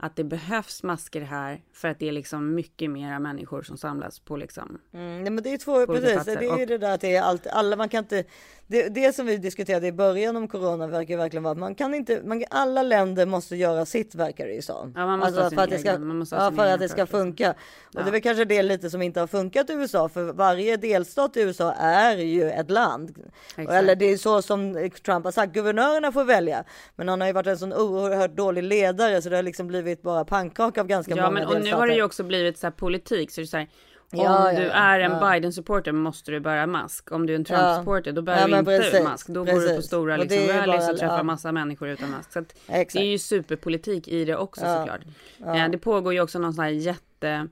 att 0.00 0.16
det 0.16 0.24
behövs 0.24 0.82
masker 0.82 1.20
här 1.20 1.60
för 1.72 1.88
att 1.88 1.98
det 1.98 2.08
är 2.08 2.12
liksom 2.12 2.54
mycket 2.54 2.90
mera 2.90 3.18
människor 3.18 3.62
som 3.62 3.76
samlas 3.76 4.18
på 4.20 4.36
liksom. 4.36 4.78
Mm, 4.92 5.22
nej, 5.22 5.30
men 5.30 5.44
det 5.44 5.52
är 5.52 5.58
två, 5.58 5.86
precis, 5.86 6.24
det 6.24 6.32
är 6.46 6.58
ju 6.58 6.66
det 6.66 6.78
där 6.78 6.94
att 6.94 7.00
det 7.00 7.16
är 7.16 7.22
allt, 7.22 7.46
alla, 7.46 7.76
man 7.76 7.88
kan 7.88 7.98
inte, 8.04 8.24
det, 8.66 8.88
det 8.88 9.12
som 9.12 9.26
vi 9.26 9.36
diskuterade 9.36 9.86
i 9.86 9.92
början 9.92 10.36
om 10.36 10.48
corona 10.48 10.86
verkar 10.86 11.16
verkligen 11.16 11.42
vara 11.42 11.52
att 11.52 11.58
man 11.58 11.74
kan 11.74 11.94
inte, 11.94 12.22
man, 12.24 12.44
alla 12.50 12.82
länder 12.82 13.26
måste 13.26 13.56
göra 13.56 13.86
sitt 13.86 14.14
verkar 14.14 14.46
det 14.46 14.52
ju 14.52 14.62
som. 14.62 14.92
Ja, 14.96 15.06
man 15.06 15.18
måste 15.18 15.48
sin 15.48 15.58
för 15.58 15.64
att 15.64 15.70
det 15.70 15.78
ska, 15.78 15.90
egen- 15.90 16.26
ja, 16.30 16.52
för 16.56 16.66
att 16.66 16.80
det 16.80 16.88
ska 16.88 17.06
funka. 17.06 17.50
Och 17.50 17.56
Ja. 17.92 18.00
det 18.02 18.08
är 18.08 18.12
väl 18.12 18.20
kanske 18.20 18.44
det 18.44 18.62
lite 18.62 18.90
som 18.90 19.02
inte 19.02 19.20
har 19.20 19.26
funkat 19.26 19.70
i 19.70 19.72
USA, 19.72 20.08
för 20.08 20.32
varje 20.32 20.76
delstat 20.76 21.36
i 21.36 21.40
USA 21.40 21.72
är 21.72 22.16
ju 22.16 22.50
ett 22.50 22.70
land. 22.70 23.14
Exakt. 23.56 23.70
Eller 23.70 23.96
det 23.96 24.04
är 24.04 24.16
så 24.16 24.42
som 24.42 24.90
Trump 25.04 25.24
har 25.24 25.32
sagt, 25.32 25.52
guvernörerna 25.52 26.12
får 26.12 26.24
välja. 26.24 26.64
Men 26.96 27.08
han 27.08 27.20
har 27.20 27.28
ju 27.28 27.32
varit 27.32 27.46
en 27.46 27.58
sån 27.58 27.72
oerhört 27.72 28.36
dålig 28.36 28.62
ledare 28.62 29.22
så 29.22 29.28
det 29.28 29.36
har 29.36 29.42
liksom 29.42 29.66
blivit 29.66 29.87
bara 30.02 30.24
pannkaka 30.24 30.80
av 30.80 30.86
ganska 30.86 31.16
Ja, 31.16 31.22
många 31.22 31.30
men 31.30 31.44
och 31.44 31.48
nu 31.52 31.54
delstater. 31.58 31.78
har 31.80 31.86
det 31.86 31.94
ju 31.94 32.02
också 32.02 32.22
blivit 32.22 32.58
så 32.58 32.66
här 32.66 32.72
politik. 32.72 33.30
Så 33.30 33.40
det 33.40 33.44
är 33.44 33.46
så 33.46 33.56
här, 33.56 33.68
om 34.12 34.18
Ja, 34.18 34.52
du 34.52 34.62
ja. 34.62 34.70
är 34.72 35.00
en. 35.00 35.20
Biden-supporter 35.20 35.92
måste 35.92 36.30
du 36.30 36.40
bära 36.40 36.66
mask. 36.66 37.12
Om 37.12 37.26
du 37.26 37.32
är 37.32 37.36
en. 37.38 37.44
Trump-supporter 37.44 38.12
då 38.12 38.22
bär 38.22 38.48
du 38.48 38.58
inte 38.58 38.78
precis, 38.78 39.04
mask. 39.04 39.26
Då 39.28 39.44
går 39.44 39.52
du 39.52 39.60
på 39.60 39.74
precis. 39.74 39.86
stora 39.86 40.14
Och 40.14 40.18
liksom, 40.20 40.38
ju 40.38 40.52
rallys 40.52 40.88
och 40.88 40.98
träffar 40.98 41.22
massa 41.22 41.52
människor 41.52 41.88
utan 41.88 42.10
mask. 42.10 42.32
Så 42.32 42.44
det 42.66 42.94
är 42.96 43.02
ju 43.02 43.18
superpolitik 43.18 44.08
i 44.08 44.24
det 44.24 44.36
också 44.36 44.60
såklart. 44.60 45.00
Ja. 45.38 45.56
Eh, 45.64 45.70
Det 45.70 45.78
pågår 45.78 46.12
ju 46.12 46.20
också 46.20 46.38
någon 46.38 46.54
sån 46.54 46.64
här 46.64 46.70
jätte... 46.70 47.48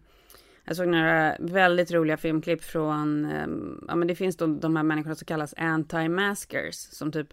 Jag 0.69 0.77
såg 0.77 0.89
några 0.89 1.37
väldigt 1.39 1.91
roliga 1.93 2.17
filmklipp 2.17 2.65
från, 2.65 3.25
ehm, 3.25 3.85
ja 3.89 3.95
men 3.97 4.09
det 4.09 4.15
finns 4.15 4.37
då 4.37 4.47
de 4.47 4.77
här 4.77 4.83
människorna 4.83 5.15
som 5.15 5.27
kallas 5.27 5.55
anti-maskers 5.55 6.73
som 6.95 7.13
typ 7.13 7.33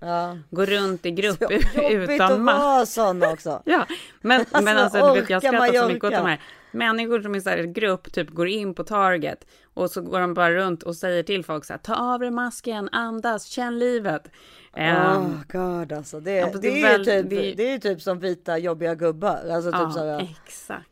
går 0.49 0.65
runt 0.65 1.05
i 1.05 1.11
grupp 1.11 1.37
Så 1.37 1.51
jobbigt 1.91 2.09
utan 2.09 2.31
att 2.33 2.39
mask. 2.39 2.59
vara 2.63 2.85
sån 2.85 3.23
också. 3.23 3.61
Ja, 3.65 3.85
men 4.21 4.39
alltså, 4.39 4.61
men 4.61 4.77
Alltså, 4.77 5.13
du 5.13 5.19
vet, 5.21 5.29
jag 5.29 5.41
skrattar 5.43 5.73
så 5.81 5.87
mycket 5.87 6.03
åt 6.03 6.11
de 6.11 6.25
här 6.25 6.41
människor 6.71 7.21
som 7.21 7.35
i 7.35 7.41
så 7.41 7.49
här 7.49 7.57
en 7.57 7.73
grupp 7.73 8.13
typ 8.13 8.29
går 8.29 8.47
in 8.47 8.73
på 8.73 8.83
Target 8.83 9.45
och 9.73 9.91
så 9.91 10.01
går 10.01 10.19
de 10.19 10.33
bara 10.33 10.51
runt 10.51 10.83
och 10.83 10.95
säger 10.95 11.23
till 11.23 11.43
folk 11.45 11.65
så 11.65 11.73
här, 11.73 11.77
ta 11.77 11.95
av 11.95 12.19
dig 12.19 12.31
masken, 12.31 12.89
andas, 12.91 13.45
känn 13.45 13.79
livet. 13.79 14.31
Ehm, 14.75 15.17
Oh 15.21 15.29
god 15.51 15.91
alltså. 15.93 16.19
Det, 16.19 16.31
Ja, 16.31 16.49
det, 16.53 16.59
det 16.59 16.81
är 16.81 16.97
väl- 16.97 17.05
typ, 17.05 17.29
det 17.29 17.53
det 17.53 17.73
är 17.73 17.77
typ 17.79 18.01
som 18.01 18.19
vita 18.19 18.57
jobbiga 18.57 18.95
gubbar. 18.95 19.39
Alltså 19.51 19.71
typ 19.71 19.81
ja, 19.81 19.91
så 19.91 19.99
här, 20.05 20.35
exakt. 20.47 20.89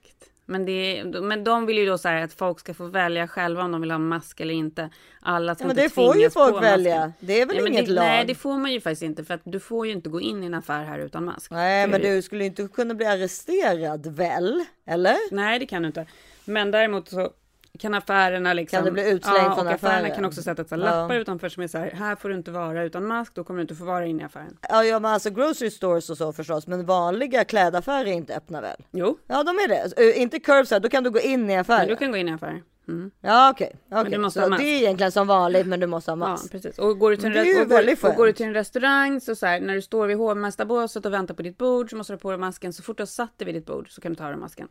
Men, 0.52 0.66
det 0.66 1.04
men 1.22 1.44
de 1.44 1.66
vill 1.66 1.78
ju 1.78 1.86
då 1.86 1.98
så 1.98 2.08
här 2.08 2.22
att 2.22 2.34
folk 2.34 2.60
ska 2.60 2.74
få 2.74 2.86
välja 2.86 3.28
själva 3.28 3.64
om 3.64 3.72
de 3.72 3.82
vill 3.82 3.92
ha 3.92 3.98
mask 3.98 4.40
eller 4.40 4.54
inte. 4.54 4.90
Alla 5.20 5.56
ska 5.56 5.64
Ja, 5.64 5.68
men 5.68 5.72
inte 5.78 5.84
det 5.84 5.90
får 5.90 6.18
ju 6.18 6.30
folk 6.30 6.64
välja. 6.64 6.96
masken. 6.96 7.14
Det 7.20 7.42
är 7.42 7.46
väl 7.46 7.56
men 7.58 7.68
inget 7.68 7.86
det, 7.86 7.92
lag? 7.92 8.04
Nej, 8.04 8.26
det 8.26 8.36
får 8.36 8.58
man 8.58 8.72
ju 8.74 8.82
faktiskt 8.82 9.02
inte 9.02 9.24
för 9.24 9.34
att 9.34 9.42
du 9.44 9.60
får 9.60 9.88
ju 9.88 9.92
inte 9.94 10.10
gå 10.10 10.22
in 10.22 10.44
i 10.44 10.46
en 10.46 10.54
affär 10.54 10.84
här 10.84 11.00
utan 11.00 11.26
mask. 11.26 11.52
Nej 11.52 11.88
men 11.88 12.02
du 12.02 12.22
skulle 12.22 12.46
inte 12.46 12.68
kunna 12.74 12.94
bli 12.94 13.06
arresterad 13.06 14.08
väl? 14.08 14.66
Eller? 14.88 15.18
Nej, 15.36 15.60
det 15.60 15.66
kan 15.66 15.82
du 15.82 15.88
inte. 15.88 16.06
Men 16.46 16.72
däremot 16.72 17.10
så 17.10 17.32
kan 17.80 17.94
affärerna 17.94 18.54
liksom... 18.54 18.78
Kan 18.78 18.86
du 18.86 18.92
bli 18.92 19.10
utslängd 19.12 19.38
ja, 19.40 19.56
från 19.56 19.68
och 19.68 19.74
affärerna 19.74 19.98
affären? 19.98 20.16
kan 20.16 20.26
också 20.26 20.42
sätta 20.42 20.64
så 20.64 20.76
här 20.76 20.82
Ja. 20.84 21.02
lappar 21.02 21.16
utanför 21.16 21.50
som 21.50 21.64
är 21.64 21.68
så 21.68 21.78
här, 21.78 21.92
här 21.92 22.16
får 22.16 22.30
du 22.30 22.36
inte 22.36 22.52
vara 22.52 22.84
utan 22.84 23.06
mask, 23.08 23.36
då 23.36 23.44
kommer 23.44 23.58
du 23.58 23.62
inte 23.62 23.76
få 23.76 23.86
vara 23.86 24.06
inne 24.06 24.24
i 24.24 24.26
affären. 24.26 24.58
Ja, 24.70 24.84
ja 24.84 25.00
men 25.00 25.12
alltså 25.12 25.30
grocery 25.30 25.72
stores 25.72 26.10
och 26.10 26.18
så 26.18 26.34
förstås. 26.34 26.68
Men 26.68 26.86
vanliga 26.86 27.44
klädaffärer 27.44 28.06
är 28.06 28.14
inte 28.14 28.36
öppna 28.36 28.62
väl? 28.62 28.78
Jo. 28.92 29.18
Ja 29.28 29.44
de 29.44 29.50
är 29.52 29.68
det. 29.68 30.18
Inte 30.18 30.40
curbside, 30.40 30.82
då 30.82 30.90
kan 30.90 31.04
du 31.04 31.10
gå 31.10 31.20
in 31.20 31.50
i 31.50 31.58
affären. 31.58 31.80
Men 31.80 31.88
du 31.88 31.96
kan 31.96 32.12
gå 32.12 32.18
in 32.18 32.30
i 32.30 32.34
affären. 32.34 32.64
Mm. 32.88 33.12
Ja 33.22 33.50
okej. 33.52 33.76
Du 34.10 34.18
måste 34.18 34.42
Så 34.42 34.50
det 34.50 34.64
är 34.64 34.78
egentligen 34.82 35.12
som 35.12 35.28
vanligt 35.28 35.68
men 35.68 35.80
du 35.80 35.88
måste 35.88 36.12
ha 36.12 36.18
Ja, 36.18 36.30
mask. 36.30 36.52
precis. 36.52 36.80
Och 36.80 37.00
går 37.00 37.12
du 37.12 37.18
till 37.18 37.26
en, 37.26 37.34
Det 37.34 37.62
och 37.62 37.70
går, 37.70 38.10
och 38.10 38.16
går 38.16 38.26
du 38.26 38.34
till 38.34 38.46
en 38.46 38.54
restaurang 38.54 39.22
så, 39.22 39.36
så 39.36 39.46
här, 39.46 39.60
när 39.60 39.76
du 39.76 39.82
står 39.82 40.08
vid 40.08 40.18
hovmästarbåset 40.18 41.06
och 41.06 41.14
väntar 41.14 41.34
på 41.36 41.42
ditt 41.42 41.58
bord 41.58 41.90
så 41.90 41.96
måste 41.96 42.14
du 42.14 42.16
ha 42.16 42.20
på 42.20 42.30
dig 42.32 42.40
masken. 42.40 42.74
Så 42.74 42.84
fort 42.84 42.98
du 42.98 43.02
har 43.02 43.08
satt 43.08 43.38
dig 43.38 43.46
vid 43.46 43.56
ditt 43.56 43.66
bord 43.66 43.92
så 43.96 44.02
kan 44.02 44.12
du 44.12 44.16
ta 44.16 44.24
av 44.24 44.30
dig 44.30 44.40
masken. 44.40 44.68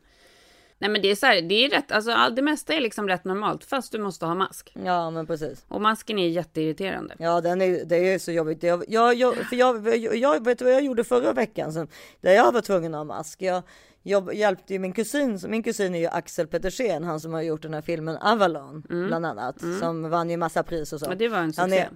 Nej 0.81 0.91
men 0.91 1.03
det 1.03 1.11
är 1.11 1.15
så 1.15 1.27
här, 1.27 1.43
det 1.43 1.65
är 1.65 1.71
rätt, 1.71 1.93
alltså 1.93 2.11
all, 2.13 2.35
det 2.35 2.43
mesta 2.43 2.75
är 2.75 2.81
liksom 2.81 3.09
rätt 3.09 3.25
normalt 3.25 3.65
fast 3.65 3.93
du 3.93 3.99
måste 3.99 4.27
ha 4.27 4.35
mask. 4.35 4.73
Ja 4.85 5.11
men 5.11 5.27
precis. 5.27 5.65
Och 5.69 5.81
masken 5.81 6.19
är 6.19 6.29
jätteirriterande. 6.29 7.15
Ja, 7.19 7.41
den 7.41 7.63
är, 7.63 7.85
det 7.85 7.97
är 7.97 8.19
så 8.19 8.33
jobbigt. 8.33 8.63
Jag, 8.63 8.85
jag, 8.89 9.15
jag, 9.15 9.37
för 9.37 9.57
jag, 9.57 9.97
jag, 9.97 10.17
jag 10.17 10.45
vet 10.45 10.63
vad 10.63 10.73
jag 10.73 10.83
gjorde 10.85 11.05
förra 11.05 11.33
veckan? 11.33 11.73
Som, 11.73 11.89
där 12.21 12.33
jag 12.33 12.53
var 12.53 12.61
tvungen 12.61 12.95
att 12.95 12.99
ha 12.99 13.05
mask. 13.05 13.43
Jag, 13.43 13.63
jag 14.03 14.35
hjälpte 14.35 14.73
ju 14.73 14.79
min 14.79 14.93
kusin. 14.93 15.41
Min 15.49 15.63
kusin 15.63 15.95
är 15.95 15.99
ju 15.99 16.07
Axel 16.07 16.47
Petersen, 16.47 17.05
han 17.05 17.21
som 17.21 17.33
har 17.33 17.43
gjort 17.43 17.63
den 17.63 17.75
här 17.75 17.83
filmen 17.83 18.17
Avalon 18.17 18.83
bland 18.89 19.27
annat. 19.27 19.61
Som 19.81 20.11
vann 20.11 20.31
ju 20.31 20.37
massa 20.37 20.63
pris 20.63 20.93
och 20.93 21.01
så. 21.01 21.07
Mm. 21.07 21.19
Ja, 21.19 21.19
det 21.19 21.29
var 21.29 21.39
en 21.39 21.53
Han 21.57 21.71
succé. 21.71 21.79
är, 21.79 21.91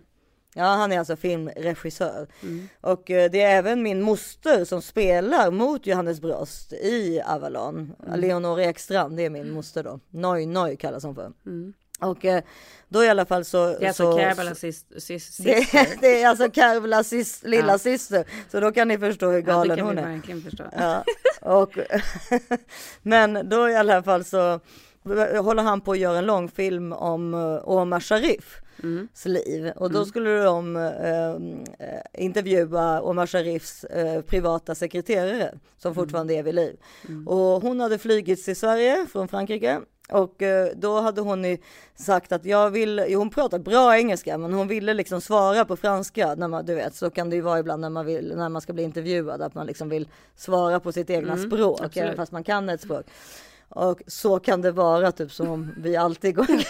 ja, 0.55 0.65
han 0.65 0.93
är 0.93 0.99
alltså 0.99 1.17
filmregissör. 1.17 2.27
Mm. 2.43 2.69
Och 2.81 3.11
eh, 3.11 3.31
det 3.31 3.43
är 3.43 3.59
även 3.59 3.83
min 3.83 4.03
moster 4.03 4.65
som 4.65 4.83
spelar 4.83 5.51
mot 5.51 5.87
Johannes 5.87 6.21
Brost 6.21 6.73
i 6.73 7.23
Avalon. 7.27 7.95
Mm. 8.07 8.21
Leonor 8.21 8.61
Ekstrand, 8.61 9.17
det 9.17 9.25
är 9.25 9.31
min 9.31 9.51
moster 9.51 9.83
då. 9.83 10.01
Noj 10.11 10.47
Noj 10.47 10.77
kallas 10.77 11.05
hon 11.05 11.15
för. 11.15 11.33
Mm. 11.47 11.75
Och 12.01 12.25
eh, 12.25 12.43
då 12.89 13.05
i 13.05 13.09
alla 13.09 13.25
fall 13.25 13.45
så... 13.45 13.67
Det 13.67 13.85
är 13.85 13.89
alltså 13.89 14.13
så, 14.13 14.19
Kerbala 14.19 14.55
sis, 14.55 14.85
sis, 14.99 15.37
det, 15.37 15.65
syster. 15.65 16.01
det 16.01 16.23
är 16.23 16.29
alltså 16.29 17.05
sis, 17.05 17.43
lilla 17.43 17.73
Ja. 17.73 17.79
syster. 17.79 18.25
Så 18.51 18.61
då 18.61 18.73
kan 18.73 18.89
ni 18.89 18.99
förstå 18.99 19.31
hur 19.31 19.39
Ja, 19.39 19.41
galen 19.41 19.77
kan 19.77 19.87
hon 19.87 19.99
är. 19.99 20.21
Ja, 20.77 21.05
och, 21.41 21.79
men 23.03 23.49
då 23.49 23.71
i 23.71 23.77
alla 23.77 24.03
fall 24.03 24.25
så 24.25 24.61
håller 25.41 25.63
han 25.63 25.81
på 25.81 25.93
att 25.93 25.99
göra 25.99 26.19
en 26.19 26.27
långfilm 26.27 26.93
om 26.93 27.35
uh, 27.35 27.69
Omar 27.69 28.01
Sharif. 28.01 28.61
Mm. 28.83 29.09
liv 29.25 29.73
och 29.77 29.91
då 29.91 30.05
skulle 30.05 30.43
de 30.43 30.77
eh, 30.77 31.31
eh, 31.89 32.03
intervjua 32.25 33.01
Omar 33.03 33.27
Sharifs 33.27 33.85
eh, 33.85 34.21
privata 34.23 34.75
sekreterare 34.75 35.55
som 35.79 35.95
fortfarande 35.95 36.35
är 36.35 36.43
vid 36.43 36.55
liv. 36.55 36.77
Och 37.27 37.63
hon 37.63 37.81
hade 37.81 37.99
flygits 37.99 38.45
till 38.45 38.57
Sverige 38.57 39.07
från 39.13 39.29
Frankrike 39.29 39.81
och 40.11 40.43
eh, 40.43 40.69
då 40.77 41.01
hade 41.01 41.21
hon 41.21 41.57
sagt 41.95 42.33
att 42.33 42.45
jag 42.45 42.71
vill, 42.71 43.15
hon 43.17 43.31
pratar 43.31 43.59
bra 43.59 43.97
engelska 43.97 44.39
men 44.39 44.53
hon 44.53 44.69
ville 44.69 44.95
liksom 44.95 45.21
svara 45.21 45.65
på 45.65 45.77
franska 45.77 46.35
när 46.35 46.49
man, 46.49 46.67
du 46.67 46.75
vet 46.75 46.95
så 46.95 47.11
kan 47.11 47.31
det 47.31 47.37
ju 47.37 47.43
vara 47.43 47.59
ibland 47.59 47.81
när 47.81 47.91
man 47.91 48.07
vill, 48.07 48.33
när 48.37 48.49
man 48.49 48.63
ska 48.63 48.73
bli 48.73 48.83
intervjuad 48.83 49.43
att 49.43 49.55
man 49.55 49.67
liksom 49.67 49.89
vill 49.89 50.09
svara 50.37 50.81
på 50.81 50.93
sitt 50.93 51.11
egna 51.11 51.33
Mm, 51.33 51.51
språk 51.51 51.81
absolut. 51.81 51.97
även 52.05 52.17
fast 52.17 52.33
man 52.33 52.45
kan 52.45 52.69
ett 52.69 52.81
språk. 52.81 53.07
Och 53.69 54.03
så 54.07 54.39
kan 54.39 54.61
det 54.61 54.71
vara 54.73 55.13
typ 55.13 55.33
som 55.33 55.75
vi 55.79 55.97
alltid 55.97 56.35
går 56.37 56.43
omkring 56.51 56.65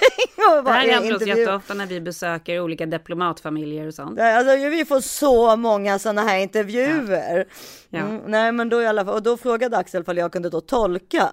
Det 0.64 0.70
här 0.70 0.88
händer 0.88 1.16
oss 1.16 1.26
jätteofta 1.26 1.74
när 1.74 1.86
vi 1.86 2.00
besöker 2.00 2.60
olika 2.60 2.86
diplomatfamiljer 2.86 3.86
och 3.86 3.94
sånt. 3.94 4.20
Alltså, 4.20 4.68
vi 4.68 4.84
får 4.84 5.00
så 5.00 5.56
många 5.56 5.98
sådana 5.98 6.22
här 6.22 6.38
intervjuer. 6.38 7.46
Ja. 7.90 7.98
Mm, 7.98 8.20
nej, 8.26 8.52
men 8.52 8.68
då 8.68 8.82
i 8.82 8.86
alla 8.86 9.04
fall, 9.04 9.14
och 9.14 9.22
då 9.22 9.36
frågade 9.36 9.76
Axel 9.76 10.04
om 10.06 10.16
jag 10.16 10.32
kunde 10.32 10.50
då 10.50 10.60
tolka. 10.60 11.28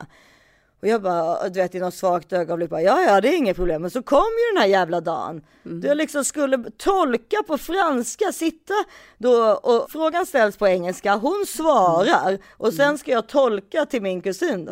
Och 0.82 0.88
jag 0.88 1.01
bara, 1.01 1.49
du 1.49 1.59
vet 1.59 1.76
i 1.76 1.80
något 1.80 1.93
svagt 1.93 2.34
ögonblick 2.34 2.70
bara, 2.70 2.82
ja 2.82 3.01
ja 3.01 3.22
det 3.22 3.30
är 3.30 3.38
inget 3.38 3.55
problem. 3.55 3.82
Men 3.82 3.91
så 3.91 4.03
kom 4.03 4.18
ju 4.18 4.53
den 4.53 4.62
här 4.62 4.70
jävla 4.70 5.01
dagen. 5.01 5.41
Mm. 5.66 5.82
Jag 5.88 5.97
liksom 5.97 6.26
skulle 6.26 6.64
tolka 6.78 7.38
på 7.47 7.57
franska, 7.57 8.32
sitta 8.32 8.74
då 9.18 9.59
och 9.64 9.91
frågan 9.91 10.26
ställs 10.26 10.57
på 10.57 10.68
engelska, 10.68 11.16
hon 11.16 11.45
svarar 11.47 12.38
och 12.57 12.74
sen 12.74 12.97
ska 12.97 13.12
jag 13.12 13.28
tolka 13.28 13.86
till 13.86 14.01
min 14.01 14.22
kusin 14.22 14.66
då. 14.66 14.72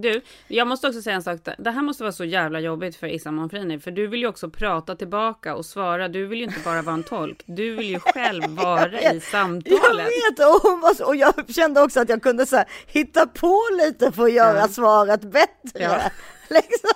Du, 0.00 0.20
jag 0.48 0.66
måste 0.66 0.88
också 0.88 1.02
säga 1.02 1.16
en 1.16 1.22
sak. 1.22 1.40
Det 1.58 1.70
här 1.70 1.82
måste 1.82 2.02
vara 2.02 2.12
så 2.12 2.24
jävla 2.24 2.60
jobbigt 2.60 2.96
för 2.96 3.06
Issa 3.06 3.30
Monfrini. 3.30 3.78
För 3.80 3.90
du 3.90 4.06
vill 4.06 4.20
ju 4.20 4.26
också 4.28 4.50
prata 4.50 4.96
tillbaka 4.96 5.54
och 5.54 5.66
svara. 5.66 6.08
Du 6.08 6.26
vill 6.26 6.38
ju 6.38 6.44
inte 6.44 6.60
bara 6.64 6.82
vara 6.82 6.94
en 6.94 7.02
tolk. 7.02 7.42
Du 7.46 7.74
vill 7.74 7.88
ju 7.88 8.00
själv 8.00 8.42
vara 8.48 9.00
i 9.00 9.04
Jag 9.04 9.22
samtalet. 9.22 10.06
vet 10.06 10.38
och, 10.38 10.70
hon 10.70 10.80
var 10.80 11.06
och 11.06 11.16
jag 11.16 11.34
kände 11.54 11.80
också 11.82 12.00
att 12.00 12.08
jag 12.08 12.22
kunde 12.22 12.46
så 12.46 12.56
här, 12.56 12.66
hitta 12.86 13.26
på 13.26 13.60
lite 13.84 14.12
för 14.12 14.24
att 14.24 14.32
göra 14.32 14.58
Ja. 14.58 14.68
svaret 14.68 15.20
bättre. 15.20 15.82
Ja. 15.82 16.00
Liksom, 16.50 16.90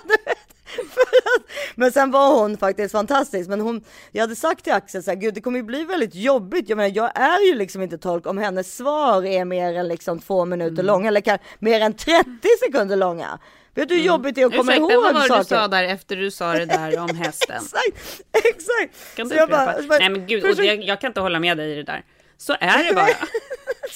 Men 1.75 1.91
sen 1.91 2.11
var 2.11 2.39
hon 2.39 2.57
faktiskt 2.57 2.91
fantastisk. 2.91 3.49
Men 3.49 3.61
hon, 3.61 3.83
jag 4.11 4.21
hade 4.21 4.35
sagt 4.35 4.63
till 4.63 4.73
Axel 4.73 5.03
så 5.03 5.11
här, 5.11 5.15
gud 5.17 5.33
det 5.33 5.41
kommer 5.41 5.59
ju 5.59 5.63
bli 5.63 5.83
väldigt 5.83 6.15
jobbigt. 6.15 6.69
Jag 6.69 6.75
menar, 6.77 6.91
jag 6.95 7.19
är 7.19 7.47
ju 7.47 7.55
liksom 7.55 7.81
inte 7.81 7.97
tolk 7.97 8.27
om 8.27 8.37
hennes 8.37 8.77
svar 8.77 9.25
är 9.25 9.45
mer 9.45 9.73
än 9.75 9.87
liksom 9.87 10.19
två 10.19 10.45
minuter 10.45 10.73
Mm. 10.73 10.85
långa 10.85 11.07
eller 11.07 11.21
kan, 11.21 11.37
mer 11.59 11.81
än 11.81 11.93
30 11.93 12.23
sekunder 12.65 12.95
långa. 12.95 13.39
Vet 13.75 13.89
du 13.89 13.95
hur 13.95 14.01
jobbigt 14.03 14.35
det 14.35 14.41
är 14.41 14.45
att 14.45 14.51
komma 14.57 14.71
Ursäkta, 14.71 14.93
ihåg 14.93 15.03
vad 15.03 15.13
var 15.13 15.21
det 15.21 15.27
saker? 15.27 15.39
du 15.43 15.45
sa 15.61 15.67
där 15.67 15.83
efter 15.83 16.15
du 16.15 16.31
sa 16.31 16.53
det 16.53 16.65
där 16.65 16.99
om 16.99 17.15
hästen? 17.23 17.55
exakt, 17.55 18.21
exakt. 18.33 19.15
Kan 19.15 19.27
Så 19.27 19.33
du 19.33 19.39
jag 19.39 19.49
bara- 19.49 19.65
bara- 19.87 19.97
Nej 19.99 20.09
men 20.09 20.27
gud, 20.27 20.43
försök- 20.43 20.65
jag, 20.65 20.83
jag 20.83 21.01
kan 21.01 21.07
inte 21.07 21.19
hålla 21.21 21.39
med 21.39 21.57
dig 21.57 21.71
i 21.71 21.75
det 21.75 21.83
där. 21.83 22.03
Så 22.37 22.53
är 22.59 22.83
det 22.83 22.93
bara. 22.95 23.07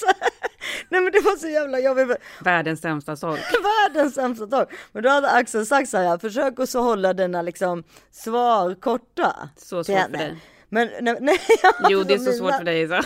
Nej 0.88 1.00
men 1.00 1.12
det 1.12 1.20
var 1.20 1.36
så 1.36 1.48
jävla 1.48 1.80
jobbigt. 1.80 2.16
Världens 2.40 2.80
sämsta 2.80 3.16
sorg. 3.16 3.40
Världens 3.62 4.14
sämsta 4.14 4.46
tolk. 4.46 4.68
Men 4.92 5.02
då 5.02 5.08
hade 5.08 5.30
Axel 5.30 5.66
sagt 5.66 5.88
så 5.88 5.96
här, 5.98 6.18
försök 6.18 6.60
att 6.60 6.70
så 6.70 6.80
hålla 6.82 7.12
dina 7.12 7.42
liksom 7.42 7.84
svar 8.12 8.74
korta. 8.74 9.48
Så 9.56 9.84
svårt 9.84 9.96
för 10.00 10.08
dig. 10.08 10.36
Men 10.68 10.90
nej, 11.00 11.16
nej, 11.20 11.38
Jo, 11.88 12.02
det 12.02 12.12
är 12.12 12.16
alltså, 12.16 12.32
så 12.32 12.38
svårt 12.38 12.46
mina- 12.46 12.58
för 12.58 12.64
dig 12.64 12.82
Isa. 12.82 13.02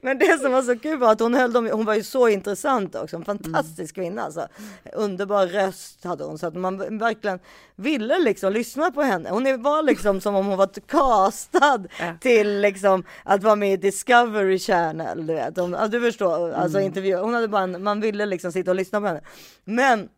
Men 0.00 0.18
det 0.18 0.38
som 0.38 0.52
var 0.52 0.62
så 0.62 0.78
kul 0.78 0.98
var 0.98 1.12
att 1.12 1.20
hon 1.20 1.34
höll 1.34 1.52
dem, 1.52 1.68
hon 1.72 1.84
var 1.84 1.94
ju 1.94 2.02
så 2.02 2.28
intressant 2.28 2.94
också, 2.94 3.16
en 3.16 3.24
fantastisk 3.24 3.94
kvinna 3.94 4.22
alltså. 4.22 4.48
Underbar 4.92 5.46
röst 5.46 6.04
hade 6.04 6.24
hon 6.24 6.38
så 6.38 6.46
att 6.46 6.54
man 6.54 6.98
verkligen 6.98 7.38
ville 7.76 8.18
liksom 8.18 8.52
lyssna 8.52 8.90
på 8.90 9.02
henne. 9.02 9.30
Hon 9.30 9.62
var 9.62 9.82
liksom 9.82 10.20
som 10.20 10.34
om 10.34 10.46
hon 10.46 10.58
var 10.58 10.70
castad 10.86 11.84
till 12.20 12.60
liksom 12.60 13.04
att 13.24 13.42
vara 13.42 13.56
med 13.56 13.72
i 13.72 13.76
Discovery 13.76 14.58
Channel, 14.58 15.26
du 15.26 15.34
vet. 15.34 15.56
Hon, 15.56 15.72
ja, 15.72 15.88
du 15.88 16.00
förstår, 16.00 16.52
alltså 16.52 16.78
Mm. 16.78 16.86
intervju. 16.86 17.16
Hon 17.16 17.34
hade 17.34 17.48
bara, 17.48 17.62
en, 17.62 17.82
man 17.82 18.00
ville 18.00 18.26
liksom 18.26 18.52
sitta 18.52 18.70
och 18.70 18.74
lyssna 18.76 19.00
på 19.00 19.06
henne. 19.06 19.20
Men 19.64 20.08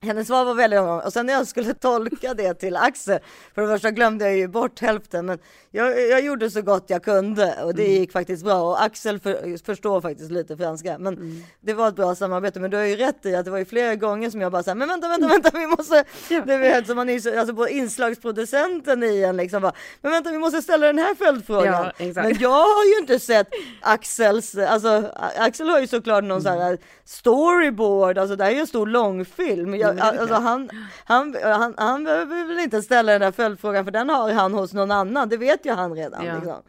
hennes 0.00 0.26
svar 0.26 0.44
var 0.44 0.54
väldigt 0.54 0.80
långt 0.80 1.04
och 1.04 1.12
sen 1.12 1.26
när 1.26 1.32
jag 1.32 1.46
skulle 1.46 1.74
tolka 1.80 2.34
det 2.34 2.54
till 2.54 2.76
Axel, 2.76 3.18
för 3.54 3.62
det 3.62 3.68
första 3.68 3.90
glömde 3.90 4.24
jag 4.24 4.36
ju 4.36 4.48
bort 4.48 4.80
hälften, 4.80 5.26
men 5.26 5.38
jag, 5.70 6.08
jag 6.08 6.20
gjorde 6.24 6.50
så 6.50 6.62
gott 6.62 6.84
jag 6.86 7.02
kunde 7.04 7.54
och 7.64 7.74
det 7.74 7.82
Mm. 7.84 7.94
gick 8.00 8.12
faktiskt 8.12 8.44
bra 8.44 8.60
och 8.62 8.82
Axel 8.82 9.20
för, 9.20 9.64
förstår 9.64 10.00
faktiskt 10.00 10.30
lite 10.30 10.56
franska, 10.56 10.98
men 10.98 11.14
Mm. 11.14 11.42
det 11.60 11.74
var 11.74 11.88
ett 11.88 11.96
bra 11.96 12.14
samarbete. 12.14 12.60
Men 12.60 12.70
du 12.70 12.76
har 12.76 12.84
ju 12.84 12.96
rätt 12.96 13.26
i 13.26 13.34
att 13.36 13.44
det 13.44 13.50
var 13.50 13.58
ju 13.58 13.64
flera 13.64 13.94
gånger 13.94 14.30
som 14.30 14.40
jag 14.40 14.52
bara 14.52 14.62
sa, 14.62 14.74
men 14.74 14.88
vänta, 14.88 15.08
vänta, 15.08 15.28
vänta, 15.28 15.50
vi 15.54 15.66
måste, 15.66 16.04
det 16.28 16.56
vet 16.58 16.86
som 16.86 16.96
man 16.96 17.08
är 17.08 17.18
så, 17.20 17.38
alltså 17.38 17.54
på 17.54 17.68
inslagsproducenten 17.68 19.02
i 19.02 19.22
en 19.22 19.36
liksom 19.36 19.62
bara, 19.62 19.72
men 20.02 20.12
vänta, 20.12 20.30
vi 20.30 20.38
måste 20.38 20.62
ställa 20.62 20.86
den 20.86 20.98
här 20.98 21.14
följdfrågan. 21.14 21.90
Ja. 21.98 22.04
Men 22.14 22.36
jag 22.40 22.48
har 22.50 22.84
ju 22.94 22.98
inte 23.00 23.18
sett 23.18 23.48
Axels, 23.80 24.54
alltså 24.56 25.12
Axel 25.36 25.68
har 25.68 25.80
ju 25.80 25.86
såklart 25.86 26.24
någon 26.24 26.42
sån 26.42 26.58
här 26.58 26.78
storyboard, 27.04 28.18
alltså 28.18 28.36
det 28.36 28.44
här 28.44 28.50
är 28.50 28.54
ju 28.54 28.60
en 28.60 28.66
stor 28.66 28.86
långfilm. 28.86 29.74
Jag, 29.74 29.88
Mm, 29.98 30.18
alltså 30.20 30.34
han, 30.34 30.70
han, 31.04 31.36
han, 31.42 31.74
han 31.76 32.04
behöver 32.04 32.44
väl 32.44 32.58
inte 32.58 32.82
ställa 32.82 33.12
den 33.12 33.20
där 33.20 33.32
följdfrågan 33.32 33.84
för 33.84 33.90
den 33.92 34.08
har 34.08 34.32
han 34.32 34.54
hos 34.54 34.72
någon 34.72 34.90
annan, 34.90 35.28
det 35.28 35.36
vet 35.36 35.57
ju 35.66 35.72
han 35.72 35.94
redan. 35.94 36.24
Ja. 36.26 36.34
Liksom. 36.34 36.62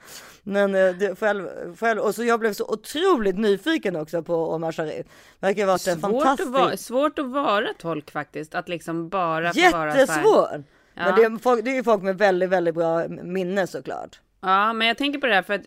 Men 0.43 0.75
eh, 0.75 0.95
det, 0.95 1.19
själv, 1.19 1.47
själv, 1.79 1.99
och 1.99 2.15
så 2.15 2.23
jag 2.23 2.39
blev 2.39 2.53
så 2.53 2.65
otroligt 2.65 3.37
nyfiken 3.37 3.95
också 3.95 4.23
på 4.23 4.35
Omar 4.35 4.71
Sharif. 4.71 5.05
Verkar 5.39 5.65
varit 5.65 5.87
en 5.87 5.99
Svårt 5.99 6.11
att, 6.11 6.11
fantastisk... 6.11 6.51
vara, 6.51 6.77
svårt 6.77 7.19
att 7.19 7.29
vara 7.29 7.67
tolk 7.79 8.11
faktiskt. 8.11 8.55
Att 8.55 8.69
liksom 8.69 9.09
bara 9.09 9.53
få 9.53 9.71
vara. 9.71 9.97
Jättesvår! 9.97 10.63
Ja. 10.93 11.05
Men 11.05 11.15
det 11.15 11.23
är, 11.23 11.37
folk, 11.37 11.65
det 11.65 11.71
är 11.71 11.75
ju 11.75 11.83
folk 11.83 12.03
med 12.03 12.17
väldigt, 12.17 12.49
väldigt 12.49 12.75
bra 12.75 13.07
minne 13.07 13.67
såklart. 13.67 14.19
Ja, 14.41 14.73
men 14.73 14.87
jag 14.87 14.97
tänker 14.97 15.19
på 15.19 15.27
det 15.27 15.35
här 15.35 15.41
för 15.41 15.53
att 15.53 15.65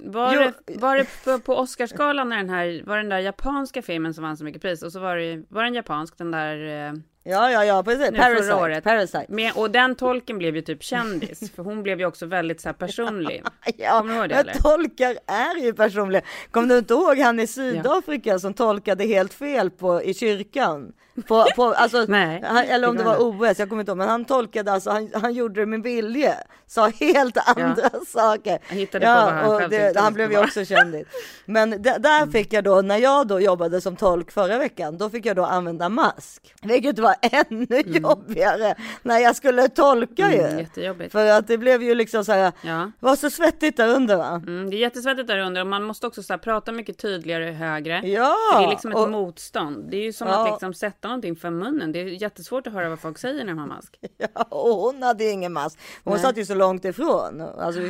var, 0.00 0.34
Jo. 0.34 0.52
det, 0.66 0.76
var 0.80 0.96
det 0.96 1.06
på, 1.24 1.38
på 1.38 1.56
Oscarsgalan 1.56 2.28
när 2.28 2.36
den 2.36 2.50
här, 2.50 2.82
var 2.86 2.96
den 2.96 3.08
där 3.08 3.18
japanska 3.18 3.82
filmen 3.82 4.14
som 4.14 4.24
vann 4.24 4.36
så 4.36 4.44
mycket 4.44 4.62
pris 4.62 4.82
och 4.82 4.92
så 4.92 5.00
var 5.00 5.16
det, 5.16 5.42
var 5.48 5.64
den 5.64 5.74
japansk 5.74 6.18
den 6.18 6.30
där 6.30 6.88
eh, 6.88 6.92
Ja, 7.22 7.50
ja, 7.50 7.64
ja, 7.64 7.82
precis. 7.82 8.16
Parasite. 8.16 8.54
året. 8.54 8.84
Parasite. 8.84 9.26
Med, 9.28 9.52
och 9.56 9.70
den 9.70 9.94
tolken 9.94 10.38
blev 10.38 10.56
ju 10.56 10.62
typ 10.62 10.82
kändis, 10.82 11.52
för 11.54 11.62
hon 11.62 11.82
blev 11.82 12.00
ju 12.00 12.06
också 12.06 12.26
väldigt 12.26 12.60
så 12.60 12.68
här 12.68 12.74
personlig. 12.74 13.42
Ja, 13.76 13.98
Kommer 13.98 14.14
du 14.14 14.20
ihåg 14.20 14.28
det 14.28 14.34
eller? 14.34 14.52
tolkar 14.54 15.16
är 15.26 15.56
ju 15.64 15.72
personliga. 15.72 16.22
Kommer 16.50 16.68
du 16.68 16.78
inte 16.78 16.94
ihåg 16.94 17.18
han 17.18 17.40
i 17.40 17.46
Sydafrika 17.46 18.38
som 18.38 18.54
tolkade 18.54 19.04
helt 19.04 19.34
fel 19.34 19.70
på, 19.70 20.02
i 20.02 20.14
kyrkan? 20.14 20.92
På, 21.28 21.44
på, 21.56 21.64
alltså, 21.64 22.04
Nej, 22.08 22.42
han, 22.44 22.56
eller 22.64 22.88
om 22.88 22.96
det 22.96 23.02
det 23.02 23.08
var 23.08 23.50
OS, 23.50 23.58
jag 23.58 23.68
kommer 23.68 23.80
inte 23.82 23.90
ihåg, 23.90 23.98
men 23.98 24.08
han 24.08 24.24
tolkade 24.24 24.72
alltså, 24.72 24.90
han, 24.90 25.10
han 25.14 25.32
gjorde 25.32 25.60
det 25.60 25.66
med 25.66 25.82
vilje, 25.82 26.34
sa 26.66 26.88
helt 26.88 27.36
andra 27.56 27.90
saker. 28.06 28.58
Han 28.68 28.78
hittade 28.78 29.06
på 29.06 29.12
vad 29.12 29.32
han 29.32 29.58
själv 29.58 29.70
det, 29.70 30.00
han 30.00 30.12
det 30.12 30.14
blev 30.14 30.32
ju 30.32 30.38
också 30.38 30.64
kändis. 30.64 31.06
Men 31.44 31.70
d- 31.70 31.96
där 31.98 32.26
fick 32.30 32.52
jag 32.52 32.64
då, 32.64 32.82
när 32.82 32.96
jag 32.96 33.26
då 33.26 33.40
jobbade 33.40 33.80
som 33.80 33.96
tolk 33.96 34.30
förra 34.32 34.58
veckan, 34.58 34.98
då 34.98 35.10
fick 35.10 35.26
jag 35.26 35.36
då 35.36 35.44
använda 35.44 35.88
mask. 35.88 36.54
Vilket 36.62 36.98
var 36.98 37.14
ännu 37.22 37.80
jobbigare 37.84 38.74
när 39.02 39.18
jag 39.18 39.36
skulle 39.36 39.68
tolka 39.68 40.26
Mm, 40.26 40.56
ju. 40.56 40.60
jättejobbigt. 40.62 41.12
För 41.12 41.26
att 41.26 41.46
det 41.48 41.58
blev 41.58 41.82
ju 41.82 41.94
liksom 41.94 42.24
så 42.24 42.32
här, 42.32 42.52
Ja. 42.62 42.90
var 43.00 43.16
så 43.16 43.30
svettigt 43.30 43.76
där 43.76 43.88
under 43.88 44.16
va? 44.16 44.42
Mm, 44.46 44.70
det 44.70 44.76
är 44.76 44.78
jättesvettigt 44.78 45.28
där 45.28 45.38
under 45.38 45.60
och 45.60 45.66
man 45.66 45.82
måste 45.84 46.06
också 46.06 46.22
så 46.22 46.32
här, 46.32 46.38
prata 46.38 46.72
mycket 46.72 46.98
tydligare 46.98 47.50
högre. 47.50 48.00
Ja, 48.04 48.36
För 48.52 48.60
det 48.60 48.66
är 48.66 48.70
liksom 48.70 48.90
ett 48.90 48.96
och- 48.98 49.10
motstånd. 49.10 49.90
Det 49.90 49.96
är 49.96 50.02
ju 50.02 50.12
som 50.12 50.28
Ja. 50.28 50.44
att 50.44 50.50
liksom 50.50 50.74
sätta 50.74 51.08
någonting 51.10 51.36
för 51.36 51.50
munnen. 51.50 51.92
Det 51.92 52.00
är 52.00 52.04
jättesvårt 52.04 52.66
att 52.66 52.72
höra 52.72 52.88
vad 52.88 53.00
folk 53.00 53.18
säger 53.18 53.44
när 53.44 53.52
de 53.52 53.58
har 53.58 53.66
mask. 53.66 53.98
Ja, 54.16 54.42
och 54.42 54.76
hon 54.76 55.02
hade 55.02 55.24
ingen 55.30 55.52
mask. 55.52 55.78
Hon 56.04 56.14
Nej. 56.14 56.22
satt 56.22 56.36
ju 56.36 56.44
så 56.44 56.54
långt 56.54 56.84
ifrån. 56.84 57.40
Alltså, 57.40 57.80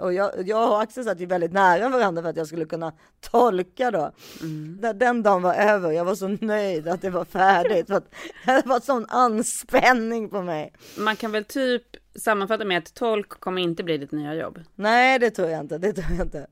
och 0.00 0.12
jag, 0.12 0.48
jag 0.48 0.70
och 0.70 0.82
Axel 0.82 1.04
satt 1.04 1.20
ju 1.20 1.26
väldigt 1.26 1.52
nära 1.52 1.88
varandra 1.88 2.22
för 2.22 2.30
att 2.30 2.36
jag 2.36 2.46
skulle 2.46 2.64
kunna 2.64 2.92
tolka 3.20 3.90
då. 3.90 4.12
Mm. 4.40 4.78
När 4.80 4.94
den 4.94 5.22
dagen 5.22 5.42
var 5.42 5.54
över, 5.54 5.90
jag 5.90 6.04
var 6.04 6.14
så 6.14 6.28
nöjd 6.28 6.88
att 6.88 7.02
det 7.02 7.10
var 7.10 7.24
färdigt. 7.24 7.86
För 7.86 7.94
att 7.94 8.14
det 8.46 8.66
var 8.66 8.80
sån 8.80 9.06
anspänning 9.08 10.28
på 10.28 10.42
mig. 10.42 10.72
Man 10.98 11.16
kan 11.16 11.32
väl 11.32 11.44
typ 11.44 11.82
sammanfatta 12.14 12.64
med 12.64 12.78
att 12.78 12.94
tolk 12.94 13.28
kommer 13.28 13.62
inte 13.62 13.84
bli 13.84 13.98
ditt 13.98 14.12
nya 14.12 14.34
jobb. 14.34 14.60
Nej, 14.74 15.18
det 15.18 15.30
tror 15.30 15.48
jag 15.48 15.60
inte. 15.60 15.78
Det 15.78 15.92
tror 15.92 16.16
jag 16.16 16.26
inte. 16.26 16.46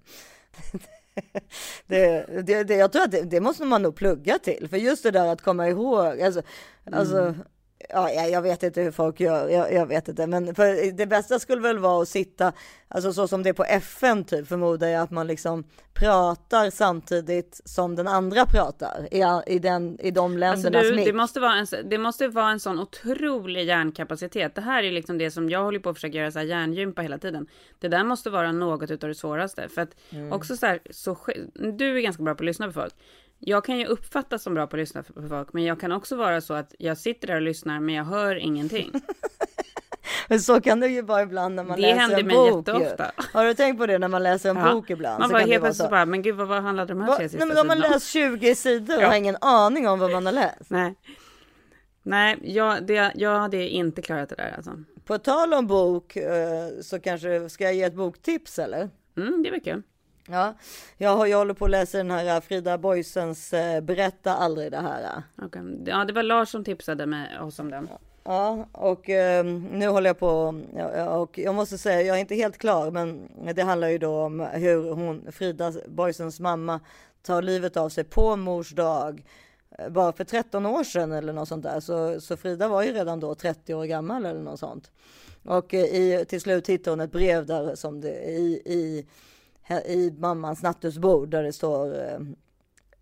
Det, 1.86 2.26
det, 2.46 2.64
det, 2.64 2.74
jag 2.74 2.92
tror 2.92 3.02
att 3.02 3.10
det, 3.10 3.22
det 3.22 3.40
måste 3.40 3.64
man 3.64 3.82
nog 3.82 3.96
plugga 3.96 4.38
till. 4.38 4.68
För 4.70 4.76
just 4.76 5.02
det 5.02 5.10
där 5.10 5.26
att 5.26 5.42
komma 5.42 5.68
ihåg. 5.68 6.20
Alltså, 6.20 6.42
alltså, 6.92 7.18
mm 7.18 7.34
ja, 7.88 8.10
jag- 8.10 8.42
vet 8.42 8.62
inte 8.62 8.80
hur 8.82 8.90
folk 8.90 9.20
gör. 9.20 9.48
Jag, 9.48 9.72
jag 9.72 9.86
vet 9.86 10.08
inte. 10.08 10.26
Men 10.26 10.54
för 10.54 10.92
det 10.92 11.06
bästa 11.06 11.38
skulle 11.38 11.62
väl 11.62 11.78
vara 11.78 12.02
att 12.02 12.08
sitta, 12.08 12.52
alltså 12.88 13.12
så 13.12 13.28
som 13.28 13.42
det 13.42 13.48
är 13.48 13.52
på 13.52 13.64
FN 13.64 14.24
typ, 14.24 14.48
förmodar 14.48 14.88
jag 14.88 15.02
att 15.02 15.10
man 15.10 15.26
liksom 15.26 15.64
pratar 15.94 16.70
samtidigt 16.70 17.60
som 17.64 17.96
den 17.96 18.08
andra 18.08 18.46
pratar 18.46 19.08
i, 19.10 19.24
i, 19.54 19.58
den, 19.58 20.00
i 20.00 20.10
de 20.10 20.24
Alltså 20.24 20.38
ländernas 20.38 20.82
du, 20.90 20.96
mick. 20.96 21.06
det, 21.06 21.12
måste 21.12 21.40
vara 21.40 21.54
en, 21.54 21.66
det 21.84 21.98
måste 21.98 22.28
vara 22.28 22.50
en 22.50 22.60
sån 22.60 22.80
otrolig 22.80 23.64
hjärnkapacitet. 23.64 24.54
Det 24.54 24.60
här 24.60 24.82
är 24.82 24.92
liksom 24.92 25.18
det 25.18 25.30
som 25.30 25.50
jag 25.50 25.62
håller 25.64 25.78
på 25.80 25.90
att 25.90 25.96
försöka 25.96 26.18
göra 26.18 26.30
så 26.30 26.38
här 26.38 26.46
hjärngympa 26.46 27.02
hela 27.02 27.18
tiden. 27.18 27.46
Det 27.78 27.88
där 27.88 28.04
måste 28.04 28.30
vara 28.30 28.52
något 28.52 28.90
utav 28.90 29.08
det 29.08 29.14
svåraste. 29.14 29.68
För 29.68 29.82
att 29.82 29.90
Mm. 30.12 30.32
också 30.32 30.56
så 30.56 30.66
här, 30.66 30.80
så, 30.90 31.18
du 31.54 31.96
är 31.96 32.00
ganska 32.00 32.22
bra 32.22 32.34
på 32.34 32.42
att 32.42 32.46
lyssna 32.46 32.66
på 32.66 32.72
folk. 32.72 32.94
Jag 33.38 33.64
kan 33.64 33.78
ju 33.78 33.86
uppfattas 33.86 34.42
som 34.42 34.54
bra 34.54 34.66
på 34.66 34.76
att 34.76 34.80
lyssna 34.80 35.02
på 35.02 35.28
folk, 35.28 35.52
men 35.52 35.64
jag 35.64 35.80
kan 35.80 35.92
också 35.92 36.16
vara 36.16 36.40
så 36.40 36.54
att 36.54 36.74
jag 36.78 36.98
sitter 36.98 37.26
där 37.26 37.34
och 37.34 37.42
lyssnar, 37.42 37.80
men 37.80 37.94
jag 37.94 38.04
hör 38.04 38.36
ingenting. 38.36 38.92
Men 40.28 40.40
så 40.40 40.60
kan 40.60 40.80
det 40.80 40.88
ju 40.88 41.02
vara 41.02 41.22
ibland 41.22 41.54
när 41.54 41.64
man 41.64 41.76
Det 41.76 41.82
läser 41.82 42.00
händer 42.00 42.18
en 42.20 42.26
mig 42.26 42.36
bok. 42.36 42.68
ju. 42.68 42.72
jätteofta. 42.72 43.10
Har 43.32 43.44
du 43.44 43.54
tänkt 43.54 43.78
på 43.78 43.86
det 43.86 43.98
när 43.98 44.08
man 44.08 44.22
läser 44.22 44.50
en 44.50 44.56
Ja. 44.56 44.72
bok 44.72 44.90
ibland? 44.90 45.20
Man 45.20 45.30
bara 45.30 45.44
det 45.44 45.50
helt 45.50 45.62
plötsligt 45.64 45.90
bara, 45.90 46.06
men 46.06 46.22
gud 46.22 46.34
vad, 46.36 46.48
vad 46.48 46.62
handlade 46.62 46.92
de 46.94 47.00
här 47.00 47.08
Va? 47.08 47.16
tre 47.16 47.28
sista 47.28 47.44
Nej, 47.44 47.54
men 47.54 47.56
de 47.56 47.68
har 47.68 47.74
sidorna 47.76 47.86
om? 47.86 47.92
läst 47.92 48.06
20 48.06 48.54
sidor 48.54 48.96
och 48.96 49.02
Ja. 49.02 49.06
har 49.08 49.14
ingen 49.14 49.36
aning 49.40 49.88
om 49.88 49.98
vad 49.98 50.10
man 50.12 50.26
har 50.26 50.32
läst. 50.32 50.70
Nej, 50.70 50.94
Nej 52.02 52.38
jag, 52.42 52.86
det, 52.86 53.12
jag 53.14 53.38
hade 53.38 53.68
inte 53.68 54.02
klarat 54.02 54.28
det 54.28 54.34
där 54.34 54.54
alltså. 54.56 54.72
På 55.04 55.18
tal 55.18 55.54
om 55.54 55.66
bok 55.66 56.16
eh, 56.16 56.68
så 56.82 57.00
kanske 57.00 57.48
ska 57.48 57.64
jag 57.64 57.74
ge 57.74 57.82
ett 57.82 57.94
boktips 57.94 58.58
eller? 58.58 58.90
Mm, 59.16 59.42
det 59.42 59.50
väl 59.50 59.60
kul. 59.60 59.82
Ja, 60.28 60.54
jag, 60.96 61.16
har, 61.16 61.26
jag 61.26 61.38
håller 61.38 61.54
på 61.54 61.64
att 61.64 61.70
läsa 61.70 61.98
den 61.98 62.10
här 62.10 62.40
Frida 62.40 62.78
Boysens 62.78 63.52
eh, 63.52 63.80
Berätta 63.80 64.34
aldrig 64.34 64.70
det 64.72 64.80
här. 64.80 65.22
Okej. 65.42 65.62
Ja, 65.86 66.04
det 66.04 66.12
var 66.12 66.22
Lars 66.22 66.48
som 66.48 66.64
tipsade 66.64 67.06
mig, 67.06 67.38
oss 67.40 67.58
om 67.58 67.70
den. 67.70 67.88
Ja, 68.24 68.66
och 68.72 69.10
eh, 69.10 69.44
nu 69.72 69.86
håller 69.88 70.10
jag 70.10 70.18
på 70.18 70.54
och 71.10 71.38
jag 71.38 71.54
måste 71.54 71.78
säga, 71.78 72.02
jag 72.02 72.16
är 72.16 72.20
inte 72.20 72.34
helt 72.34 72.58
klar, 72.58 72.90
men 72.90 73.28
det 73.54 73.62
handlar 73.62 73.88
ju 73.88 73.98
då 73.98 74.20
om 74.22 74.40
hur 74.40 74.90
hon, 74.92 75.32
Frida 75.32 75.72
Boysens 75.88 76.40
mamma, 76.40 76.80
tar 77.22 77.42
livet 77.42 77.76
av 77.76 77.88
sig 77.88 78.04
på 78.04 78.36
mors 78.36 78.70
dag. 78.70 79.24
eh, 79.78 79.88
Bara 79.88 80.12
för 80.12 80.24
13 80.24 80.66
år 80.66 80.84
sedan 80.84 81.12
eller 81.12 81.32
något 81.32 81.48
sånt 81.48 81.62
där. 81.62 81.80
Så, 81.80 82.20
så 82.20 82.36
Frida 82.36 82.68
var 82.68 82.82
ju 82.82 82.92
redan 82.92 83.20
då 83.20 83.34
30 83.34 83.74
år 83.74 83.84
gammal 83.84 84.26
eller 84.26 84.40
något 84.40 84.60
sånt. 84.60 84.90
Och 85.44 85.74
eh, 85.74 85.80
i, 85.84 86.24
till 86.28 86.40
slut 86.40 86.68
hittar 86.68 86.90
hon 86.90 87.00
ett 87.00 87.12
brev 87.12 87.46
där 87.46 87.74
som 87.74 88.00
det, 88.00 88.14
i, 88.24 88.62
i, 88.64 89.06
i 89.70 90.14
mammans 90.18 90.62
nattduksbord 90.62 91.28
där 91.28 91.42
det 91.42 91.52
står 91.52 91.94
eh, 91.94 92.18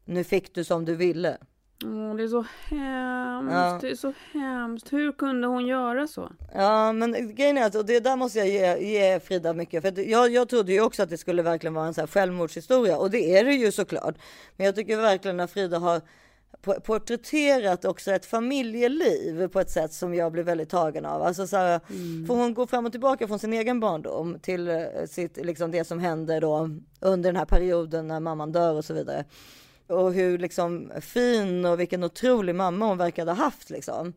Nu 0.05 0.25
fick 0.25 0.55
du 0.55 0.65
som 0.65 0.85
du 0.85 0.95
ville. 0.97 1.39
Åh, 1.85 2.15
det 2.17 2.23
är 2.23 2.29
så 2.29 2.45
hemskt. 2.69 3.55
Ja. 3.55 3.79
Det 3.81 3.91
är 3.91 3.95
så 3.95 4.12
hemskt. 4.33 4.93
Hur 4.93 5.12
kunde 5.12 5.47
hon 5.47 5.67
göra 5.67 6.07
så? 6.07 6.33
Ja, 6.55 6.93
men 6.93 7.35
grejen 7.35 7.59
är 7.59 7.67
att 7.67 7.75
och 7.75 7.87
det 7.87 8.01
där 8.01 8.17
måste 8.17 8.39
jag 8.39 8.49
ge, 8.49 8.93
ge 8.93 9.21
Frida 9.21 9.53
mycket. 9.53 9.83
För 9.83 10.09
jag, 10.11 10.31
jag 10.31 10.49
trodde 10.49 10.73
ju 10.73 10.81
också 10.81 11.03
att 11.03 11.11
det 11.11 11.19
skulle 11.19 11.43
verkligen 11.43 11.75
vara 11.75 11.87
en 11.87 11.95
så 11.95 12.01
här 12.01 12.09
självmordshistoria 12.09 12.99
och 12.99 13.11
det 13.11 13.39
är 13.39 13.45
det 13.45 13.55
ju 13.55 13.73
såklart. 13.73 14.15
Men 14.57 14.67
jag 14.67 14.75
tycker 14.75 14.97
verkligen 14.97 15.41
att 15.41 15.51
Frida 15.51 15.79
har 15.79 16.01
porträtterat 16.63 17.85
också 17.85 18.11
ett 18.11 18.27
familjeliv 18.27 19.49
på 19.49 19.61
ett 19.61 19.71
sätt 19.71 19.93
som 19.93 20.15
jag 20.15 20.33
blir 20.33 20.43
väldigt 20.43 20.71
tagen 20.71 21.07
av. 21.07 21.23
Alltså 21.23 21.47
så 21.47 21.57
här, 21.57 21.81
För 22.27 22.35
hon 22.35 22.55
går 22.55 22.67
fram 22.67 22.87
och 22.87 22.93
tillbaka 22.93 23.29
från 23.29 23.39
sin 23.39 23.53
egen 23.53 23.81
barndom 23.81 24.39
till 24.43 24.69
eh, 24.69 24.85
sitt, 25.07 25.37
liksom 25.37 25.71
det 25.71 25.85
som 25.85 25.99
händer 25.99 26.41
då 26.41 26.71
under 27.01 27.33
den 27.33 27.37
här 27.37 27.45
perioden 27.45 28.09
när 28.09 28.21
mamman 28.21 28.53
dör 28.53 28.75
och 28.75 28.85
så 28.85 28.95
vidare. 28.95 29.25
Och 29.87 30.13
hur 30.13 30.39
liksom 30.39 30.93
fin 31.01 31.65
och 31.65 31.81
vilken 31.81 32.05
otrolig 32.05 32.55
mamma 32.55 32.87
hon 32.87 32.99
verkade 32.99 33.31
ha 33.31 33.45
haft 33.45 33.71
liksom. 33.71 34.13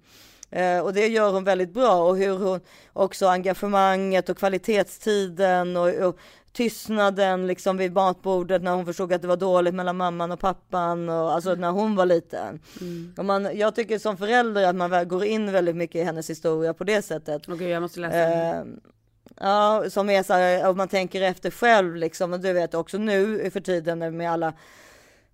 Eh, 0.49 0.79
och 0.79 0.93
det 0.93 1.07
gör 1.07 1.31
hon 1.31 1.43
väldigt 1.43 1.73
bra 1.73 2.09
och 2.09 2.17
hur 2.17 2.37
hon 2.37 2.59
också 2.93 3.27
engagemanget 3.27 4.29
och 4.29 4.37
kvalitetstiden 4.37 5.77
och, 5.77 5.89
och 5.89 6.19
tystnaden 6.57 7.47
liksom 7.47 7.77
vid 7.77 7.93
matbordet 7.93 8.63
när 8.63 8.71
hon 8.71 8.85
förstod 8.85 9.13
att 9.13 9.21
det 9.21 9.27
var 9.27 9.37
dåligt 9.37 9.73
mellan 9.73 9.97
mamman 9.97 10.31
och 10.31 10.39
pappan 10.39 11.09
och 11.09 11.33
alltså 11.33 11.55
när 11.55 11.71
hon 11.71 11.95
var 11.95 12.05
liten. 12.05 12.59
Och 13.17 13.25
man, 13.25 13.57
jag 13.57 13.75
tycker 13.75 13.99
som 13.99 14.17
förälder 14.17 14.63
att 14.63 14.75
man 14.75 15.07
går 15.07 15.25
in 15.25 15.51
väldigt 15.51 15.75
mycket 15.75 15.95
i 15.95 16.03
hennes 16.03 16.29
historia 16.29 16.73
på 16.73 16.83
det 16.83 17.01
sättet. 17.01 17.49
Okej, 17.49 17.67
jag 17.67 17.81
måste 17.81 17.99
läsa. 17.99 18.17
Eh, 18.17 18.63
ja, 19.39 19.83
som 19.89 20.09
är 20.09 20.23
så 20.23 20.33
här, 20.33 20.69
om 20.69 20.77
man 20.77 20.87
tänker 20.87 21.21
efter 21.21 21.51
själv 21.51 21.95
liksom, 21.95 22.33
och 22.33 22.39
du 22.39 22.53
vet 22.53 22.73
också 22.73 22.97
nu 22.97 23.49
för 23.51 23.59
tiden 23.59 24.17
med 24.17 24.31
alla 24.31 24.53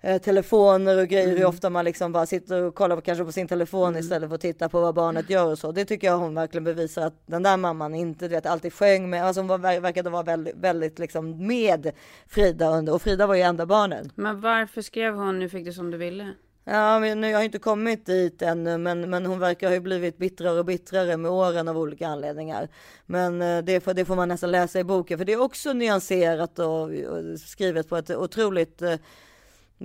eh, 0.03 0.21
telefoner 0.21 0.97
och 1.01 1.07
grejer, 1.07 1.27
hur 1.27 1.35
Mm. 1.37 1.49
ofta 1.49 1.69
man 1.69 1.85
liksom 1.85 2.11
bara 2.11 2.25
sitter 2.25 2.61
och 2.63 2.75
kollar 2.75 2.95
på, 2.95 3.01
kanske 3.01 3.25
på 3.25 3.31
sin 3.31 3.47
telefon 3.47 3.97
istället 3.97 4.29
för 4.29 4.35
att 4.35 4.41
titta 4.41 4.69
på 4.69 4.81
vad 4.81 4.95
barnet 4.95 5.29
gör 5.29 5.51
och 5.51 5.59
så. 5.59 5.71
Det 5.71 5.85
tycker 5.85 6.07
jag 6.07 6.17
hon 6.17 6.35
verkligen 6.35 6.63
bevisar 6.63 7.01
att 7.07 7.13
den 7.25 7.43
där 7.43 7.57
mamman 7.57 7.95
inte, 7.95 8.27
vet, 8.27 8.45
alltid 8.45 8.73
sjöng 8.73 9.09
med, 9.09 9.25
alltså 9.25 9.39
hon 9.41 9.47
var, 9.47 9.57
ver- 9.57 9.79
verkade 9.79 10.09
vara 10.09 10.23
väldigt, 10.23 10.55
väldigt 10.55 10.99
liksom 10.99 11.47
med 11.47 11.91
Frida 12.27 12.69
under, 12.77 12.93
och 12.93 13.01
Frida 13.01 13.27
var 13.27 13.35
ju 13.35 13.41
enda 13.41 13.65
barnen. 13.65 14.11
Men 14.15 14.41
varför 14.41 14.81
skrev 14.81 15.13
hon 15.15 15.39
nu 15.39 15.49
fick 15.49 15.65
du 15.65 15.73
som 15.73 15.91
du 15.91 15.97
ville? 15.97 16.33
Ja, 16.65 16.99
men 16.99 17.21
nu, 17.21 17.29
jag 17.29 17.37
har 17.37 17.43
inte 17.43 17.59
kommit 17.59 18.05
dit 18.05 18.41
ännu, 18.41 18.77
men, 18.77 19.09
men 19.09 19.25
hon 19.25 19.39
verkar 19.39 19.71
ha 19.71 19.79
blivit 19.79 20.17
bittrare 20.17 20.59
och 20.59 20.65
bittrare 20.65 21.17
med 21.17 21.31
åren 21.31 21.67
av 21.67 21.77
olika 21.77 22.07
anledningar. 22.07 22.67
Men 23.05 23.41
eh, 23.41 23.57
det 23.63 23.79
får, 23.79 23.93
det 23.93 24.05
får 24.05 24.15
man 24.15 24.27
nästan 24.27 24.51
läsa 24.51 24.79
i 24.79 24.83
boken, 24.83 25.17
för 25.17 25.25
det 25.25 25.33
är 25.33 25.41
också 25.41 25.73
nyanserat 25.73 26.59
och, 26.59 26.81
och 26.83 27.39
skrivet 27.45 27.89
på 27.89 27.97
ett 27.97 28.09
otroligt 28.09 28.81
eh, 28.81 28.95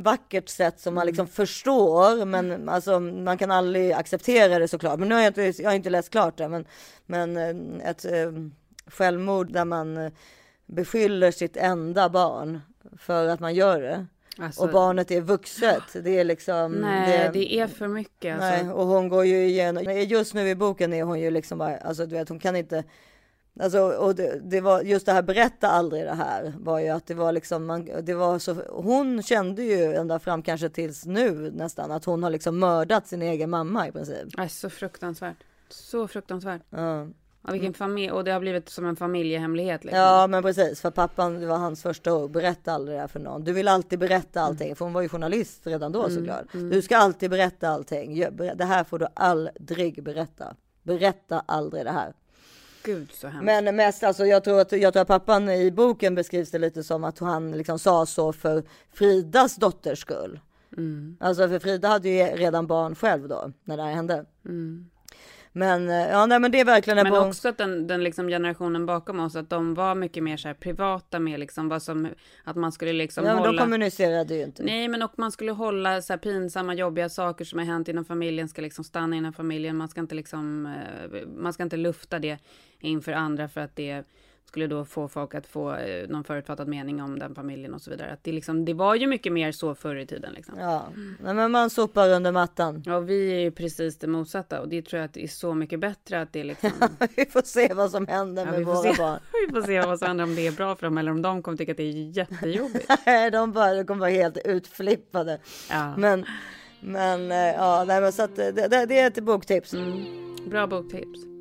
vackert 0.03 0.49
sätt 0.49 0.81
som 0.81 0.95
man 0.95 1.07
liksom 1.07 1.27
förstår, 1.27 2.25
men 2.25 2.69
alltså 2.69 3.01
man 3.01 3.39
kan 3.39 3.51
aldrig 3.51 3.93
acceptera 3.93 4.59
det 4.59 4.69
såklart. 4.69 4.99
Men 4.99 5.09
nu 5.09 5.15
har 5.15 5.23
jag 5.23 5.31
inte, 5.31 5.63
jag 5.63 5.71
har 5.71 5.77
inte 5.77 5.91
läst 5.91 6.11
klart 6.11 6.37
det, 6.37 6.49
men, 6.49 6.65
men 7.07 7.37
eh, 7.37 7.91
ett 7.91 8.05
eh, 8.05 8.33
självmord 8.87 9.53
där 9.53 9.65
man 9.65 9.97
eh, 9.97 10.13
beskyller 10.67 11.31
sitt 11.31 11.57
enda 11.57 12.09
barn 12.09 12.61
för 12.99 13.29
att 13.29 13.41
man 13.41 13.55
gör 13.55 13.81
det. 13.81 14.07
Alltså- 14.39 14.63
och 14.63 14.71
barnet 14.71 15.11
är 15.11 15.21
vuxet. 15.21 15.83
Det 16.05 16.19
är 16.19 16.25
liksom. 16.25 16.73
Nej, 16.73 17.31
det, 17.33 17.55
är 17.55 17.67
för 17.67 17.89
mycket. 17.89 18.35
Alltså. 18.35 18.65
Nej, 18.65 18.73
och 18.73 18.87
hon 18.87 19.09
går 19.09 19.25
ju 19.25 19.47
igenom. 19.47 19.85
Just 20.09 20.35
nu 20.35 20.49
i 20.49 20.55
boken 20.55 20.93
är 20.93 21.03
hon 21.03 21.21
ju 21.21 21.31
liksom 21.31 21.59
bara, 21.59 21.77
alltså 21.77 22.07
du 22.07 22.17
vet, 22.17 22.29
hon 22.29 22.39
kan 22.39 22.57
inte. 22.57 22.85
Alltså, 23.61 23.81
och 23.81 24.15
det, 24.15 24.41
det 24.43 24.61
var 24.61 24.81
just 24.81 25.07
det 25.07 25.13
här, 25.13 25.23
berätta 25.23 25.69
aldrig 25.69 26.05
det 26.05 26.15
här, 26.15 26.55
var 26.59 26.79
ju 26.79 26.89
att 26.89 27.07
det 27.07 27.15
var 27.15 27.33
liksom, 27.33 27.67
man, 27.67 27.89
det 28.03 28.15
var 28.15 28.39
så, 28.39 28.55
hon 28.71 29.23
kände 29.23 29.63
ju 29.63 29.95
ända 29.95 30.19
fram 30.19 30.43
kanske 30.43 30.69
tills 30.69 31.07
nu 31.07 31.51
nästan, 31.51 31.91
att 31.91 32.05
hon 32.05 32.23
har 32.23 32.31
liksom 32.31 32.59
mördat 32.59 33.07
sin 33.07 33.23
egen 33.23 33.51
mamma 33.51 33.89
i 33.89 33.93
princip. 33.93 34.29
Nej, 34.37 34.49
så 34.49 34.71
fruktansvärt. 34.71 35.37
Så 35.69 36.09
fruktansvärt. 36.09 36.63
Ja. 36.71 37.07
Ja, 37.47 37.53
vilken 37.53 37.75
familj, 37.75 38.11
och 38.13 38.25
det 38.25 38.31
har 38.33 38.41
blivit 38.41 38.69
som 38.69 38.87
en 38.87 38.97
familjehemlighet. 38.97 39.85
Liksom. 39.85 40.01
Ja 40.01 40.27
men 40.27 40.43
precis, 40.43 40.81
för 40.81 40.91
pappan, 40.91 41.41
det 41.41 41.47
var 41.47 41.57
hans 41.57 41.83
första 41.83 42.15
ord, 42.15 42.31
berätta 42.31 42.73
aldrig 42.73 42.97
det 42.97 43.01
här 43.01 43.09
för 43.09 43.21
någon. 43.21 43.45
Du 43.45 43.53
vill 43.53 43.69
alltid 43.69 43.99
berätta 43.99 44.41
allting, 44.41 44.77
för 44.77 44.85
hon 44.85 44.95
var 44.95 45.03
ju 45.03 45.09
journalist 45.09 45.67
redan 45.67 45.93
då 45.93 46.05
Mm, 46.05 46.17
såklart. 46.17 46.55
mm. 46.55 46.71
Du 46.71 46.83
ska 46.83 46.97
alltid 46.97 47.31
berätta 47.31 47.69
allting, 47.69 48.25
det 48.55 48.65
här 48.65 48.85
får 48.85 48.99
du 48.99 49.07
aldrig 49.15 50.03
berätta. 50.05 50.55
Berätta 50.83 51.43
aldrig 51.47 51.85
det 51.85 51.91
här. 51.93 52.13
Gud 52.89 53.13
så 53.13 53.29
hemskt. 53.29 53.45
Men 53.45 53.77
mest 53.77 54.03
alltså, 54.03 54.27
jag 54.27 54.45
tror 54.45 54.61
att, 54.61 54.73
jag 54.73 54.93
tror 54.93 55.03
att 55.03 55.09
pappan 55.09 55.49
i 55.49 55.71
boken 55.71 56.15
beskrivs 56.15 56.51
det 56.51 56.59
lite 56.59 56.85
som 56.85 57.05
att 57.05 57.19
han 57.19 57.53
liksom 57.53 57.79
sa 57.79 58.07
så 58.07 58.33
för 58.33 58.63
Fridas 58.93 59.57
dotters 59.57 59.99
skull. 60.01 60.41
Mm. 60.77 61.17
Alltså 61.21 61.49
för 61.49 61.59
Frida 61.59 61.89
hade 61.89 62.09
ju 62.09 62.25
redan 62.25 62.67
barn 62.67 62.95
själv 62.95 63.29
då, 63.29 63.53
när 63.65 63.77
det 63.77 63.83
här 63.83 63.93
hände. 63.93 64.25
Mm. 64.45 64.91
Men, 65.59 65.89
eh, 65.91 66.09
ja 66.11 66.27
nej 66.27 66.41
men 66.41 66.51
det 66.53 66.61
är 66.61 66.65
verkligen 66.65 66.99
en 66.99 67.05
Men 67.05 67.13
bok. 67.13 67.27
också 67.29 67.49
att 67.49 67.59
den, 67.59 67.87
den 67.87 68.05
liksom 68.05 68.29
generationen 68.29 68.87
bakom 68.87 69.21
oss, 69.21 69.37
att 69.37 69.51
de 69.51 69.75
var 69.75 69.95
mycket 69.95 70.23
mer 70.23 70.37
så 70.37 70.49
här 70.49 70.55
privata 70.55 71.19
med 71.21 71.41
liksom 71.41 71.69
vad 71.69 71.83
som, 71.83 72.09
att 72.45 72.57
man 72.57 72.73
skulle 72.73 72.93
liksom 72.93 73.25
Ja, 73.25 73.31
men 73.35 73.39
hålla. 73.39 73.53
de 73.53 73.59
kommunicerade 73.59 74.35
ju 74.35 74.43
inte. 74.43 74.63
Nej, 74.63 74.89
men 74.89 75.03
och 75.03 75.13
man 75.17 75.33
skulle 75.33 75.53
hålla 75.53 76.03
så 76.03 76.13
här 76.13 76.19
pinsamma, 76.19 76.75
jobbiga 76.75 77.09
saker 77.09 77.45
som 77.45 77.59
har 77.59 77.67
hänt 77.67 77.89
inom 77.89 78.05
familjen 78.05 78.49
ska 78.49 78.63
liksom 78.63 78.85
stanna 78.85 79.17
inom 79.17 79.33
familjen. 79.33 79.77
Man 79.77 79.89
ska 79.89 80.01
inte 80.01 80.15
liksom, 80.15 80.67
eh, 80.67 81.21
man 81.37 81.53
ska 81.53 81.63
inte 81.63 81.77
lufta 81.77 82.19
det 82.19 82.39
inför 82.81 83.13
andra 83.13 83.49
för 83.49 83.61
att 83.61 83.77
det 83.77 84.05
skulle 84.49 84.67
då 84.67 84.85
få 84.85 85.09
folk 85.09 85.35
att 85.35 85.47
få 85.47 85.75
eh, 85.75 86.09
någon 86.09 86.25
förutfattad 86.25 86.69
mening 86.69 87.03
om 87.03 87.19
den 87.19 87.35
familjen 87.35 87.75
och 87.75 87.83
så 87.83 87.91
vidare. 87.91 88.13
Att 88.13 88.25
det, 88.25 88.33
liksom, 88.33 88.65
det 88.65 88.75
var 88.75 88.95
ju 88.95 89.07
mycket 89.07 89.33
mer 89.33 89.53
så 89.53 89.75
förr 89.75 89.97
i 89.97 90.07
tiden. 90.07 90.33
Liksom. 90.33 90.59
Ja, 90.59 90.89
men 91.35 91.51
man 91.51 91.71
sopar 91.71 92.11
under 92.11 92.33
mattan. 92.33 92.83
Ja, 92.87 93.01
vi 93.01 93.33
är 93.33 93.39
ju 93.39 93.51
precis 93.51 93.99
det 93.99 94.07
motsatta 94.07 94.61
och 94.61 94.69
det 94.69 94.83
tror 94.83 94.99
jag 94.99 95.05
att 95.05 95.15
det 95.15 95.25
är 95.25 95.29
så 95.29 95.55
mycket 95.55 95.81
bättre 95.81 96.21
att 96.21 96.33
det 96.33 96.41
är 96.41 96.45
liksom... 96.45 96.71
vi 97.17 97.27
får 97.27 97.43
se 97.43 97.75
vad 97.75 97.91
som 97.91 98.07
händer 98.07 98.45
Ja, 98.47 98.51
med 98.53 98.65
våra 98.65 98.83
se. 98.83 99.03
barn. 99.03 99.21
vi 99.49 99.55
får 99.55 99.63
se 99.67 99.81
vad 99.81 99.99
som 99.99 100.09
händer, 100.09 100.25
om 100.25 100.35
det 100.35 100.47
är 100.47 100.53
bra 100.53 100.77
för 100.77 100.87
dem 100.87 100.99
eller 100.99 101.11
om 101.11 101.23
de 101.23 101.43
kommer 101.43 101.59
tycka 101.59 101.73
att 101.73 101.77
det 101.79 101.83
är 101.83 102.17
jättejobbigt. 102.19 102.91
Nej, 103.07 103.31
de, 103.31 103.53
bara, 103.53 103.75
de 103.75 103.87
kommer 103.87 104.01
vara 104.01 104.11
helt 104.11 104.39
utflippade. 104.45 105.39
Ja. 105.71 105.97
Men, 105.97 106.25
men 106.81 107.31
eh, 107.33 107.37
ja, 107.39 107.85
nej, 107.87 108.01
men 108.01 108.13
så 108.13 108.23
att 108.23 108.39
eh, 108.39 108.47
det, 108.47 108.69
det, 108.69 108.87
det 108.87 108.99
är 108.99 109.07
ett 109.07 109.21
boktips. 109.25 109.75
Bra 110.51 110.67
boktips. 110.67 111.38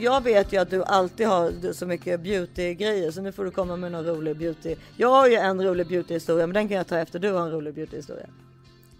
Jag 0.00 0.24
vet 0.24 0.52
ju 0.52 0.56
att 0.60 0.70
du 0.70 0.84
alltid 0.84 1.26
har 1.26 1.72
så 1.72 1.86
mycket 1.86 2.20
beauty-grejer 2.20 3.10
så 3.10 3.22
nu 3.22 3.32
får 3.32 3.44
du 3.44 3.50
komma 3.50 3.76
med 3.76 3.92
någon 3.92 4.04
rolig 4.04 4.36
beauty. 4.36 4.76
Jag 4.96 5.08
har 5.08 5.28
ju 5.28 5.34
en 5.34 5.64
rolig 5.64 5.86
beauty-historia 5.86 6.46
men 6.46 6.54
den 6.54 6.68
kan 6.68 6.76
jag 6.76 6.86
ta 6.86 6.98
efter 6.98 7.18
du 7.18 7.32
har 7.32 7.40
en 7.42 7.50
rolig 7.50 7.74
beauty-historia. 7.74 8.26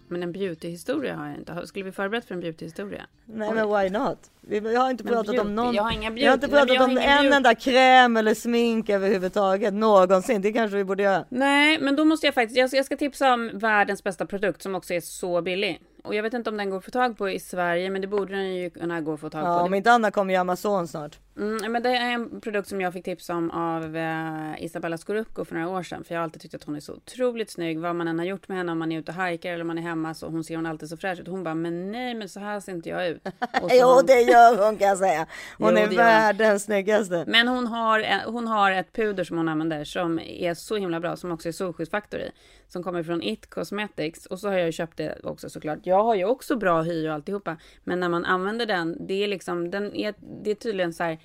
Men 0.09 0.23
en 0.23 0.33
beautyhistoria 0.33 1.17
har 1.17 1.27
jag 1.27 1.37
inte. 1.37 1.67
Skulle 1.67 1.85
vi 1.85 1.93
förberett 1.93 2.25
för 2.25 2.35
en 2.35 2.41
beautyhistoria? 2.41 3.03
Nej 3.25 3.49
Oj. 3.49 3.55
men 3.55 3.69
why 3.83 3.91
not? 3.99 4.19
Vi, 4.41 4.77
har 4.77 4.91
inte 4.91 5.05
Men 5.05 5.13
pratat 5.13 5.35
beauty- 5.35 5.41
om 5.41 5.55
någon. 5.55 5.75
jag 5.75 5.83
har 5.83 5.93
inga 5.93 6.11
vi 6.11 6.25
har 6.27 6.35
inte 6.35 6.47
beauty- 6.47 6.51
nej, 6.51 6.59
pratat 6.61 6.75
jag 6.75 6.81
har 6.81 6.89
om 6.91 6.99
en 6.99 7.03
beauty- 7.33 7.37
enda 7.37 7.55
kräm 7.55 8.17
eller 8.17 8.35
smink 8.35 8.89
överhuvudtaget 8.91 9.75
någonsin. 9.75 10.43
Det 10.43 10.53
kanske 10.53 10.77
vi 10.77 10.85
borde 10.85 11.03
göra. 11.03 11.25
Nej, 11.29 11.79
men 11.81 11.97
då 11.97 12.05
måste 12.05 12.27
jag 12.27 12.35
faktiskt, 12.35 12.59
jag 12.59 12.69
ska, 12.71 12.77
jag 12.77 12.87
ska 12.87 12.97
tipsa 12.97 13.33
om 13.35 13.51
världens 13.55 14.05
bästa 14.05 14.27
produkt 14.27 14.63
som 14.63 14.75
också 14.75 14.95
är 14.95 15.01
så 15.01 15.43
billig. 15.43 15.81
Och 16.05 16.15
jag 16.15 16.23
vet 16.23 16.35
inte 16.35 16.51
om 16.51 16.57
den 16.57 16.71
går 16.71 16.79
att 16.79 16.85
få 16.85 16.91
tag 16.91 17.19
på 17.19 17.31
i 17.31 17.41
Sverige, 17.41 17.91
men 17.91 18.01
det 18.01 18.07
borde 18.07 18.35
den 18.35 18.55
ju 18.57 18.71
kunna 18.71 19.01
gå 19.01 19.13
att 19.15 19.21
få 19.21 19.31
tag 19.31 19.47
Ja, 19.47 19.59
på. 19.59 19.65
om 19.65 19.75
inte 19.75 19.93
annat 19.93 20.15
kommer 20.15 20.35
ju 20.35 20.41
Amazon 20.41 20.89
snart. 20.89 21.19
Mm, 21.37 21.73
men 21.73 21.83
det 21.83 21.89
är 21.97 22.11
en 22.13 22.41
produkt 22.41 22.69
som 22.69 22.81
jag 22.81 22.93
fick 22.93 23.05
tips 23.05 23.31
om 23.31 23.51
av 23.51 23.97
eh, 23.97 24.65
Isabella 24.65 24.99
Scorupco 24.99 25.45
för 25.45 25.55
några 25.55 25.69
år 25.69 25.83
sedan. 25.83 26.05
För 26.05 26.15
jag 26.15 26.21
har 26.21 26.25
alltid 26.25 26.43
tyckt 26.43 26.55
att 26.55 26.65
hon 26.65 26.77
är 26.77 26.81
så 26.81 26.93
otroligt 26.95 27.51
snygg. 27.51 27.79
Vad 27.81 27.97
man 27.97 28.09
än 28.09 28.19
har 28.19 28.27
gjort 28.27 28.49
med 28.49 28.59
henne, 28.59 28.73
om 28.73 28.79
man 28.79 28.93
är 28.93 28.99
ute 28.99 29.11
och 29.13 29.17
hajkar 29.17 29.53
eller 29.53 29.61
om 29.61 29.67
man 29.67 29.79
är 29.79 29.83
hemma, 29.83 30.15
så 30.15 30.27
hon 30.29 30.45
ser 30.45 30.57
hon 30.57 30.67
alltid 30.67 30.89
så 30.89 30.97
fräsch 30.97 31.21
ut. 31.21 31.29
Hon 31.29 31.45
bara, 31.45 31.55
men 31.55 31.93
nej, 31.93 32.15
men 32.15 32.29
så 32.29 32.41
här 32.41 32.61
ser 32.61 32.73
inte 32.73 32.89
jag 32.89 33.09
ut. 33.09 33.23
Jo 33.71 33.87
hon- 33.87 34.07
det 34.07 34.21
gör 34.21 34.65
hon 34.67 34.77
kan 34.77 34.89
jag 34.89 34.99
säga. 34.99 35.27
Hon 35.59 35.71
Jo, 35.77 35.77
är 35.83 35.89
världens 35.97 36.65
snyggaste. 36.65 37.25
Men 37.27 37.49
hon 37.49 37.67
har, 37.67 38.01
en- 38.01 38.21
hon 38.33 38.47
har 38.49 38.73
ett 38.73 38.93
puder 38.93 39.25
som 39.25 39.37
hon 39.37 39.49
använder 39.49 39.85
som 39.85 40.19
är 40.19 40.55
så 40.55 40.77
himla 40.77 41.01
bra, 41.01 41.17
som 41.17 41.33
också 41.33 41.49
är 41.49 41.53
solskyddsfaktor 41.53 42.21
i. 42.21 42.31
Som 42.69 42.83
kommer 42.83 43.03
från 43.03 43.23
It 43.23 43.51
Cosmetics. 43.51 44.27
Och 44.27 44.39
så 44.39 44.49
har 44.49 44.57
jag 44.57 44.67
ju 44.67 44.73
köpt 44.73 44.97
det 44.97 45.19
också 45.25 45.51
såklart. 45.51 45.79
Jag 45.83 46.05
har 46.05 46.15
ju 46.15 46.25
också 46.25 46.57
bra 46.57 46.83
hy 46.83 47.09
och 47.09 47.15
alltihopa. 47.15 47.57
Men 47.85 48.01
när 48.01 48.09
man 48.09 48.25
använder 48.25 48.67
den, 48.67 49.07
det 49.07 49.25
är 49.25 49.29
liksom, 49.29 49.71
den 49.71 49.95
är, 49.95 50.15
det 50.45 50.51
är 50.51 50.55
tydligen 50.55 50.93
så 50.93 51.03
här 51.05 51.19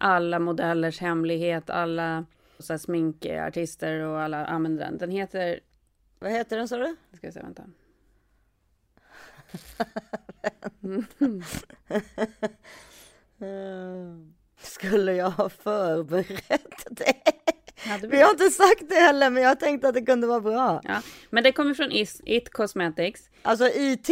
alla 0.00 0.38
modellers 0.38 1.00
hemlighet, 1.00 1.70
alla 1.70 2.26
så 2.58 2.72
här, 2.72 2.78
sminkartister 2.78 4.00
och 4.00 4.20
alla 4.20 4.46
använder 4.46 4.84
den. 4.84 4.98
Den 4.98 5.10
heter... 5.10 5.60
Vad 6.18 6.32
heter 6.32 6.56
den 6.56 6.68
sa 6.68 6.76
du? 6.76 6.96
Ska 7.12 7.26
jag 7.26 7.34
se, 7.34 7.42
vänta. 7.42 7.62
Skulle 14.60 15.14
jag 15.14 15.30
ha 15.30 15.48
förberett 15.48 16.86
det? 16.90 17.14
Vi 18.08 18.22
har 18.22 18.30
inte 18.30 18.50
sagt 18.50 18.88
det 18.88 18.94
heller, 18.94 19.30
men 19.30 19.42
jag 19.42 19.60
tänkte 19.60 19.88
att 19.88 19.94
det 19.94 20.02
kunde 20.02 20.26
vara 20.26 20.40
bra. 20.40 20.80
Ja, 20.84 21.02
men 21.30 21.44
det 21.44 21.52
kommer 21.52 21.74
från 21.74 21.92
It 22.24 22.52
Cosmetics. 22.52 23.30
Alltså 23.42 23.68
IT? 23.68 24.10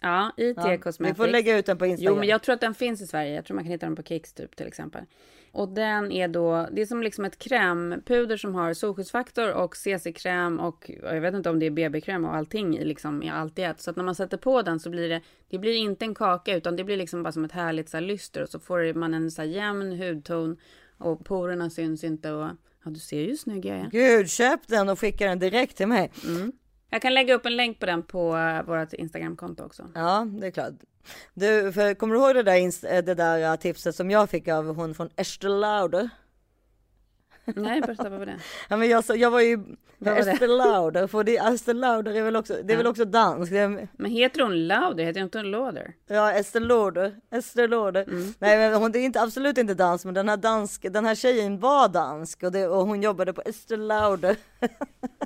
Ja, 0.00 0.32
IT 0.36 0.56
Ja, 0.56 0.70
vi 0.70 0.78
Cosmetics. 0.78 1.16
får 1.16 1.26
lägga 1.26 1.58
ut 1.58 1.66
den 1.66 1.78
på 1.78 1.86
Instagram. 1.86 2.14
Jo, 2.14 2.18
men 2.18 2.28
jag 2.28 2.42
tror 2.42 2.54
att 2.54 2.60
den 2.60 2.74
finns 2.74 3.02
i 3.02 3.06
Sverige. 3.06 3.34
Jag 3.34 3.44
tror 3.44 3.54
man 3.54 3.64
kan 3.64 3.72
hitta 3.72 3.86
den 3.86 3.96
på 3.96 4.02
Kicks 4.02 4.32
typ 4.32 4.56
till 4.56 4.66
exempel. 4.66 5.04
Och 5.52 5.68
den 5.68 6.12
är 6.12 6.28
då, 6.28 6.68
det 6.72 6.82
är 6.82 6.86
som 6.86 7.02
liksom 7.02 7.24
ett 7.24 7.38
krämpuder 7.38 8.36
som 8.36 8.54
har 8.54 8.74
solskyddsfaktor 8.74 9.52
och 9.52 9.76
CC-kräm 9.76 10.60
och 10.60 10.90
jag 11.02 11.20
vet 11.20 11.34
inte 11.34 11.50
om 11.50 11.58
det 11.58 11.66
är 11.66 11.70
BB-kräm 11.70 12.24
och 12.24 12.34
allting 12.34 12.78
i 12.78 12.84
liksom 12.84 13.22
i 13.22 13.30
allt 13.30 13.58
i 13.58 13.62
ett. 13.62 13.80
Så 13.80 13.90
att 13.90 13.96
när 13.96 14.04
man 14.04 14.14
sätter 14.14 14.36
på 14.36 14.62
den 14.62 14.80
så 14.80 14.90
blir 14.90 15.08
det, 15.08 15.20
det 15.48 15.58
blir 15.58 15.74
inte 15.74 16.04
en 16.04 16.14
kaka 16.14 16.56
utan 16.56 16.76
det 16.76 16.84
blir 16.84 16.96
liksom 16.96 17.22
bara 17.22 17.32
som 17.32 17.44
ett 17.44 17.52
härligt 17.52 17.88
så 17.88 17.96
här 17.96 18.04
lyster 18.04 18.42
och 18.42 18.48
så 18.48 18.58
får 18.58 18.94
man 18.94 19.14
en 19.14 19.30
så 19.30 19.42
här 19.42 19.48
jämn 19.48 19.98
hudton 19.98 20.56
och 20.98 21.24
porerna 21.24 21.70
syns 21.70 22.04
inte 22.04 22.30
och 22.32 22.48
ja, 22.84 22.90
du 22.90 23.00
ser 23.00 23.20
ju 23.20 23.36
snygg 23.36 23.64
jag 23.64 23.76
är. 23.76 23.88
Gud, 23.90 24.30
köp 24.30 24.68
den 24.68 24.88
och 24.88 25.00
skicka 25.00 25.26
den 25.26 25.38
direkt 25.38 25.76
till 25.76 25.88
mig. 25.88 26.10
Jag 26.90 27.02
kan 27.02 27.14
lägga 27.14 27.34
upp 27.34 27.46
en 27.46 27.56
länk 27.56 27.78
på 27.80 27.86
den 27.86 28.02
på 28.02 28.36
eh, 28.36 28.62
vårt 28.62 28.92
Instagramkonto 28.92 29.64
också. 29.64 29.90
Ja, 29.94 30.26
det 30.40 30.46
är 30.46 30.50
klart. 30.50 30.74
Du, 31.34 31.72
för, 31.72 31.94
kommer 31.94 32.14
du 32.14 32.20
ihåg 32.20 32.34
det 32.34 32.42
där, 32.42 32.94
eh, 32.94 33.04
det 33.04 33.14
där 33.14 33.52
eh, 33.52 33.56
tipset 33.56 33.94
som 33.94 34.10
jag 34.10 34.30
fick 34.30 34.48
av 34.48 34.76
hon 34.76 34.94
från 34.94 35.10
Estée 35.16 35.48
Lauder? 35.48 36.10
Nej, 37.56 37.80
berätta 37.80 38.08
vad 38.08 38.18
var 38.18 38.26
det? 38.26 38.38
Ja, 38.68 38.76
men 38.76 38.88
jag, 38.88 39.04
jag 39.08 39.30
var 39.30 39.40
ju? 39.40 39.58
Estée 40.06 40.46
Lauder, 40.46 41.06
för 41.06 41.24
det, 41.24 41.36
Estée 41.36 41.72
Lauder 41.74 42.14
är 42.14 42.22
väl 42.22 42.36
också, 42.36 42.54
det 42.64 42.72
är 42.72 42.76
väl 42.76 42.86
också 42.86 43.04
dansk. 43.04 43.52
Är, 43.52 43.88
Men 43.92 44.10
heter 44.10 44.42
hon 44.42 44.66
Lauder? 44.66 45.04
Heter 45.04 45.20
hon 45.20 45.26
inte 45.26 45.42
Lauder? 45.42 45.94
Ja, 46.06 46.32
Estée 46.32 46.60
Lauder. 46.60 47.16
Estée 47.30 47.66
Lauder. 47.66 48.02
Mm. 48.08 48.34
Nej, 48.38 48.58
men 48.58 48.74
hon 48.74 48.94
är 48.94 48.98
inte, 48.98 49.20
absolut 49.20 49.58
inte 49.58 49.74
dansk, 49.74 50.04
men 50.04 50.14
den 50.14 50.28
här, 50.28 50.36
dansk, 50.36 50.86
den 50.92 51.04
här 51.04 51.14
tjejen 51.14 51.58
var 51.58 51.88
dansk 51.88 52.42
och, 52.42 52.52
det, 52.52 52.68
och 52.68 52.86
hon 52.86 53.02
jobbade 53.02 53.32
på 53.32 53.42
Estée 53.42 53.76
Lauder. 53.76 54.36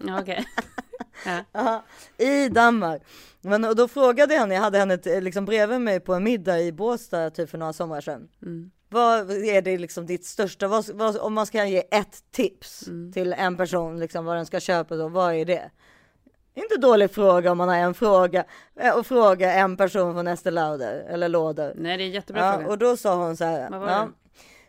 Ja, 0.07 0.20
okej. 0.20 0.45
ja. 1.25 1.45
Ja, 1.53 1.85
I 2.27 2.49
Danmark. 2.49 3.03
Men 3.41 3.64
och 3.64 3.77
då 3.77 3.89
frågade 3.89 4.35
jag 4.35 4.41
henne, 4.41 4.55
jag 4.55 4.62
hade 4.62 4.79
henne 4.79 4.99
liksom 5.20 5.45
bredvid 5.45 5.81
mig 5.81 6.01
på 6.01 6.14
en 6.14 6.25
middag 6.25 6.61
i 6.61 6.73
Båstad 6.73 7.31
typ 7.31 7.51
för 7.51 7.59
några 7.59 7.73
somrar 7.73 8.01
sedan. 8.01 8.29
Mm. 8.43 8.70
Vad 8.93 9.30
är 9.30 9.62
det 9.62 9.78
liksom 9.78 10.07
ditt 10.07 10.24
största, 10.24 10.68
vad, 10.68 10.88
vad, 10.90 11.16
om 11.16 11.34
man 11.34 11.47
ska 11.47 11.64
ge 11.64 11.82
ett 11.90 12.22
tips 12.30 12.86
Mm. 12.88 13.12
till 13.12 13.32
en 13.32 13.57
person, 13.57 13.99
liksom 14.01 14.24
vad 14.24 14.36
den 14.36 14.47
ska 14.47 14.61
köpa, 14.61 14.97
så, 14.97 15.09
vad 15.09 15.34
är 15.34 15.45
det? 15.45 15.70
Inte 16.55 16.76
dålig 16.76 17.11
fråga 17.11 17.53
om 17.53 17.59
man 17.59 17.68
har 17.68 17.76
en 17.76 17.95
fråga 17.95 18.45
eh, 18.80 18.99
och 18.99 19.07
fråga 19.07 19.53
en 19.53 19.76
person 19.76 20.14
från 20.14 20.26
Estée 20.28 20.51
Lauder 20.51 21.07
eller 21.09 21.28
Lauder. 21.28 21.74
Nej, 21.76 21.97
det 21.99 22.05
är 22.05 22.09
jättebra 22.09 22.45
ja, 22.47 22.53
fråga. 22.53 22.68
Och 22.68 22.78
då 22.78 22.97
sa 22.97 23.16
hon 23.16 23.36
så 23.36 23.45
här, 23.45 23.68
ja, 23.72 24.09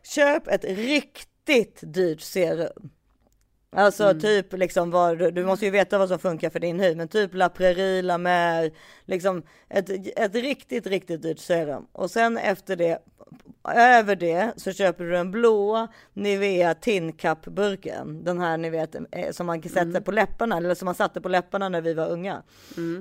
köp 0.03 0.47
ett 0.47 0.63
riktigt 0.65 1.79
dyrt 1.81 2.21
serum. 2.21 2.89
Alltså 3.75 4.03
Mm. 4.03 4.19
typ 4.19 4.53
liksom 4.53 4.91
vad 4.91 5.17
du, 5.19 5.31
du 5.31 5.45
måste 5.45 5.65
ju 5.65 5.71
veta 5.71 5.97
vad 5.97 6.09
som 6.09 6.19
funkar 6.19 6.49
för 6.49 6.59
din 6.59 6.79
hy, 6.79 6.95
men 6.95 7.07
typ 7.07 7.33
La 7.33 7.49
Prairie, 7.49 8.01
La 8.01 8.17
Mer, 8.17 8.71
liksom 9.05 9.43
ett, 9.69 9.89
ett 10.17 10.35
riktigt, 10.35 10.87
riktigt 10.87 11.21
dyrt 11.21 11.39
serum. 11.39 11.87
Och 11.91 12.11
sen 12.11 12.37
efter 12.37 12.75
det, 12.75 12.99
över 13.71 14.15
det 14.15 14.51
så 14.57 14.71
köper 14.71 15.03
du 15.03 15.11
den 15.11 15.31
blåa 15.31 15.87
Nivea 16.13 16.73
Tincup-burken. 16.73 18.23
Den 18.23 18.39
här 18.39 18.57
ni 18.57 18.69
vet 18.69 18.95
eh, 18.95 19.31
som 19.31 19.45
man 19.47 19.61
sätter 19.61 19.81
Mm. 19.81 20.03
på 20.03 20.11
läpparna, 20.11 20.57
eller 20.57 20.75
som 20.75 20.85
man 20.85 20.95
satte 20.95 21.21
på 21.21 21.29
läpparna 21.29 21.69
när 21.69 21.81
vi 21.81 21.93
var 21.93 22.09
unga. 22.09 22.43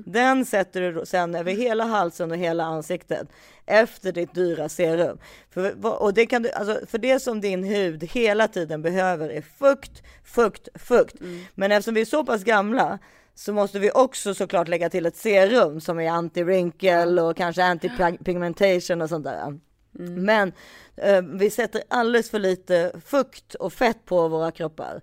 Den 0.07 0.45
sätter 0.45 0.81
du 0.93 1.07
sen 1.07 1.35
över 1.35 1.53
hela 1.53 1.85
halsen 1.85 2.31
och 2.31 2.37
hela 2.37 2.65
ansiktet 2.65 3.29
efter 3.67 4.13
ditt 4.13 4.35
dyra 4.35 4.69
serum. 4.69 5.19
För, 5.51 6.03
och 6.03 6.15
det 6.15 6.27
kan 6.27 6.43
du, 6.43 6.51
alltså, 6.51 6.87
för 6.87 6.99
det 6.99 7.21
som 7.21 7.41
din 7.41 7.65
hud 7.65 8.05
hela 8.05 8.49
tiden 8.49 8.83
behöver 8.83 9.29
är 9.29 9.43
fukt, 9.59 10.03
fukt, 10.25 10.69
fukt. 10.75 11.17
Men 11.55 11.73
eftersom 11.73 11.95
vi 11.95 12.01
är 12.01 12.05
så 12.05 12.25
pass 12.25 12.45
gamla 12.45 12.99
så 13.35 13.53
måste 13.53 13.79
vi 13.79 13.91
också 13.91 14.35
såklart 14.35 14.69
lägga 14.69 14.91
till 14.91 15.07
ett 15.07 15.17
serum 15.17 15.81
som 15.81 16.01
är 16.01 16.11
anti-wrinkle 16.11 17.21
och 17.31 17.37
kanske 17.37 17.63
anti-pigmentation 17.63 19.03
och 19.03 19.09
sånt 19.09 19.25
där. 19.25 19.59
Men 19.99 20.53
eh, 20.97 21.23
vi 21.23 21.51
sätter 21.51 21.83
alldeles 21.89 22.31
för 22.31 22.39
lite 22.39 22.93
fukt 23.07 23.55
och 23.55 23.73
fett 23.73 24.05
på 24.05 24.29
våra 24.29 24.51
kroppar. 24.51 25.01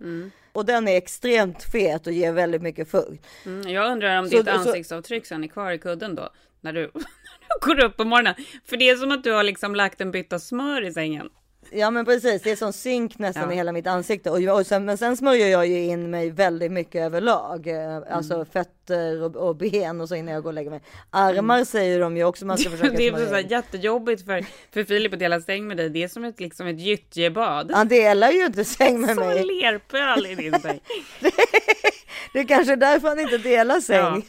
Och 0.53 0.65
den 0.65 0.87
är 0.87 0.97
extremt 0.97 1.63
fet 1.63 2.07
och 2.07 2.13
ger 2.13 2.31
väldigt 2.31 2.61
mycket 2.61 2.91
fukt. 2.91 3.25
Mm, 3.45 3.69
jag 3.69 3.91
undrar 3.91 4.19
om 4.19 4.29
Så- 4.29 4.37
ditt 4.37 4.45
så- 4.45 4.51
ansiktsavtryck 4.51 5.25
sen 5.25 5.43
är 5.43 5.47
kvar 5.47 5.71
i 5.71 5.77
kudden 5.77 6.15
då? 6.15 6.29
När 6.61 6.73
du, 6.73 6.79
när 6.93 7.59
du 7.59 7.75
går 7.75 7.83
upp 7.83 7.97
på 7.97 8.05
morgonen. 8.05 8.35
För 8.65 8.77
det 8.77 8.89
är 8.89 8.95
som 8.95 9.11
att 9.11 9.23
du 9.23 9.31
har 9.31 9.43
liksom 9.43 9.75
lagt 9.75 10.01
en 10.01 10.11
bytta 10.11 10.39
smör 10.39 10.85
i 10.85 10.93
sängen. 10.93 11.29
Ja 11.71 11.91
men 11.91 12.05
precis, 12.05 12.41
det 12.41 12.51
är 12.51 12.55
som 12.55 12.73
zink 12.73 13.17
nästan 13.19 13.43
Ja. 13.43 13.51
i 13.53 13.55
hela 13.55 13.71
mitt 13.71 13.87
ansikte. 13.87 14.31
Och, 14.31 14.59
och 14.59 14.65
sen, 14.65 14.85
men 14.85 14.97
sen 14.97 15.17
smörjer 15.17 15.47
jag 15.47 15.67
ju 15.67 15.79
in 15.85 16.09
mig 16.09 16.29
väldigt 16.29 16.71
mycket 16.71 17.01
överlag. 17.01 17.67
Eh, 17.67 18.01
Alltså 18.11 18.33
Mm. 18.33 18.45
fötter 18.45 19.23
och, 19.23 19.35
och 19.35 19.55
ben 19.55 20.01
och 20.01 20.09
så 20.09 20.15
innan 20.15 20.33
jag 20.33 20.43
går 20.43 20.49
och 20.49 20.53
lägger 20.53 20.69
mig. 20.69 20.81
Armar 21.09 21.63
säger 21.63 21.99
de 21.99 22.17
ju 22.17 22.23
också 22.23 22.45
man 22.45 22.57
ska 22.57 22.69
försöka 22.69 22.87
Mm. 22.97 23.15
det 23.15 23.21
är 23.21 23.27
så 23.27 23.33
här 23.33 23.51
jättejobbigt 23.51 24.25
för, 24.25 24.45
för 24.71 24.83
Filip 24.83 25.13
att 25.13 25.19
dela 25.19 25.41
säng 25.41 25.67
med 25.67 25.77
dig. 25.77 25.89
Det 25.89 26.03
är 26.03 26.07
som 26.07 26.23
ett, 26.23 26.39
liksom 26.39 26.67
ett 26.67 26.79
gyttjebad. 26.79 27.71
Han 27.71 27.87
delar 27.87 28.31
ju 28.31 28.45
inte 28.45 28.65
säng 28.65 29.01
med 29.01 29.15
Som 29.15 29.27
mig. 29.27 29.43
lerpöl 29.45 30.25
i 30.25 30.35
din 30.35 30.59
säng. 30.61 30.79
Det 32.33 32.39
är 32.39 32.43
kanske 32.47 32.75
därför 32.75 33.07
han 33.07 33.19
inte 33.19 33.37
delar 33.37 33.79
säng. 33.79 34.25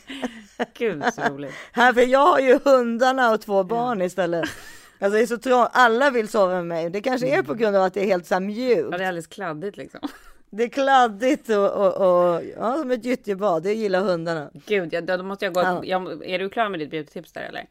Gud 0.79 1.05
så 1.15 1.23
roligt. 1.23 1.53
Här, 1.73 1.93
för 1.93 2.01
jag 2.01 2.27
har 2.27 2.39
ju 2.41 2.59
hundarna 2.65 3.31
och 3.31 3.41
två 3.41 3.65
barn 3.65 4.03
istället. 4.03 4.49
Alltså 5.01 5.17
det 5.17 5.23
är 5.23 5.27
så 5.27 5.39
trångt, 5.39 5.69
alla 5.73 6.11
vill 6.11 6.29
sova 6.29 6.55
med 6.55 6.67
mig. 6.67 6.91
Det 6.91 7.01
kanske 7.01 7.29
är 7.29 7.43
på 7.43 7.55
grund 7.55 7.77
av 7.77 7.83
att 7.83 7.95
det 7.95 8.01
är 8.01 8.07
helt 8.07 8.27
så 8.27 8.35
här 8.35 8.41
mjukt. 8.41 8.89
Ja, 8.91 8.99
det 8.99 9.05
är 9.05 9.09
alldeles 9.09 9.27
kladdigt 9.27 9.77
liksom. 9.77 10.01
Det 10.51 10.63
är 10.63 10.69
kladdigt 10.69 11.49
och, 11.49 11.71
och, 11.71 11.97
och 11.97 12.43
ja, 12.57 12.77
som 12.77 12.91
ett 12.91 13.05
gyttjebad. 13.05 13.63
Det 13.63 13.75
gillar 13.75 14.01
hundarna. 14.01 14.51
Gud, 14.67 14.93
ja, 14.93 15.01
då 15.01 15.23
måste 15.23 15.45
jag 15.45 15.55
gå. 15.55 15.61
Ja. 15.61 15.85
Jag, 15.85 16.27
är 16.27 16.39
du 16.39 16.49
klar 16.49 16.69
med 16.69 16.81
ditt 16.81 16.91
beautytips 16.91 17.33
där 17.33 17.43
eller? 17.43 17.67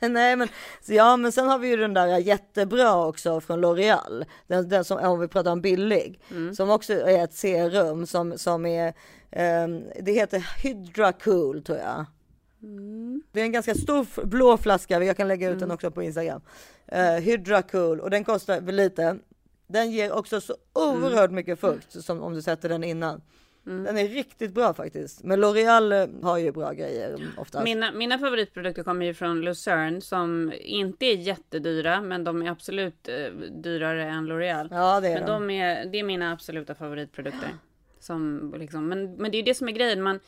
Nej 0.08 0.36
men, 0.36 0.48
så 0.82 0.94
ja 0.94 1.16
men 1.16 1.32
sen 1.32 1.48
har 1.48 1.58
vi 1.58 1.68
ju 1.68 1.76
den 1.76 1.94
där 1.94 2.18
jättebra 2.18 3.06
också 3.06 3.40
från 3.40 3.64
L'Oreal. 3.64 4.24
Den, 4.46 4.68
den 4.68 4.84
som, 4.84 4.98
om 4.98 5.20
vi 5.20 5.28
pratar 5.28 5.52
om 5.52 5.60
billig. 5.60 6.20
Som 6.56 6.70
också 6.70 6.92
är 6.92 7.24
ett 7.24 7.34
serum 7.34 8.06
som, 8.06 8.38
som 8.38 8.66
är, 8.66 8.94
ehm, 9.30 9.84
det 10.00 10.12
heter 10.12 10.46
Hydra 10.62 11.12
Cool 11.12 11.62
tror 11.62 11.78
jag. 11.78 12.06
Det 13.32 13.40
är 13.40 13.44
en 13.44 13.52
ganska 13.52 13.74
stor 13.74 14.26
blå 14.26 14.56
flaska, 14.56 15.04
jag 15.04 15.16
kan 15.16 15.28
lägga 15.28 15.50
ut 15.50 15.58
den 15.58 15.70
också 15.70 15.90
på 15.90 16.02
Instagram. 16.02 16.40
Uh, 16.92 17.20
Hydra 17.20 17.62
Cool 17.62 18.00
och 18.00 18.10
den 18.10 18.24
kostar 18.24 18.60
lite. 18.60 19.18
Den 19.66 19.90
ger 19.90 20.12
också 20.12 20.40
så 20.40 20.56
oerhört 20.72 21.30
mycket 21.30 21.60
fukt 21.60 22.04
som 22.04 22.22
om 22.22 22.34
du 22.34 22.42
sätter 22.42 22.68
den 22.68 22.84
innan. 22.84 23.20
Den 23.64 23.98
är 23.98 24.08
riktigt 24.08 24.54
bra 24.54 24.74
faktiskt. 24.74 25.24
Men 25.24 25.44
L'Oreal 25.44 26.02
eh, 26.02 26.24
har 26.28 26.38
ju 26.38 26.52
bra 26.52 26.72
grejer 26.72 27.18
oftast. 27.36 27.64
Mina, 27.64 27.92
mina 27.92 28.18
favoritprodukter 28.18 28.82
kommer 28.82 29.06
ju 29.06 29.14
från 29.14 29.40
Lucerne 29.40 30.00
som 30.00 30.52
inte 30.60 31.06
är 31.06 31.16
jättedyra, 31.16 32.00
men 32.00 32.24
de 32.24 32.42
är 32.42 32.50
absolut 32.50 33.08
eh, 33.08 33.32
dyrare 33.50 34.04
än 34.04 34.26
L'Oreal. 34.26 34.68
Ja, 34.70 35.00
det 35.00 35.08
är 35.08 35.14
men 35.14 35.26
de 35.26 35.50
är, 35.50 35.84
det 35.86 35.98
är 35.98 36.04
mina 36.04 36.32
absoluta 36.32 36.74
favoritprodukter. 36.74 37.48
Som 38.00 38.54
liksom, 38.58 38.88
men, 38.88 39.14
men 39.14 39.30
det 39.30 39.36
är 39.36 39.38
ju 39.38 39.44
det 39.44 39.54
som 39.54 39.68
är 39.68 39.72
grejen. 39.72 40.02
Man, 40.02 40.20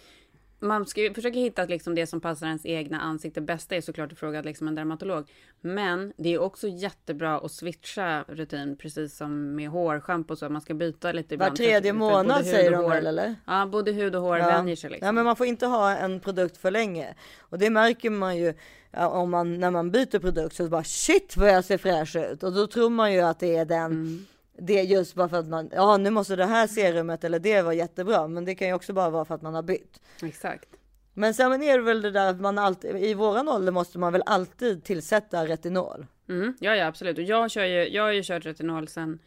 man 0.61 0.87
ska 0.87 1.01
ju 1.01 1.15
försöka 1.15 1.39
hitta 1.39 1.65
liksom 1.65 1.95
det 1.95 2.07
som 2.07 2.21
passar 2.21 2.47
ens 2.47 2.67
egna 2.67 3.01
ansikte. 3.01 3.41
Bästa 3.41 3.77
är 3.77 3.81
såklart 3.81 4.13
att 4.13 4.19
fråga 4.19 4.43
liksom 4.43 4.69
en 4.69 4.75
dermatolog. 4.75 5.31
Men 5.61 6.13
det 6.17 6.29
är 6.35 6.39
också 6.39 6.69
jättebra 6.69 7.37
att 7.41 7.53
switcha 7.53 8.25
rutin, 8.29 8.77
precis 8.77 9.17
som 9.17 9.55
med 9.57 9.69
hårschampo 9.69 10.33
och 10.33 10.39
så. 10.39 10.49
Man 10.49 10.61
ska 10.63 10.75
byta 10.75 11.13
lite 11.13 11.29
Var 11.29 11.47
ibland. 11.47 11.57
för- 11.59 11.65
tredje 11.65 11.93
månad 11.93 12.45
säger 12.47 12.71
de 12.71 12.91
väl, 12.91 13.07
eller? 13.07 13.35
Ja, 13.47 13.67
både 13.67 13.93
hud 13.93 14.15
och 14.17 14.23
hår 14.23 14.39
Ja. 14.39 14.47
vänjer 14.47 14.77
sig 14.77 14.91
liksom. 14.91 15.07
Ja, 15.07 15.13
men 15.13 15.25
man 15.25 15.37
får 15.37 15.47
inte 15.47 15.67
ha 15.67 15.97
en 15.97 16.21
produkt 16.21 16.57
för 16.57 16.71
länge. 16.71 17.15
Och 17.41 17.59
det 17.59 17.71
märker 17.71 18.11
man 18.11 18.37
ju 18.37 18.55
om 18.93 19.31
man, 19.31 19.61
när 19.61 19.71
man 19.71 19.91
byter 19.91 20.19
produkt 20.19 20.57
så 20.57 20.69
bara 20.69 20.85
shit 20.85 21.37
vad 21.37 21.49
jag 21.49 21.65
ser 21.65 21.79
fräsch 21.79 22.17
ut. 22.17 22.43
Och 22.43 22.53
då 22.53 22.67
tror 22.67 22.91
man 22.91 23.13
ju 23.13 23.21
att 23.21 23.39
det 23.41 23.57
är 23.57 23.65
den, 23.65 23.85
Mm. 23.93 24.27
Det 24.59 24.83
just 24.83 25.15
bara 25.15 25.29
för 25.29 25.37
att 25.37 25.49
man, 25.49 25.71
ja 25.73 25.97
nu 25.97 26.11
måste 26.11 26.37
det 26.37 26.45
här 26.45 26.67
serumet 26.67 27.25
eller 27.25 27.39
det 27.39 27.63
vara 27.63 27.75
jättebra. 27.75 28.29
Men 28.29 28.45
det 28.45 28.55
kan 28.55 28.69
ju 28.69 28.75
också 28.75 28.93
bara 28.93 29.11
vara 29.11 29.25
för 29.25 29.35
att 29.35 29.43
man 29.43 29.55
har 29.55 29.63
bytt. 29.63 30.01
Exakt. 30.23 30.69
Men 31.15 31.35
sen 31.35 31.63
är 31.63 31.79
det 31.79 31.85
väl 31.85 32.03
det 32.03 32.11
där 32.11 32.31
att 32.31 32.41
man 32.41 32.59
alltid, 32.59 32.97
i 32.97 33.15
våran 33.15 33.49
ålder 33.49 33.73
måste 33.73 33.99
man 33.99 34.13
väl 34.13 34.23
alltid 34.27 34.85
tillsätta 34.85 35.47
retinol. 35.47 36.07
Mm, 36.29 36.57
ja, 36.61 36.77
ja, 36.77 36.87
absolut. 36.87 37.19
Och 37.19 37.25
jag, 37.25 37.51
kör 37.51 37.65
ju, 37.65 37.89
jag 37.89 38.03
har 38.03 38.13
ju 38.13 38.23
kört 38.23 38.47
retinol 38.47 38.89
sedan 38.89 39.19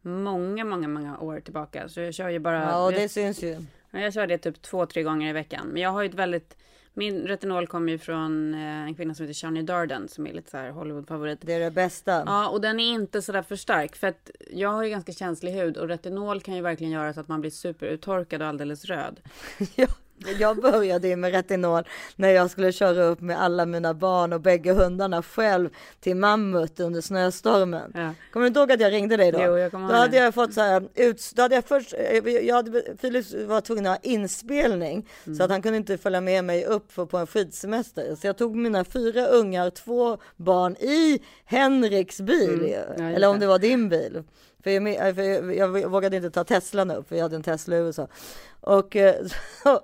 många, 0.00 0.64
många, 0.64 0.88
många 0.88 1.18
år 1.18 1.40
tillbaka. 1.40 1.88
Så 1.88 2.00
jag 2.00 2.14
kör 2.14 2.28
ju 2.28 2.38
bara... 2.38 2.62
Ja, 2.62 2.84
och 2.84 2.92
det 2.92 3.08
syns 3.08 3.42
ju. 3.42 3.56
ja, 3.90 3.98
jag 3.98 4.14
kör 4.14 4.26
det 4.26 4.38
typ 4.38 4.62
två, 4.62 4.86
tre 4.86 5.02
gånger 5.02 5.30
i 5.30 5.32
veckan. 5.32 5.66
Men 5.66 5.82
jag 5.82 5.90
har 5.90 6.02
ju 6.02 6.08
ett 6.08 6.14
väldigt 6.14 6.56
Min 6.98 7.26
retinol 7.26 7.66
kommer 7.66 7.92
ju 7.92 7.98
från 7.98 8.54
eh, 8.54 8.60
en 8.60 8.94
kvinna 8.94 9.14
som 9.14 9.26
heter 9.26 9.34
Shani 9.34 9.62
Darden 9.62 10.08
som 10.08 10.26
är 10.26 10.32
lite 10.32 10.50
så 10.50 10.56
här 10.56 10.70
Hollywood-favorit. 10.70 11.38
Det 11.40 11.52
är 11.52 11.60
det 11.60 11.70
bästa. 11.70 12.22
Ja, 12.26 12.48
och 12.48 12.60
den 12.60 12.80
är 12.80 12.92
inte 12.92 13.22
så 13.22 13.32
där 13.32 13.42
för 13.42 13.56
stark 13.56 13.96
för 13.96 14.06
att 14.06 14.30
jag 14.50 14.68
har 14.68 14.82
ju 14.82 14.90
ganska 14.90 15.12
känslig 15.12 15.52
hud 15.52 15.76
och 15.76 15.88
retinol 15.88 16.40
kan 16.40 16.54
ju 16.54 16.62
verkligen 16.62 16.92
göra 16.92 17.12
så 17.12 17.20
att 17.20 17.28
man 17.28 17.40
blir 17.40 17.50
superuttorkad 17.50 18.42
och 18.42 18.48
alldeles 18.48 18.84
röd. 18.84 19.20
Jag 20.38 20.56
började 20.62 21.08
ju 21.08 21.16
med 21.16 21.32
retinol 21.32 21.82
när 22.16 22.28
jag 22.28 22.50
skulle 22.50 22.72
köra 22.72 23.04
upp 23.04 23.20
med 23.20 23.42
alla 23.42 23.66
mina 23.66 23.94
barn 23.94 24.32
och 24.32 24.40
bägge 24.40 24.72
hundarna 24.72 25.22
själv 25.22 25.68
till 26.00 26.16
Mammut 26.16 26.80
under 26.80 27.00
snöstormen. 27.00 27.92
Ja. 27.94 28.14
Kommer 28.32 28.44
du 28.44 28.48
inte 28.48 28.60
ihåg 28.60 28.72
att 28.72 28.80
jag 28.80 28.92
ringde 28.92 29.16
dig 29.16 29.32
då? 29.32 29.38
Jo, 29.42 29.58
jag 29.58 29.70
kommer 29.70 29.86
då 29.88 29.92
ihåg 29.94 30.00
hade 30.00 30.10
det. 30.18 30.24
jag 30.24 30.34
fått 30.34 30.54
så 30.54 30.60
här 30.60 30.88
ut, 30.94 31.32
då 31.34 31.42
hade 31.42 31.54
jag 31.54 31.64
först, 31.64 31.94
eh, 31.98 32.28
jag 32.28 32.54
hade, 32.54 32.82
Filip 33.00 33.26
var 33.48 33.60
tvungen 33.60 33.86
att 33.86 33.92
ha 34.04 34.10
inspelning 34.10 35.06
Mm. 35.26 35.36
så 35.38 35.44
att 35.44 35.50
han 35.50 35.62
kunde 35.62 35.76
inte 35.78 35.98
följa 35.98 36.20
med 36.20 36.44
mig 36.44 36.64
upp 36.64 36.92
för, 36.92 37.06
på 37.06 37.18
en 37.18 37.26
skidsemester. 37.26 38.14
Så 38.20 38.26
jag 38.26 38.36
tog 38.38 38.56
mina 38.56 38.84
fyra 38.84 39.26
ungar, 39.26 39.70
två 39.70 40.18
barn 40.36 40.76
i 40.76 41.22
Henriks 41.44 42.20
bil, 42.20 42.48
Mm. 42.48 42.70
Ja, 42.70 43.04
eller 43.16 43.28
om 43.28 43.40
det 43.40 43.46
var 43.46 43.58
din 43.58 43.88
bil. 43.88 44.22
För 44.62 44.70
jag, 44.70 45.14
för 45.14 45.22
jag, 45.52 45.80
jag 45.80 45.88
vågade 45.88 46.16
inte 46.16 46.30
ta 46.30 46.44
Teslan 46.44 46.90
upp 46.90 47.08
för 47.08 47.16
jag 47.16 47.22
hade 47.22 47.36
en 47.36 47.42
Tesla 47.42 47.76
i 47.76 47.78
USA. 47.78 48.08
Och 48.60 48.96
eh, 48.96 49.14
så, 49.62 49.80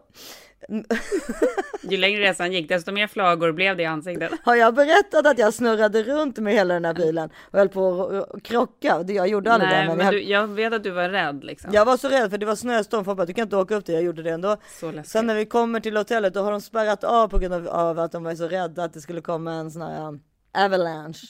Ju 1.83 1.97
längre 1.97 2.23
resan 2.23 2.53
gick 2.53 2.69
desto 2.69 2.93
mer 2.93 3.07
flagor 3.07 3.53
blev 3.53 3.77
det 3.77 3.83
i 3.83 3.87
ansiktet. 3.87 4.33
Har 4.45 4.57
jag 4.57 4.75
berättat 4.75 5.27
att 5.27 5.39
jag 5.39 5.55
snurrade 5.55 6.03
runt 6.03 6.39
med 6.39 6.53
hela 6.53 6.75
den 6.75 6.85
här 6.85 6.95
bilen 6.95 7.31
och 7.51 7.59
höll 7.59 7.69
på 7.69 8.07
att 8.35 8.43
krocka? 8.43 9.05
Jag 9.09 9.29
gjorde 9.29 9.53
aldrig 9.53 9.71
Nej, 9.71 9.83
det. 9.83 9.89
men, 9.89 9.97
Men 9.97 10.07
jag, 10.07 10.15
du, 10.15 10.23
jag 10.23 10.47
vet 10.47 10.73
att 10.73 10.83
du 10.83 10.91
var 10.91 11.09
rädd 11.09 11.45
liksom. 11.45 11.71
jag 11.73 11.85
var 11.85 11.97
så 11.97 12.09
rädd 12.09 12.31
för 12.31 12.39
det 12.39 12.47
var 12.47 12.57
snöstorm. 12.57 13.05
Folk 13.05 13.17
bara, 13.17 13.27
du 13.27 13.35
kan 13.35 13.43
inte 13.43 13.57
åka 13.57 13.75
upp 13.75 13.87
det. 13.87 13.93
Jag 13.93 14.03
gjorde 14.03 14.23
det 14.23 14.31
ändå. 14.31 14.57
Så. 14.81 14.93
Sen 15.05 15.27
när 15.27 15.35
vi 15.35 15.47
kommer 15.47 15.81
till 15.81 15.97
hotellet 15.97 16.35
då 16.35 16.43
har 16.43 16.51
de 16.53 16.61
spärrat 16.61 17.05
av 17.05 17.29
på 17.29 17.39
grund 17.39 17.55
av, 17.55 17.69
av 17.69 17.99
att 17.99 18.13
de 18.13 18.25
var 18.25 18.35
så 18.35 18.49
rädda 18.49 18.85
att 18.85 18.93
det 18.93 19.01
skulle 19.01 19.21
komma 19.21 19.53
en 19.53 19.71
sån 19.71 19.83
här 19.83 20.09
um, 20.09 20.21
avalanche. 20.59 21.27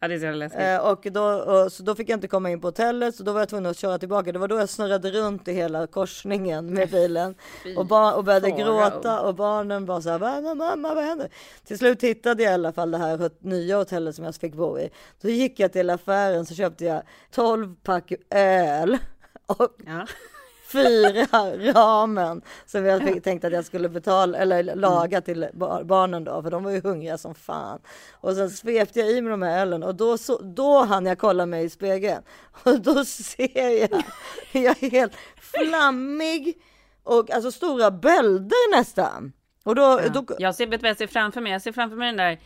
Ja, 0.00 0.08
det 0.08 0.14
är 0.14 0.18
så 0.18 0.24
jävla 0.24 0.38
läskigt. 0.38 0.60
Eh, 0.60 0.90
och 0.90 1.06
då, 1.12 1.22
och, 1.24 1.72
så 1.72 1.82
då 1.82 1.94
fick 1.94 2.08
jag 2.08 2.16
inte 2.16 2.28
komma 2.28 2.50
in 2.50 2.60
på 2.60 2.66
hotellet 2.66 3.14
så 3.14 3.22
då 3.22 3.32
var 3.32 3.40
jag 3.40 3.48
tvungen 3.48 3.70
att 3.70 3.76
köra 3.78 3.98
tillbaka. 3.98 4.32
Det 4.32 4.38
var 4.38 4.48
då 4.48 4.58
jag 4.58 4.68
snurrade 4.68 5.10
runt 5.10 5.48
i 5.48 5.52
hela 5.52 5.86
korsningen 5.86 6.74
med 6.74 6.90
bilen 6.90 7.34
och, 7.76 7.86
bar, 7.86 8.16
och 8.16 8.24
började 8.24 8.50
gråta 8.50 9.20
och 9.20 9.34
barnen 9.34 9.86
bara 9.86 10.00
så 10.02 10.10
här, 10.10 10.18
mamma, 10.18 10.54
mamma, 10.54 10.94
vad 10.94 11.04
händer? 11.04 11.28
Till 11.64 11.78
slut 11.78 12.02
hittade 12.02 12.42
jag 12.42 12.50
i 12.50 12.54
alla 12.54 12.72
fall 12.72 12.90
det 12.90 12.98
här 12.98 13.30
nya 13.40 13.76
hotellet 13.76 14.14
som 14.14 14.24
jag 14.24 14.34
fick 14.34 14.54
bo 14.54 14.78
i. 14.78 14.90
Då 15.20 15.28
gick 15.28 15.60
jag 15.60 15.72
till 15.72 15.90
affären 15.90 16.46
så 16.46 16.54
köpte 16.54 16.84
jag 16.84 17.02
12 17.30 17.74
pack 17.82 18.12
öl 18.30 18.98
och 19.46 19.76
Ja. 19.86 20.06
Fyra 20.72 21.26
ramen 21.72 22.42
som 22.66 22.84
jag 22.84 23.24
tänkte 23.24 23.46
att 23.46 23.52
jag 23.52 23.64
skulle 23.64 23.88
betala 23.88 24.38
eller 24.38 24.74
laga 24.74 25.20
till 25.20 25.46
bar- 25.52 25.84
barnen 25.84 26.24
då, 26.24 26.42
för 26.42 26.50
de 26.50 26.64
var 26.64 26.70
ju 26.70 26.80
hungriga 26.80 27.18
som 27.18 27.34
fan. 27.34 27.80
Och 28.12 28.34
sen 28.34 28.50
svepte 28.50 28.98
jag 29.00 29.10
i 29.10 29.20
mig 29.20 29.30
de 29.30 29.42
här 29.42 29.60
ölen 29.60 29.82
och 29.82 29.94
då, 29.94 30.18
så, 30.18 30.38
då 30.42 30.84
hann 30.84 31.06
jag 31.06 31.18
kolla 31.18 31.46
mig 31.46 31.64
i 31.64 31.70
spegeln 31.70 32.22
och 32.62 32.80
då 32.80 33.04
ser 33.04 33.80
jag, 33.80 34.02
jag 34.64 34.82
är 34.82 34.90
helt 34.90 35.12
flammig 35.40 36.62
och 37.04 37.30
alltså 37.30 37.52
stora 37.52 37.90
bölder 37.90 38.76
nästan. 38.76 39.32
Och 39.64 39.74
då, 39.74 39.82
Ja. 39.82 40.08
då 40.08 40.24
Jag 40.38 40.54
ser, 40.54 40.66
vet 40.66 40.82
vad 40.82 40.88
jag 40.90 40.96
ser 40.98 41.06
framför 41.06 41.40
mig? 41.40 41.52
Jag 41.52 41.62
ser 41.62 41.72
framför 41.72 41.96
mig 41.96 42.06
den 42.06 42.16
där 42.16 42.38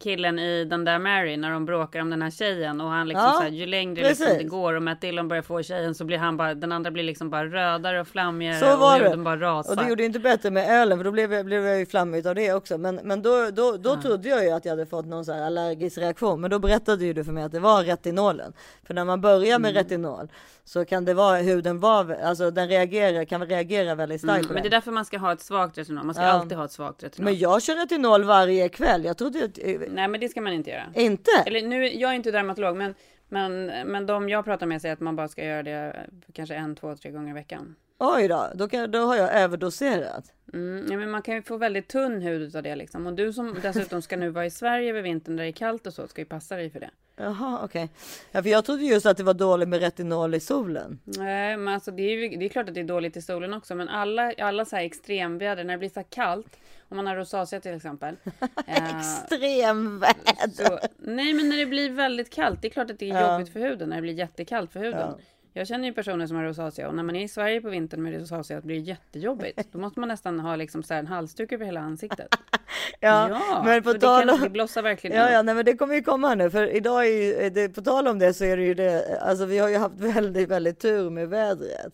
killen 0.00 0.38
i 0.38 0.64
den 0.64 0.84
där 0.84 0.98
Mary 0.98 1.36
när 1.36 1.50
de 1.50 1.64
bråkar 1.64 2.00
om 2.00 2.10
den 2.10 2.22
här 2.22 2.30
tjejen 2.30 2.80
och 2.80 2.88
han 2.90 3.08
liksom 3.08 3.24
Ja, 3.26 3.32
så 3.32 3.42
här, 3.42 3.48
ju 3.50 3.66
längre 3.66 4.08
liksom 4.08 4.26
det 4.38 4.44
går 4.44 4.74
och 4.74 4.82
Matt 4.82 5.00
Dillon 5.00 5.28
börjar 5.28 5.42
få 5.42 5.62
tjejen 5.62 5.94
så 5.94 6.04
blir 6.04 6.18
han 6.18 6.36
bara, 6.36 6.54
den 6.54 6.72
andra 6.72 6.90
blir 6.90 7.02
liksom 7.04 7.30
bara 7.30 7.44
rödare 7.46 8.00
och 8.00 8.08
flammigare 8.08 8.58
Så 8.60 8.76
var 8.76 9.04
och 9.04 9.10
det. 9.10 9.22
bara 9.22 9.36
rasar. 9.40 9.70
Och 9.72 9.76
det 9.82 9.88
gjorde 9.88 10.04
inte 10.04 10.18
bättre 10.18 10.50
med 10.50 10.70
ölen 10.82 10.98
för 10.98 11.04
då 11.04 11.10
blev 11.10 11.32
jag, 11.32 11.46
blev 11.46 11.66
jag 11.66 11.78
ju 11.78 11.86
flammig 11.86 12.26
av 12.26 12.34
det 12.34 12.52
också. 12.52 12.78
Men, 12.78 13.00
men 13.04 13.22
då, 13.22 13.50
då, 13.52 13.76
då 13.76 13.96
trodde 13.96 14.28
jag 14.28 14.44
ju 14.44 14.50
att 14.50 14.64
jag 14.64 14.72
hade 14.72 14.86
fått 14.86 15.06
någon 15.06 15.24
så 15.24 15.32
här 15.32 15.42
allergisk 15.42 15.98
reaktion. 15.98 16.40
Men 16.40 16.50
då 16.50 16.58
berättade 16.58 17.04
ju 17.04 17.12
du 17.12 17.24
för 17.24 17.32
mig 17.32 17.44
att 17.44 17.52
det 17.52 17.60
var 17.60 17.82
retinolen. 17.84 18.52
För 18.86 18.94
när 18.94 19.04
man 19.04 19.20
börjar 19.20 19.58
med 19.58 19.70
Mm. 19.70 19.82
retinol 19.82 20.28
så 20.64 20.84
kan 20.84 21.04
det 21.04 21.14
vara 21.14 21.36
huden 21.36 21.80
var, 21.80 22.16
alltså 22.24 22.50
den 22.50 22.68
reagerar, 22.68 23.24
kan 23.24 23.46
reagera 23.46 23.94
väldigt 23.94 24.20
starkt 24.20 24.44
Mm, 24.44 24.54
men 24.54 24.62
det 24.62 24.68
är 24.68 24.70
därför 24.70 24.90
man 24.90 25.04
ska 25.04 25.18
ha 25.18 25.32
ett 25.32 25.40
svagt 25.40 25.78
retinol. 25.78 26.04
Man 26.04 26.14
ska 26.14 26.24
Ja. 26.24 26.30
alltid 26.30 26.58
ha 26.58 26.64
ett 26.64 26.72
svagt 26.72 27.02
retinol. 27.02 27.24
Men 27.24 27.38
jag 27.38 27.62
kör 27.62 27.74
retinol 27.74 28.24
varje 28.24 28.68
kväll. 28.68 29.04
Jag 29.04 29.16
trodde 29.18 29.44
att, 29.44 29.58
Nej 29.88 30.08
men 30.08 30.20
det 30.20 30.28
ska 30.28 30.40
man 30.40 30.52
inte 30.52 30.70
göra. 30.70 30.92
inte. 30.94 31.30
Eller 31.46 31.62
nu, 31.62 31.86
jag 31.86 32.10
är 32.10 32.14
inte 32.14 32.30
dermatolog 32.30 32.76
men, 32.76 32.94
men, 33.28 33.66
men 33.66 34.06
de 34.06 34.28
jag 34.28 34.44
pratar 34.44 34.66
med 34.66 34.82
säger 34.82 34.92
att 34.92 35.00
man 35.00 35.16
bara 35.16 35.28
ska 35.28 35.44
göra 35.44 35.62
det 35.62 36.06
kanske 36.32 36.54
en, 36.54 36.76
två, 36.76 36.96
tre 36.96 37.10
gånger 37.10 37.30
i 37.30 37.34
veckan. 37.34 37.76
Oj 38.04 38.28
då, 38.28 38.50
då, 38.54 38.68
kan, 38.68 38.90
då 38.90 38.98
har 38.98 39.16
jag 39.16 39.32
överdoserat. 39.34 40.24
Mm, 40.52 40.86
ja, 40.90 40.96
men 40.98 41.10
man 41.10 41.22
kan 41.22 41.34
ju 41.34 41.42
få 41.42 41.56
väldigt 41.56 41.88
tunn 41.88 42.22
hud 42.22 42.56
av 42.56 42.62
det 42.62 42.76
liksom. 42.76 43.06
Och 43.06 43.12
du 43.12 43.32
som 43.32 43.56
dessutom 43.62 44.02
ska 44.02 44.16
nu 44.16 44.28
vara 44.30 44.46
i 44.46 44.50
Sverige 44.50 44.90
över 44.90 45.02
vintern 45.02 45.36
där 45.36 45.44
det 45.44 45.50
är 45.50 45.52
kallt 45.52 45.86
och 45.86 45.94
så 45.94 46.08
ska 46.08 46.20
ju 46.20 46.24
passa 46.24 46.56
dig 46.56 46.70
för 46.70 46.80
det. 46.80 46.90
Jaha, 47.16 47.60
okej. 47.64 47.88
Ja, 48.32 48.42
för 48.42 48.50
jag 48.50 48.64
trodde 48.64 48.82
just 48.84 49.06
att 49.06 49.16
det 49.16 49.22
var 49.22 49.34
dåligt 49.34 49.68
med 49.68 49.80
retinol 49.80 50.34
i 50.34 50.40
solen. 50.40 51.00
Nej, 51.04 51.56
men 51.56 51.74
alltså 51.74 51.90
det 51.90 52.02
är 52.02 52.10
ju 52.16 52.36
det 52.36 52.44
är 52.44 52.48
klart 52.48 52.68
att 52.68 52.74
det 52.74 52.80
är 52.80 52.84
dåligt 52.84 53.16
i 53.16 53.22
solen 53.22 53.54
också. 53.54 53.74
Men 53.74 53.88
alla, 53.88 54.32
alla 54.38 54.64
så 54.64 54.76
här 54.76 54.84
extremväder, 54.84 55.64
när 55.64 55.74
det 55.74 55.78
blir 55.78 55.88
så 55.88 56.00
här 56.00 56.06
kallt, 56.10 56.56
om 56.88 56.96
man 56.96 57.06
har 57.06 57.16
rosacea 57.16 57.60
till 57.60 57.74
exempel. 57.74 58.16
eh, 58.66 58.98
Extremväder. 58.98 60.50
så, 60.66 60.78
nej, 60.98 61.34
men 61.34 61.48
när 61.48 61.56
det 61.56 61.66
blir 61.66 61.90
väldigt 61.90 62.30
kallt, 62.30 62.62
det 62.62 62.68
är 62.68 62.70
klart 62.72 62.90
att 62.90 62.98
det 62.98 63.10
är 63.10 63.14
Ja. 63.20 63.32
jobbigt 63.32 63.52
för 63.52 63.60
huden 63.60 63.88
när 63.88 63.96
det 63.96 64.02
blir 64.02 64.14
jättekallt 64.14 64.72
för 64.72 64.80
huden. 64.80 65.00
Ja. 65.00 65.18
Jag 65.54 65.66
känner 65.66 65.84
ju 65.88 65.92
personer 65.94 66.26
som 66.26 66.36
har 66.36 66.44
rosacea 66.44 66.88
och 66.88 66.94
när 66.94 67.02
man 67.02 67.16
är 67.16 67.24
i 67.24 67.28
Sverige 67.28 67.60
på 67.60 67.68
vintern 67.68 68.02
med 68.02 68.14
rosacea 68.20 68.60
blir 68.60 68.74
det 68.76 68.80
jättejobbigt. 68.82 69.68
Då 69.72 69.78
måste 69.78 70.00
man 70.00 70.08
nästan 70.08 70.40
ha 70.40 70.56
liksom 70.56 70.82
så 70.82 70.94
en 70.94 71.06
halsduk 71.06 71.52
över 71.52 71.64
hela 71.64 71.80
ansiktet. 71.80 72.28
Ja, 73.00 73.62
men 73.64 73.82
på 73.82 73.94
tal 73.94 74.30
om- 74.30 74.40
det 74.40 74.50
blossar 74.50 74.82
verkligen 74.82 75.16
Ja, 75.16 75.30
ja, 75.30 75.42
nej, 75.42 75.54
men 75.54 75.64
det 75.64 75.74
kommer 75.76 75.94
ju 75.94 76.02
komma 76.02 76.34
nu, 76.34 76.50
för 76.50 76.66
idag 76.76 77.06
är 77.06 77.42
ju, 77.42 77.50
det, 77.50 77.68
på 77.68 77.82
tal 77.82 78.08
om 78.08 78.18
det 78.18 78.34
så 78.34 78.44
är 78.44 78.56
det 78.56 78.62
ju 78.62 78.74
det, 78.74 79.18
alltså 79.22 79.44
vi 79.44 79.58
har 79.58 79.68
ju 79.68 79.76
haft 79.76 79.94
väldigt, 80.00 80.48
väldigt 80.48 80.80
tur 80.80 81.10
med 81.10 81.28
vädret. 81.28 81.92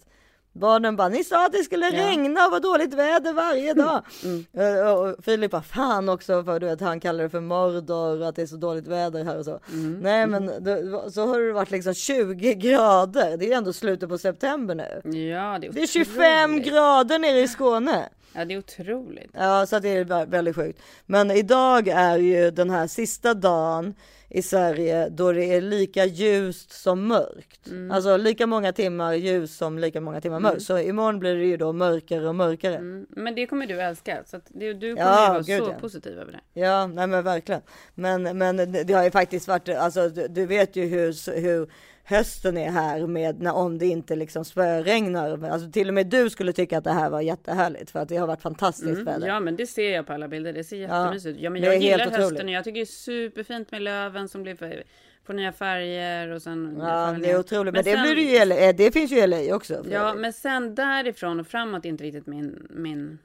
Barnen 0.58 0.96
bara, 0.96 1.08
ni 1.08 1.24
sa 1.24 1.46
att 1.46 1.52
det 1.52 1.58
skulle 1.62 1.86
Ja. 1.86 2.06
regna 2.10 2.44
och 2.44 2.50
vara 2.50 2.60
dåligt 2.60 2.94
väder 2.94 3.32
varje 3.32 3.74
dag. 3.74 4.02
Mm. 4.24 4.46
Eh, 4.78 4.90
Och 4.92 5.24
Filip 5.24 5.50
bara, 5.50 5.62
fan 5.62 6.08
också, 6.08 6.44
för 6.44 6.60
du 6.60 6.66
vet, 6.66 6.80
han 6.80 7.00
kallar 7.00 7.24
det 7.24 7.30
för 7.30 7.40
Mordor 7.40 8.20
och 8.22 8.28
att 8.28 8.36
det 8.36 8.42
är 8.42 8.46
så 8.46 8.56
dåligt 8.56 8.86
väder 8.86 9.24
här 9.24 9.38
och 9.38 9.44
så. 9.44 9.60
Mm. 9.72 10.00
Nej, 10.00 10.26
men 10.26 10.46
det, 10.46 11.10
så 11.12 11.26
har 11.26 11.40
det 11.40 11.52
varit 11.52 11.70
liksom 11.70 11.94
20 11.94 12.54
grader. 12.54 13.36
Det 13.36 13.52
är 13.52 13.56
ändå 13.56 13.72
slutet 13.72 14.08
på 14.08 14.18
september 14.18 14.74
nu. 14.74 15.00
Ja, 15.18 15.58
det 15.60 15.66
är, 15.66 15.72
Det 15.72 15.82
är 15.82 15.86
25 15.86 16.50
otroligt. 16.50 16.66
grader 16.72 17.18
nere 17.18 17.40
i 17.40 17.48
Skåne. 17.48 18.08
Ja, 18.32 18.44
det 18.44 18.54
är 18.54 18.58
otroligt. 18.58 19.30
Ja, 19.34 19.66
så 19.66 19.78
det 19.78 19.88
är 19.88 20.04
vä- 20.04 20.30
väldigt 20.30 20.56
sjukt. 20.56 20.80
Men 21.06 21.30
idag 21.30 21.88
är 21.88 22.16
ju 22.18 22.50
den 22.50 22.70
här 22.70 22.86
sista 22.86 23.34
dagen 23.34 23.94
i 24.30 24.42
Sverige 24.42 25.08
då 25.08 25.32
det 25.32 25.44
är 25.44 25.60
lika 25.60 26.04
ljust 26.04 26.72
som 26.72 27.06
mörkt. 27.06 27.66
Mm. 27.66 27.90
Alltså 27.90 28.16
lika 28.16 28.46
många 28.46 28.72
timmar 28.72 29.14
ljus 29.14 29.56
som 29.56 29.78
lika 29.78 30.00
många 30.00 30.20
timmar 30.20 30.40
mörkt. 30.40 30.62
Så 30.62 30.78
imorgon 30.78 31.18
blir 31.18 31.36
det 31.36 31.44
ju 31.44 31.56
då 31.56 31.72
mörkare 31.72 32.28
och 32.28 32.34
mörkare. 32.34 32.76
Mm. 32.76 33.06
Men 33.10 33.34
det 33.34 33.46
kommer 33.46 33.66
du 33.66 33.80
älska. 33.80 34.24
Så 34.26 34.40
det, 34.48 34.72
du 34.72 34.96
kommer 34.96 35.10
Ja, 35.10 35.24
ju 35.24 35.28
vara 35.28 35.42
gud, 35.42 35.64
så 35.64 35.70
ja. 35.70 35.80
positiv 35.80 36.18
över 36.18 36.32
det. 36.32 36.60
Ja, 36.60 36.86
nej 36.86 37.06
men 37.06 37.24
verkligen. 37.24 37.62
Men, 37.94 38.38
men 38.38 38.56
det 38.56 38.84
det 38.84 38.92
har 38.92 39.04
ju 39.04 39.10
faktiskt 39.10 39.48
varit, 39.48 39.68
alltså 39.68 40.08
du, 40.08 40.28
du 40.28 40.46
vet 40.46 40.76
ju 40.76 40.86
hur, 40.86 41.40
hur 41.40 41.68
hösten 42.08 42.56
är 42.56 42.70
här 42.70 43.06
med 43.06 43.40
när, 43.42 43.52
om 43.54 43.78
det 43.78 43.86
inte 43.86 44.16
liksom 44.16 44.44
spöregnar. 44.44 45.44
Alltså 45.50 45.70
till 45.70 45.88
och 45.88 45.94
med 45.94 46.06
du 46.06 46.30
skulle 46.30 46.52
tycka 46.52 46.78
att 46.78 46.84
det 46.84 46.92
här 46.92 47.10
var 47.10 47.20
jättehärligt 47.20 47.90
för 47.90 47.98
att 48.00 48.08
det 48.08 48.16
har 48.16 48.26
varit 48.26 48.42
fantastiskt 48.42 48.88
Mm. 48.92 49.04
väder. 49.04 49.26
Ja, 49.28 49.40
men 49.40 49.56
det 49.56 49.66
ser 49.66 49.90
jag 49.94 50.06
på 50.06 50.12
alla 50.12 50.28
bilder. 50.28 50.52
Det 50.52 50.64
ser 50.64 50.76
jättemysigt 50.76 51.36
ut. 51.36 51.42
Ja, 51.42 51.50
men 51.50 51.62
det 51.62 51.66
jag 51.68 51.76
gillar 51.78 51.98
hösten 51.98 52.24
otroligt. 52.24 52.42
och 52.44 52.50
jag 52.50 52.64
tycker 52.64 52.74
det 52.74 52.80
är 52.80 52.84
superfint 52.86 53.70
med 53.70 53.82
löven 53.82 54.28
som 54.28 54.42
blir 54.42 54.84
får 55.26 55.34
nya 55.34 55.52
färger 55.52 56.28
och 56.28 56.42
sen. 56.42 56.76
Ja, 56.80 57.16
det 57.22 57.30
är 57.30 57.38
otroligt. 57.38 57.74
Men, 57.74 57.84
det, 57.84 57.92
sen- 57.94 58.02
blir 58.14 58.46
det. 58.46 58.68
Eh, 58.68 58.76
det 58.76 58.92
finns 58.92 59.12
ju 59.12 59.16
i 59.18 59.26
LA 59.26 59.54
också. 59.54 59.84
för 59.84 59.90
Ja, 59.90 60.14
men 60.14 60.32
sen 60.32 60.74
därifrån 60.74 61.40
och 61.40 61.46
framåt 61.46 61.84
är 61.84 61.88
inte 61.88 62.04
riktigt 62.04 62.26
min, 62.26 62.66
min 62.70 63.18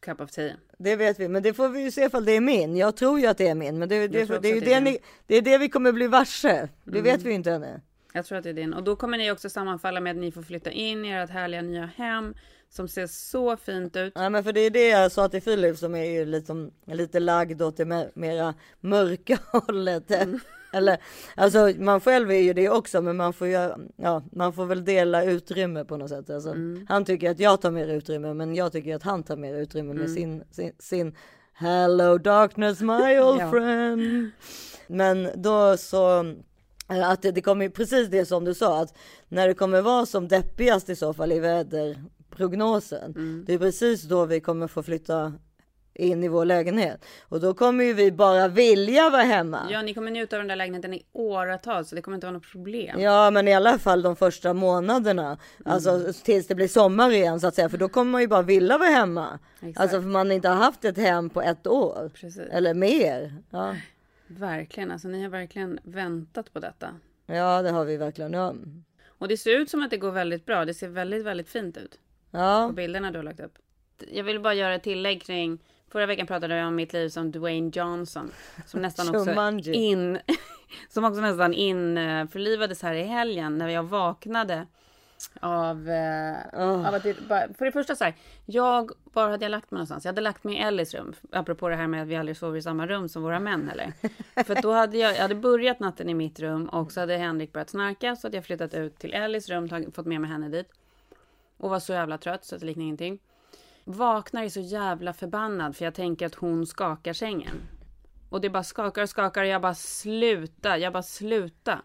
cup 0.00 0.20
of 0.20 0.30
tea. 0.30 0.52
Det 0.78 0.96
vet 0.96 1.20
vi, 1.20 1.28
men 1.28 1.42
det 1.42 1.54
får 1.54 1.68
vi 1.68 1.80
ju 1.82 1.90
se 1.90 2.04
ifall 2.04 2.24
det 2.24 2.32
är 2.32 2.40
min. 2.40 2.76
Jag 2.76 2.96
tror 2.96 3.20
ju 3.20 3.26
att 3.26 3.38
det 3.38 3.48
är 3.48 3.54
min, 3.54 3.78
men 3.78 3.88
det, 3.88 4.08
det, 4.08 4.26
tror 4.26 4.38
det, 4.40 4.48
är 4.50 4.54
det 4.60 4.66
det, 4.66 4.80
ni, 4.80 4.98
det 5.26 5.36
är 5.36 5.42
det 5.42 5.58
vi 5.58 5.68
kommer 5.68 5.92
bli 5.92 6.06
varse. 6.06 6.68
Det 6.84 6.90
Mm. 6.98 7.02
vet 7.04 7.22
vi 7.22 7.28
ju 7.28 7.34
inte 7.34 7.52
ännu. 7.52 7.80
Jag 8.18 8.26
tror 8.26 8.38
att 8.38 8.44
det 8.44 8.50
är 8.50 8.54
din. 8.54 8.74
Och 8.74 8.82
då 8.82 8.96
kommer 8.96 9.18
ni 9.18 9.30
också 9.32 9.48
sammanfalla 9.50 10.00
med 10.00 10.10
att 10.10 10.16
ni 10.16 10.32
får 10.32 10.42
flytta 10.42 10.70
in 10.70 11.04
i 11.04 11.10
ert 11.10 11.30
härliga 11.30 11.62
nya 11.62 11.86
hem 11.86 12.34
som 12.70 12.88
ser 12.88 13.06
så 13.06 13.56
fint 13.56 13.96
ut. 13.96 14.12
Ja, 14.16 14.28
men 14.30 14.44
för 14.44 14.52
det 14.52 14.60
är 14.60 14.70
det 14.70 14.88
jag 14.88 15.12
sa 15.12 15.28
till 15.28 15.42
Filip 15.42 15.76
som 15.78 15.94
är 15.94 16.04
ju 16.04 16.24
liksom, 16.24 16.70
lite 16.86 17.20
lagd 17.20 17.62
åt 17.62 17.76
det 17.76 17.84
mer, 17.84 18.10
mera 18.14 18.54
mörka 18.80 19.38
hållet. 19.52 20.10
Mm. 20.10 20.40
Eller, 20.72 20.98
alltså 21.34 21.72
man 21.78 22.00
själv 22.00 22.30
är 22.30 22.40
ju 22.42 22.52
det 22.52 22.68
också, 22.68 23.02
men 23.02 23.16
man 23.16 23.32
får 23.32 23.46
ju, 23.46 23.70
ja, 23.96 24.22
man 24.32 24.52
får 24.52 24.66
väl 24.66 24.84
dela 24.84 25.24
utrymme 25.24 25.84
på 25.84 25.96
något 25.96 26.08
sätt. 26.10 26.30
Alltså, 26.30 26.50
Mm. 26.50 26.86
Han 26.88 27.04
tycker 27.04 27.30
att 27.30 27.40
jag 27.40 27.60
tar 27.60 27.70
mer 27.70 27.88
utrymme, 27.88 28.34
men 28.34 28.54
jag 28.54 28.72
tycker 28.72 28.94
att 28.96 29.02
han 29.02 29.22
tar 29.22 29.36
mer 29.36 29.54
utrymme 29.54 29.94
med 29.94 30.04
Mm. 30.06 30.14
sin, 30.14 30.44
sin, 30.50 30.72
sin 30.78 31.16
Hello 31.52 32.18
darkness 32.18 32.80
my 32.80 33.18
old 33.20 33.40
Ja. 33.40 33.50
friend. 33.50 34.30
Men 34.86 35.28
då 35.42 35.76
så 35.76 36.34
att 36.88 37.22
det, 37.22 37.32
det 37.32 37.40
kommer 37.40 37.68
precis 37.68 38.08
det 38.08 38.26
som 38.26 38.44
du 38.44 38.54
sa 38.54 38.80
att 38.80 38.98
när 39.28 39.48
det 39.48 39.54
kommer 39.54 39.80
vara 39.80 40.06
som 40.06 40.28
deppigast 40.28 40.88
i 40.88 40.96
så 40.96 41.14
fall 41.14 41.32
i 41.32 41.38
väderprognosen. 41.38 43.10
Mm. 43.16 43.44
Det 43.46 43.54
är 43.54 43.58
precis 43.58 44.02
då 44.02 44.24
vi 44.24 44.40
kommer 44.40 44.66
få 44.66 44.82
flytta 44.82 45.32
in 45.98 46.24
i 46.24 46.28
vår 46.28 46.44
lägenhet. 46.44 47.04
Och 47.22 47.40
då 47.40 47.54
kommer 47.54 47.84
ju 47.84 47.92
vi 47.92 48.12
bara 48.12 48.48
vilja 48.48 49.10
vara 49.10 49.22
hemma. 49.22 49.60
Ja, 49.70 49.82
ni 49.82 49.94
kommer 49.94 50.10
njuta 50.10 50.36
av 50.36 50.40
den 50.40 50.48
där 50.48 50.56
lägenheten 50.56 50.94
i 50.94 51.02
åratal 51.12 51.84
så 51.84 51.94
det 51.94 52.02
kommer 52.02 52.14
inte 52.14 52.26
vara 52.26 52.36
något 52.36 52.52
problem. 52.52 53.00
Ja, 53.00 53.30
men 53.30 53.48
i 53.48 53.54
alla 53.54 53.78
fall 53.78 54.02
de 54.02 54.16
första 54.16 54.54
månaderna. 54.54 55.26
Mm. 55.26 55.38
Alltså 55.64 56.12
tills 56.24 56.46
det 56.46 56.54
blir 56.54 56.68
sommar 56.68 57.10
igen 57.10 57.40
så 57.40 57.46
att 57.46 57.54
säga. 57.54 57.68
För 57.68 57.78
då 57.78 57.88
kommer 57.88 58.12
man 58.12 58.20
ju 58.20 58.28
bara 58.28 58.42
vilja 58.42 58.78
vara 58.78 58.88
hemma. 58.88 59.38
Exakt. 59.60 59.80
Alltså 59.80 60.00
för 60.00 60.08
man 60.08 60.32
inte 60.32 60.48
har 60.48 60.56
haft 60.56 60.84
ett 60.84 60.96
hem 60.96 61.30
på 61.30 61.42
ett 61.42 61.66
år. 61.66 62.10
Precis. 62.14 62.48
Eller 62.50 62.74
mer. 62.74 63.34
Ja. 63.50 63.74
Verkligen, 64.28 64.90
alltså 64.90 65.08
ni 65.08 65.22
har 65.22 65.30
verkligen 65.30 65.80
väntat 65.82 66.52
på 66.52 66.60
detta. 66.60 66.94
ja, 67.26 67.62
det 67.62 67.70
har 67.70 67.84
vi 67.84 67.96
verkligen. 67.96 68.32
Ja. 68.32 68.54
Och 69.06 69.28
det 69.28 69.36
ser 69.36 69.60
ut 69.60 69.70
som 69.70 69.82
att 69.82 69.90
det 69.90 69.96
går 69.96 70.10
väldigt 70.10 70.46
bra. 70.46 70.64
Det 70.64 70.74
ser 70.74 70.88
väldigt, 70.88 71.24
väldigt 71.24 71.48
fint 71.48 71.76
ut. 71.76 71.98
Ja. 72.30 72.66
På 72.68 72.74
bilderna 72.74 73.10
du 73.10 73.18
har 73.18 73.22
lagt 73.22 73.40
upp. 73.40 73.58
Jag 74.12 74.24
vill 74.24 74.40
bara 74.40 74.54
göra 74.54 74.74
ett 74.74 74.82
tillägg 74.82 75.22
kring 75.22 75.58
Förra 75.90 76.06
veckan 76.06 76.26
pratade 76.26 76.56
jag 76.56 76.68
om 76.68 76.74
mitt 76.74 76.92
liv 76.92 77.08
som 77.08 77.30
Dwayne 77.30 77.70
Johnson. 77.74 78.30
Som 78.66 78.82
nästan 78.82 79.16
också 79.16 79.70
in... 79.72 80.18
Som 80.88 81.04
också 81.04 81.20
nästan 81.20 81.54
införlivades 81.54 82.82
här 82.82 82.94
i 82.94 83.02
helgen 83.02 83.58
när 83.58 83.68
jag 83.68 83.82
vaknade. 83.82 84.66
Av, 85.40 85.88
eh, 85.88 86.86
av 86.86 86.94
att 86.94 87.02
det, 87.02 87.28
bara, 87.28 87.54
för 87.58 87.64
det 87.64 87.72
första 87.72 87.96
så 87.96 88.04
här, 88.04 88.14
jag, 88.44 88.90
var 89.04 89.30
hade 89.30 89.44
jag 89.44 89.50
lagt 89.50 89.70
mig 89.70 89.76
någonstans? 89.76 90.04
Jag 90.04 90.12
hade 90.12 90.20
lagt 90.20 90.44
mig 90.44 90.54
i 90.54 90.58
Ellis 90.58 90.94
rum. 90.94 91.14
Apropå 91.32 91.68
det 91.68 91.76
här 91.76 91.86
med 91.86 92.02
att 92.02 92.08
vi 92.08 92.16
aldrig 92.16 92.36
sover 92.36 92.58
i 92.58 92.62
samma 92.62 92.86
rum 92.86 93.08
som 93.08 93.22
våra 93.22 93.40
män 93.40 93.68
heller. 93.68 93.92
för 94.44 94.62
då 94.62 94.72
hade 94.72 94.98
jag, 94.98 95.14
jag 95.14 95.22
hade 95.22 95.34
börjat 95.34 95.80
natten 95.80 96.08
i 96.08 96.14
mitt 96.14 96.40
rum 96.40 96.68
och 96.68 96.92
så 96.92 97.00
hade 97.00 97.16
Henrik 97.16 97.52
börjat 97.52 97.70
snarka. 97.70 98.16
Så 98.16 98.26
hade 98.26 98.36
jag 98.36 98.44
flyttat 98.44 98.74
ut 98.74 98.98
till 98.98 99.14
Ellis 99.14 99.48
rum, 99.48 99.68
tagit, 99.68 99.94
fått 99.94 100.06
med 100.06 100.20
mig 100.20 100.30
henne 100.30 100.48
dit. 100.48 100.68
Och 101.56 101.70
var 101.70 101.80
så 101.80 101.92
jävla 101.92 102.18
trött 102.18 102.44
så 102.44 102.54
att 102.54 102.60
det 102.60 102.66
liknar 102.66 102.84
ingenting. 102.84 103.18
Vaknar 103.84 104.42
är 104.42 104.48
så 104.48 104.60
jävla 104.60 105.12
förbannad 105.12 105.76
för 105.76 105.84
jag 105.84 105.94
tänker 105.94 106.26
att 106.26 106.34
hon 106.34 106.66
skakar 106.66 107.12
sängen. 107.12 107.60
Och 108.30 108.40
det 108.40 108.50
bara 108.50 108.62
skakar 108.62 109.02
och 109.02 109.08
skakar 109.08 109.42
och 109.42 109.48
jag 109.48 109.62
bara 109.62 109.74
sluta, 109.74 110.78
jag 110.78 110.92
bara 110.92 111.02
sluta. 111.02 111.82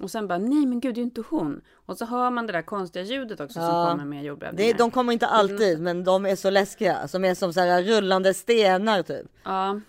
Och 0.00 0.10
sen 0.10 0.28
bara 0.28 0.38
nej 0.38 0.66
men 0.66 0.80
gud 0.80 0.94
det 0.94 0.98
är 0.98 1.02
ju 1.02 1.06
inte 1.08 1.22
hon. 1.30 1.60
Och 1.86 1.98
så 1.98 2.04
hör 2.04 2.30
man 2.30 2.46
det 2.46 2.52
där 2.52 2.62
konstiga 2.62 3.04
ljudet 3.04 3.40
också 3.40 3.60
som 3.60 3.70
kommer 3.90 4.04
med 4.04 4.18
det, 4.18 4.26
jordbävningar. 4.26 4.74
de 4.78 4.90
kommer 4.90 5.12
inte 5.12 5.26
alltid, 5.26 5.80
men 5.80 6.04
de 6.04 6.26
är 6.26 6.36
så 6.36 6.50
läskiga. 6.50 7.08
Som 7.08 7.24
är 7.24 7.34
som 7.34 7.52
så 7.52 7.60
här 7.60 7.82
rullande 7.82 8.34
stenar 8.34 9.02
typ. 9.02 9.26
Ja, 9.44 9.80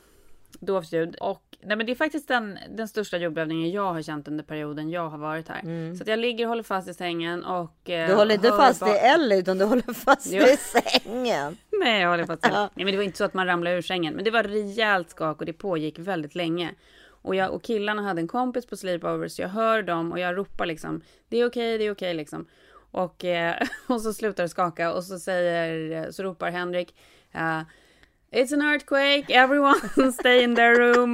dovsljud. 0.60 1.16
Och 1.16 1.42
nej 1.62 1.78
men 1.78 1.86
det 1.86 1.92
är 1.92 1.96
faktiskt 1.96 2.28
den, 2.28 2.60
den 2.78 2.88
största 2.88 3.18
jordbävningen 3.18 3.72
jag 3.72 3.94
har 3.94 4.02
känt 4.02 4.28
under 4.28 4.44
perioden 4.44 4.90
jag 4.90 5.10
har 5.10 5.18
varit 5.18 5.48
här. 5.48 5.96
Så 5.96 6.02
att 6.04 6.08
jag 6.08 6.20
ligger 6.20 6.46
och 6.46 6.50
håller 6.50 6.64
fast 6.64 6.88
i 6.90 6.94
sängen 6.94 7.44
och... 7.46 7.90
eh, 7.90 8.08
Du 8.10 8.16
håller 8.16 8.36
inte 8.36 8.50
fast 8.50 8.80
bara- 8.80 8.96
i 8.96 8.98
Ellie 9.00 9.40
utan 9.40 9.58
du 9.58 9.66
håller 9.66 9.94
fast 9.94 10.32
Jo. 10.32 10.44
i 10.44 10.58
sängen. 10.58 11.58
Nej, 11.84 12.02
jag 12.02 12.10
håller 12.10 12.26
fast 12.26 12.46
i 12.46 12.50
Ja. 12.54 12.70
Nej, 12.76 12.86
men 12.86 12.92
det 12.92 12.98
var 12.98 13.04
inte 13.04 13.18
så 13.18 13.24
att 13.24 13.34
man 13.34 13.46
ramlade 13.48 13.76
ur 13.76 13.82
sängen. 13.82 14.14
Men 14.14 14.24
det 14.26 14.32
var 14.32 14.44
rejält 14.44 15.10
skak 15.10 15.40
och 15.40 15.46
det 15.46 15.54
pågick 15.54 16.00
väldigt 16.00 16.36
länge. 16.36 16.72
Och, 17.28 17.36
jag, 17.36 17.54
och 17.54 17.64
killarna 17.64 18.02
hade 18.02 18.22
en 18.22 18.28
kompis 18.28 18.66
på 18.66 18.78
sleepover 18.78 19.28
så 19.28 19.42
jag 19.42 19.50
hör 19.50 19.82
dem 19.82 20.12
och 20.12 20.20
jag 20.20 20.38
ropar 20.38 20.66
liksom 20.66 21.02
det 21.30 21.38
är 21.38 21.46
okej, 21.46 21.78
det 21.78 21.84
är 21.84 21.92
okej 21.92 22.14
liksom. 22.14 22.48
Och, 22.92 23.26
eh, 23.26 23.56
och 23.88 24.02
så 24.02 24.14
slutar 24.14 24.44
det 24.44 24.50
skaka 24.50 24.94
och 24.94 25.04
så 25.04 25.20
säger, 25.20 26.12
så 26.12 26.24
ropar 26.24 26.52
Henrik 26.52 26.96
eh, 27.32 27.62
It's 28.32 28.54
an 28.54 28.62
earthquake, 28.62 29.26
everyone 29.34 30.12
stay 30.20 30.44
in 30.44 30.56
their 30.56 30.76
room. 30.76 31.14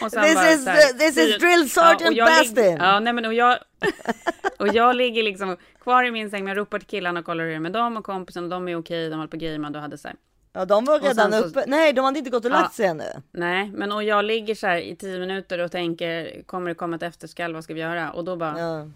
This 0.00 0.14
bara 0.14 0.26
is 0.26 0.66
här, 0.66 0.98
this 0.98 1.16
is 1.16 1.38
drill 1.38 1.70
sergeant 1.70 2.16
lig- 2.16 2.24
Bastin. 2.24 2.76
Ja, 2.80 3.00
nej 3.00 3.12
men 3.12 3.24
och 3.24 3.34
jag, 3.34 3.58
och 4.58 4.68
jag 4.68 4.96
ligger 4.96 5.22
liksom 5.22 5.56
kvar 5.80 6.04
i 6.04 6.10
min 6.10 6.30
säng 6.30 6.44
men 6.44 6.48
jag 6.48 6.58
ropar 6.58 6.78
till 6.78 6.88
killarna 6.88 7.20
och 7.20 7.26
kollar 7.26 7.44
hur 7.44 7.50
det 7.50 7.56
är 7.56 7.60
med 7.60 7.72
dem 7.72 7.96
och 7.96 8.04
kompisen 8.04 8.44
och 8.44 8.50
de 8.50 8.68
är 8.68 8.76
okej, 8.76 9.08
de 9.08 9.14
håller 9.14 9.28
på 9.28 9.36
att 9.36 9.42
gamea 9.42 9.70
och 9.70 9.80
hade 9.80 9.98
så 9.98 10.08
här. 10.08 10.16
Ja, 10.52 10.64
de 10.64 10.84
var 10.84 11.00
redan 11.00 11.32
så- 11.32 11.38
uppe. 11.38 11.64
Nej, 11.66 11.92
de 11.92 12.04
hade 12.04 12.18
inte 12.18 12.30
gått 12.30 12.44
och 12.44 12.50
lagt 12.50 12.74
sig 12.74 12.86
ännu. 12.86 13.04
Nej, 13.32 13.70
men 13.74 13.92
och 13.92 14.04
jag 14.04 14.24
ligger 14.24 14.54
så 14.54 14.66
här 14.66 14.76
i 14.76 14.96
tio 14.96 15.18
minuter 15.18 15.58
och 15.58 15.70
tänker, 15.72 16.42
kommer 16.46 16.68
det 16.68 16.74
komma 16.74 16.96
ett 16.96 17.02
efterskalv, 17.02 17.54
vad 17.54 17.64
ska 17.64 17.74
vi 17.74 17.80
göra? 17.80 18.10
Och 18.10 18.24
då 18.24 18.36
bara... 18.36 18.88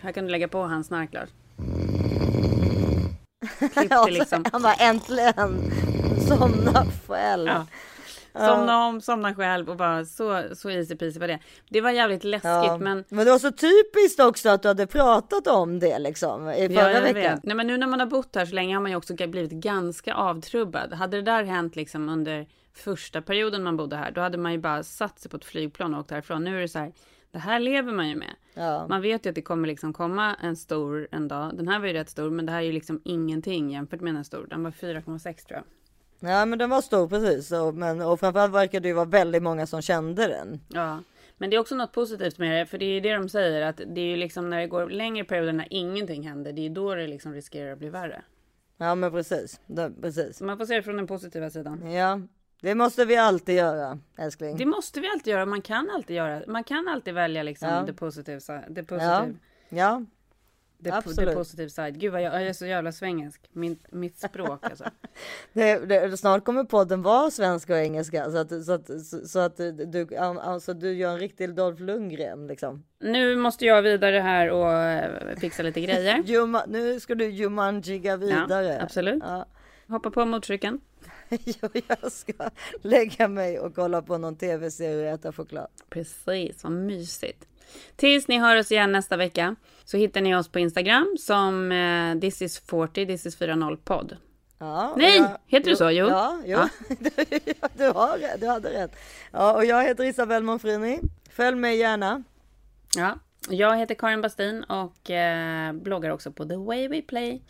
Här 0.00 0.12
kan 0.12 0.24
du 0.24 0.30
lägga 0.30 0.48
på 0.48 0.62
hans 0.62 0.86
snark, 0.86 1.12
Lars. 1.14 1.28
Klippte 3.58 3.86
Ja, 3.90 4.06
liksom. 4.06 4.44
Han 4.52 4.62
var 4.62 4.74
äntligen 4.80 5.72
somna 6.28 6.86
själv. 7.08 7.48
Ja. 7.48 7.66
Somna 8.34 8.86
om, 8.86 9.00
somna 9.00 9.34
själv 9.34 9.70
och 9.70 9.76
bara 9.76 10.04
så, 10.04 10.42
så 10.54 10.70
easy 10.70 10.96
peasy 10.96 11.20
var 11.20 11.28
det. 11.28 11.38
Det 11.68 11.80
var 11.80 11.90
jävligt 11.90 12.24
läskigt, 12.24 12.44
Ja. 12.50 12.78
men... 12.80 13.04
Men 13.08 13.24
det 13.24 13.30
var 13.30 13.38
så 13.38 13.52
typiskt 13.52 14.20
också 14.20 14.48
att 14.48 14.62
du 14.62 14.68
hade 14.68 14.86
pratat 14.86 15.46
om 15.46 15.78
det 15.78 15.98
liksom 15.98 16.48
i 16.50 16.68
förra 16.68 16.92
Ja, 16.92 17.00
veckan. 17.00 17.14
vet. 17.14 17.44
Nej, 17.44 17.56
men 17.56 17.66
nu 17.66 17.76
när 17.78 17.86
man 17.86 18.00
har 18.00 18.06
bott 18.06 18.36
här 18.36 18.46
så 18.46 18.54
länge 18.54 18.74
har 18.76 18.80
man 18.82 18.90
ju 18.90 18.96
också 18.96 19.14
blivit 19.14 19.50
ganska 19.52 20.14
avtrubbad. 20.14 20.92
Hade 20.92 21.16
det 21.16 21.22
där 21.22 21.44
hänt 21.44 21.76
liksom 21.76 22.08
under 22.08 22.46
första 22.74 23.22
perioden 23.22 23.62
man 23.62 23.76
bodde 23.76 23.96
här, 23.96 24.10
då 24.10 24.20
hade 24.20 24.38
man 24.38 24.52
ju 24.52 24.58
bara 24.58 24.82
satt 24.82 25.18
sig 25.18 25.30
på 25.30 25.36
ett 25.36 25.44
flygplan 25.44 25.94
och 25.94 26.00
åkt 26.00 26.10
härifrån. 26.10 26.44
Nu 26.44 26.56
är 26.56 26.60
det 26.60 26.68
så 26.68 26.78
här, 26.78 26.92
det 27.32 27.38
här 27.38 27.60
lever 27.60 27.92
man 27.92 28.08
ju 28.08 28.14
med. 28.16 28.34
Ja. 28.54 28.86
Man 28.88 29.02
vet 29.02 29.26
ju 29.26 29.28
att 29.30 29.34
det 29.34 29.42
kommer 29.42 29.68
liksom 29.68 29.92
komma 29.92 30.36
en 30.42 30.56
stor 30.56 31.08
en 31.10 31.28
dag. 31.28 31.56
Den 31.56 31.68
här 31.68 31.78
var 31.80 31.86
ju 31.86 31.92
rätt 31.92 32.10
stor, 32.10 32.30
men 32.30 32.46
det 32.46 32.52
här 32.52 32.58
är 32.58 32.64
ju 32.66 32.72
liksom 32.72 33.00
ingenting 33.04 33.70
jämfört 33.70 34.00
med 34.00 34.16
en 34.16 34.24
stor. 34.24 34.46
Den 34.50 34.62
var 34.64 34.70
4,6 34.70 35.46
tror 35.46 35.56
jag. 35.58 35.64
Ja, 36.24 36.44
men 36.46 36.58
den 36.58 36.70
var 36.70 36.80
stor 36.80 37.08
precis. 37.08 37.52
Och, 37.52 37.74
men, 37.74 38.00
och 38.00 38.20
framförallt 38.20 38.52
verkar 38.54 38.80
det 38.80 38.88
ju 38.88 38.94
vara 38.94 39.04
väldigt 39.04 39.42
många 39.42 39.66
som 39.66 39.82
kände 39.82 40.26
den. 40.28 40.60
Ja, 40.68 41.02
men 41.38 41.50
det 41.50 41.56
är 41.56 41.60
också 41.60 41.74
något 41.74 41.92
positivt 41.92 42.38
med 42.38 42.60
det, 42.60 42.66
för 42.66 42.78
det 42.78 42.84
är 42.84 42.90
ju 42.94 43.00
det 43.00 43.14
de 43.14 43.28
säger 43.28 43.62
att 43.62 43.76
det 43.76 44.00
är 44.00 44.04
ju 44.06 44.16
liksom 44.16 44.50
när 44.50 44.60
det 44.60 44.66
går 44.66 44.90
längre 44.90 45.24
perioder 45.24 45.52
när 45.52 45.66
ingenting 45.70 46.28
händer, 46.28 46.52
det 46.52 46.66
är 46.66 46.70
då 46.70 46.94
det 46.94 47.06
liksom 47.06 47.32
riskerar 47.34 47.72
att 47.72 47.78
bli 47.78 47.88
värre. 47.88 48.22
Ja, 48.76 48.94
men 48.94 49.10
precis. 49.10 49.60
Det, 49.66 49.92
precis. 50.02 50.40
Man 50.40 50.58
får 50.58 50.66
se 50.66 50.74
det 50.76 50.82
från 50.82 50.96
den 50.96 51.06
positiva 51.06 51.50
sidan. 51.50 51.90
Ja, 51.92 52.20
det 52.60 52.74
måste 52.74 53.04
vi 53.04 53.16
alltid 53.16 53.54
göra, 53.54 53.98
älskling. 54.18 54.56
Det 54.56 54.66
måste 54.66 55.00
vi 55.00 55.08
alltid 55.08 55.32
göra. 55.32 55.46
Man 55.46 55.62
kan 55.62 55.90
alltid 55.90 56.16
göra. 56.16 56.42
Man 56.46 56.64
kan 56.64 56.88
alltid 56.88 57.14
välja 57.14 57.42
liksom 57.42 57.68
Ja. 57.68 57.82
det 57.86 57.92
positiva. 57.92 58.40
si- 58.40 58.52
Det 58.68 58.80
Ja, 58.80 58.96
positiv. 58.96 59.38
ja. 59.68 60.02
Det, 60.82 60.90
po- 60.90 60.96
absolut. 60.96 61.28
det 61.28 61.34
positiv 61.34 61.68
side. 61.68 62.00
Gud 62.00 62.12
vad 62.12 62.22
jag, 62.22 62.34
jag 62.34 62.42
är 62.42 62.52
så 62.52 62.66
jävla 62.66 62.92
svengelsk. 62.92 63.40
Min, 63.52 63.78
mitt 63.90 64.18
språk 64.18 64.64
alltså. 64.64 64.84
Det, 65.52 65.78
det, 65.78 66.16
snart 66.16 66.44
kommer 66.44 66.64
podden 66.64 67.02
vara 67.02 67.30
svenska 67.30 67.72
och 67.72 67.78
engelska 67.78 68.30
så 68.30 68.38
att, 68.38 68.64
så 68.64 68.72
att, 68.72 69.06
så, 69.06 69.26
så 69.26 69.38
att 69.38 69.56
du, 69.56 70.16
alltså, 70.16 70.74
du 70.74 70.92
gör 70.92 71.12
en 71.12 71.18
riktig 71.18 71.54
Dolph 71.54 71.82
Lundgren 71.82 72.46
liksom. 72.46 72.84
Nu 73.00 73.36
måste 73.36 73.66
jag 73.66 73.82
vidare 73.82 74.18
här 74.18 74.50
och 74.50 74.72
eh, 74.72 75.36
fixa 75.36 75.62
lite 75.62 75.80
grejer. 75.80 76.22
Juma, 76.24 76.64
nu 76.68 77.00
ska 77.00 77.14
du 77.14 77.30
Jumanjiga 77.30 78.16
vidare. 78.16 78.74
Ja, 78.74 78.82
absolut. 78.82 79.22
Ja. 79.26 79.46
Hoppa 79.88 80.10
på 80.10 80.24
motorcykeln. 80.24 80.80
Jag 81.88 82.12
ska 82.12 82.32
lägga 82.82 83.28
mig 83.28 83.58
och 83.58 83.74
kolla 83.74 84.02
på 84.02 84.18
någon 84.18 84.36
tv-serie 84.36 85.08
och 85.08 85.14
äta 85.14 85.32
choklad. 85.32 85.68
Precis, 85.88 86.64
vad 86.64 86.72
mysigt. 86.72 87.46
Tills 87.96 88.28
ni 88.28 88.38
hör 88.38 88.56
oss 88.56 88.72
igen 88.72 88.92
nästa 88.92 89.16
vecka 89.16 89.56
så 89.84 89.96
hittar 89.96 90.20
ni 90.20 90.36
oss 90.36 90.48
på 90.48 90.58
Instagram 90.58 91.16
som 91.18 91.72
eh, 91.72 92.20
this 92.20 92.42
is 92.42 92.58
40, 92.60 93.06
this 93.06 93.26
is 93.26 93.36
40 93.36 93.76
podd. 93.76 94.16
Ja, 94.58 94.94
Nej, 94.96 95.20
och 95.20 95.26
heter 95.46 95.70
du 95.70 95.76
så? 95.76 95.90
Jo. 95.90 96.06
Ja, 96.08 96.40
jo. 96.44 96.58
Ja. 96.58 96.68
du, 97.76 97.84
har, 97.86 98.38
du 98.38 98.46
hade 98.46 98.70
rätt. 98.70 98.96
Ja, 99.32 99.52
och 99.54 99.64
jag 99.64 99.84
heter 99.84 100.04
Isabelle 100.04 100.44
Monfrini. 100.46 101.00
Följ 101.30 101.56
mig 101.56 101.76
gärna. 101.78 102.22
Ja, 102.96 103.18
jag 103.48 103.76
heter 103.78 103.94
Karin 103.94 104.20
Bastin 104.20 104.64
och 104.64 105.10
eh, 105.10 105.72
bloggar 105.72 106.10
också 106.10 106.32
på 106.32 106.44
The 106.44 106.56
Way 106.56 106.88
We 106.88 107.02
Play. 107.02 107.42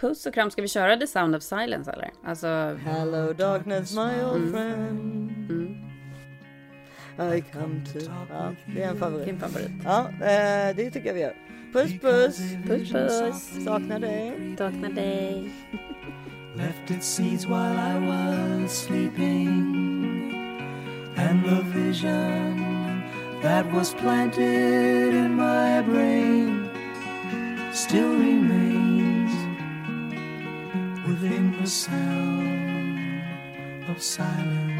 Puss 0.00 0.26
och 0.26 0.34
kram, 0.34 0.50
ska 0.50 0.62
vi 0.62 0.68
köra 0.68 0.96
The 0.96 1.06
Sound 1.06 1.36
of 1.36 1.42
Silence 1.42 1.90
eller? 1.92 2.10
Alltså... 2.24 2.46
Hello 2.84 3.32
darkness 3.32 3.92
my 3.92 4.24
old 4.24 4.36
Mm. 4.48 4.52
friend. 4.52 5.89
I 7.18 7.42
come 7.52 7.80
to... 7.92 7.98
Ja, 8.30 8.54
det 8.66 8.82
är 8.82 8.90
en 8.90 8.98
favorit. 8.98 9.26
Din 9.26 9.38
favorit. 9.38 9.70
Ja, 9.84 10.08
eh, 10.08 10.76
det 10.76 10.90
tycker 10.90 11.06
jag 11.06 11.14
vi 11.14 11.20
gör. 11.20 11.34
Puss 11.72 12.00
puss. 12.00 12.38
Puss 12.66 12.92
puss. 12.92 13.64
Saknar 13.64 13.98
dig. 13.98 14.54
Saknar 14.58 14.90
dig. 14.90 15.50
left 16.56 16.90
its 16.90 17.06
seeds 17.06 17.46
while 17.46 17.78
I 17.78 17.98
was 17.98 18.72
sleeping, 18.72 20.32
and 21.16 21.44
the 21.44 21.62
vision 21.62 23.04
that 23.42 23.70
was 23.72 23.94
planted 23.94 25.14
in 25.14 25.34
my 25.34 25.80
brain 25.82 26.68
still 27.72 28.12
remains 28.12 29.32
within 31.06 31.56
the 31.60 31.66
sound 31.66 33.22
of 33.88 34.02
silence. 34.02 34.79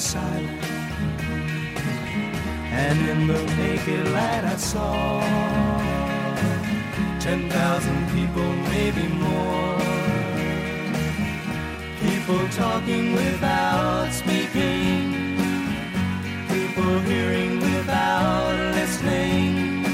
of 0.00 0.06
silence. 0.06 0.66
And 2.82 2.98
in 3.12 3.26
the 3.26 3.42
naked 3.56 4.08
light 4.16 4.44
I 4.44 4.56
saw 4.56 5.20
ten 7.20 7.40
thousand 7.50 8.00
people, 8.16 8.50
maybe 8.72 9.06
more. 9.24 9.78
People 12.04 12.42
talking 12.48 13.12
without 13.12 14.08
speaking. 14.12 15.36
People 16.48 16.98
hearing 17.10 17.60
without 17.60 18.54
listening. 18.78 19.84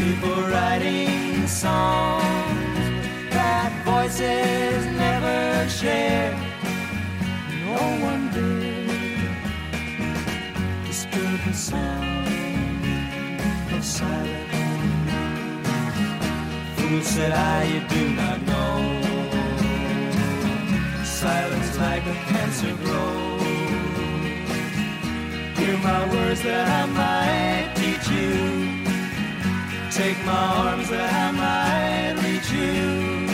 People 0.00 0.38
writing 0.52 1.46
songs 1.46 2.84
that 3.36 3.70
voices 3.84 4.84
never 5.04 5.68
share. 5.68 6.32
No 7.64 7.80
one 8.08 8.30
did 8.32 8.69
sound 11.52 12.28
of 13.72 13.84
silence. 13.84 14.54
Fool 16.76 17.02
said 17.02 17.32
I, 17.32 17.64
you 17.64 17.80
do 17.88 18.14
not 18.14 18.40
know. 18.42 18.78
Silence 21.04 21.78
like 21.78 22.06
a 22.06 22.14
cancer 22.30 22.74
grows. 22.84 23.42
Hear 25.58 25.76
my 25.78 26.02
words 26.14 26.42
that 26.42 26.66
I 26.80 26.86
might 27.00 27.74
teach 27.74 28.08
you. 28.08 28.84
Take 29.90 30.18
my 30.24 30.46
arms 30.66 30.88
that 30.90 31.12
I 31.12 31.30
might 31.32 32.14
reach 32.24 32.50
you. 32.52 33.26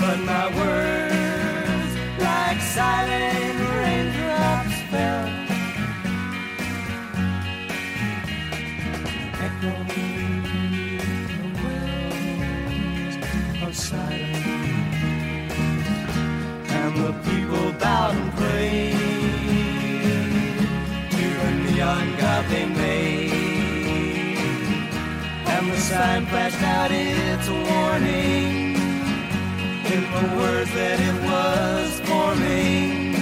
But 0.00 0.18
my 0.20 0.46
words, 0.56 1.92
like 2.18 2.60
silent 2.60 3.49
the 17.10 17.18
people 17.30 17.72
bowed 17.72 18.14
and 18.14 18.32
prayed 18.34 18.92
to 21.10 21.26
the 21.42 21.50
neon 21.64 22.06
god 22.18 22.44
they 22.50 22.66
made. 22.66 23.30
And 25.52 25.72
the 25.72 25.76
sign 25.78 26.26
flashed 26.26 26.62
out 26.62 26.90
its 26.92 27.48
warning 27.48 28.76
in 29.94 30.02
the 30.16 30.26
words 30.38 30.72
that 30.78 30.98
it 31.08 31.16
was 31.30 31.90
forming. 32.08 33.14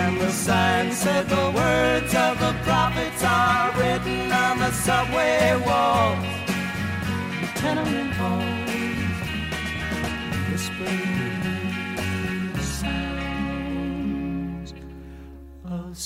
And 0.00 0.20
the 0.20 0.30
sign 0.30 0.92
said 0.92 1.28
the 1.28 1.50
words 1.62 2.14
of 2.14 2.38
the 2.44 2.54
prophets 2.68 3.22
are 3.24 3.72
written 3.78 4.32
on 4.32 4.58
the 4.58 4.72
subway 4.72 5.56
walls, 5.66 6.26
the 7.40 7.48
tenement 7.60 8.12
halls, 8.20 8.70
whispering 10.50 11.35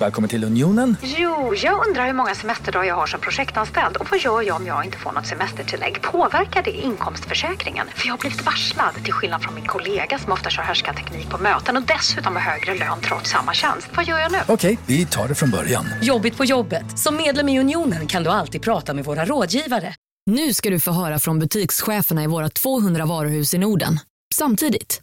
Välkommen 0.00 0.30
till 0.30 0.44
Unionen. 0.44 0.96
Jo, 1.02 1.54
jag 1.62 1.86
undrar 1.86 2.06
hur 2.06 2.12
många 2.12 2.34
semesterdagar 2.34 2.84
jag 2.84 2.94
har 2.94 3.06
som 3.06 3.20
projektanställd 3.20 3.96
och 3.96 4.06
vad 4.10 4.20
gör 4.20 4.42
jag 4.42 4.56
om 4.56 4.66
jag 4.66 4.84
inte 4.84 4.98
får 4.98 5.12
något 5.12 5.26
semestertillägg? 5.26 6.02
Påverkar 6.02 6.62
det 6.62 6.70
inkomstförsäkringen? 6.70 7.86
För 7.94 8.06
jag 8.06 8.12
har 8.12 8.18
blivit 8.18 8.44
varslad, 8.44 8.94
till 9.04 9.12
skillnad 9.12 9.42
från 9.42 9.54
min 9.54 9.66
kollega 9.66 10.18
som 10.18 10.32
ofta 10.32 10.50
kör 10.50 10.92
teknik 10.94 11.30
på 11.30 11.38
möten 11.38 11.76
och 11.76 11.82
dessutom 11.82 12.36
har 12.36 12.42
högre 12.42 12.74
lön 12.74 12.98
trots 13.00 13.30
samma 13.30 13.54
tjänst. 13.54 13.88
Vad 13.96 14.04
gör 14.04 14.18
jag 14.18 14.32
nu? 14.32 14.38
Okej, 14.48 14.78
vi 14.86 15.06
tar 15.06 15.28
det 15.28 15.34
från 15.34 15.50
början. 15.50 15.86
Jobbigt 16.02 16.36
på 16.36 16.44
jobbet. 16.44 16.98
Som 16.98 17.16
medlem 17.16 17.48
i 17.48 17.60
Unionen 17.60 18.06
kan 18.06 18.22
du 18.22 18.30
alltid 18.30 18.62
prata 18.62 18.94
med 18.94 19.04
våra 19.04 19.24
rådgivare. 19.24 19.94
Nu 20.30 20.54
ska 20.54 20.70
du 20.70 20.80
få 20.80 20.90
höra 20.90 21.18
från 21.18 21.38
butikscheferna 21.38 22.22
i 22.22 22.26
våra 22.26 22.48
200 22.48 23.06
varuhus 23.06 23.54
i 23.54 23.58
Norden. 23.58 24.00
Samtidigt. 24.34 25.02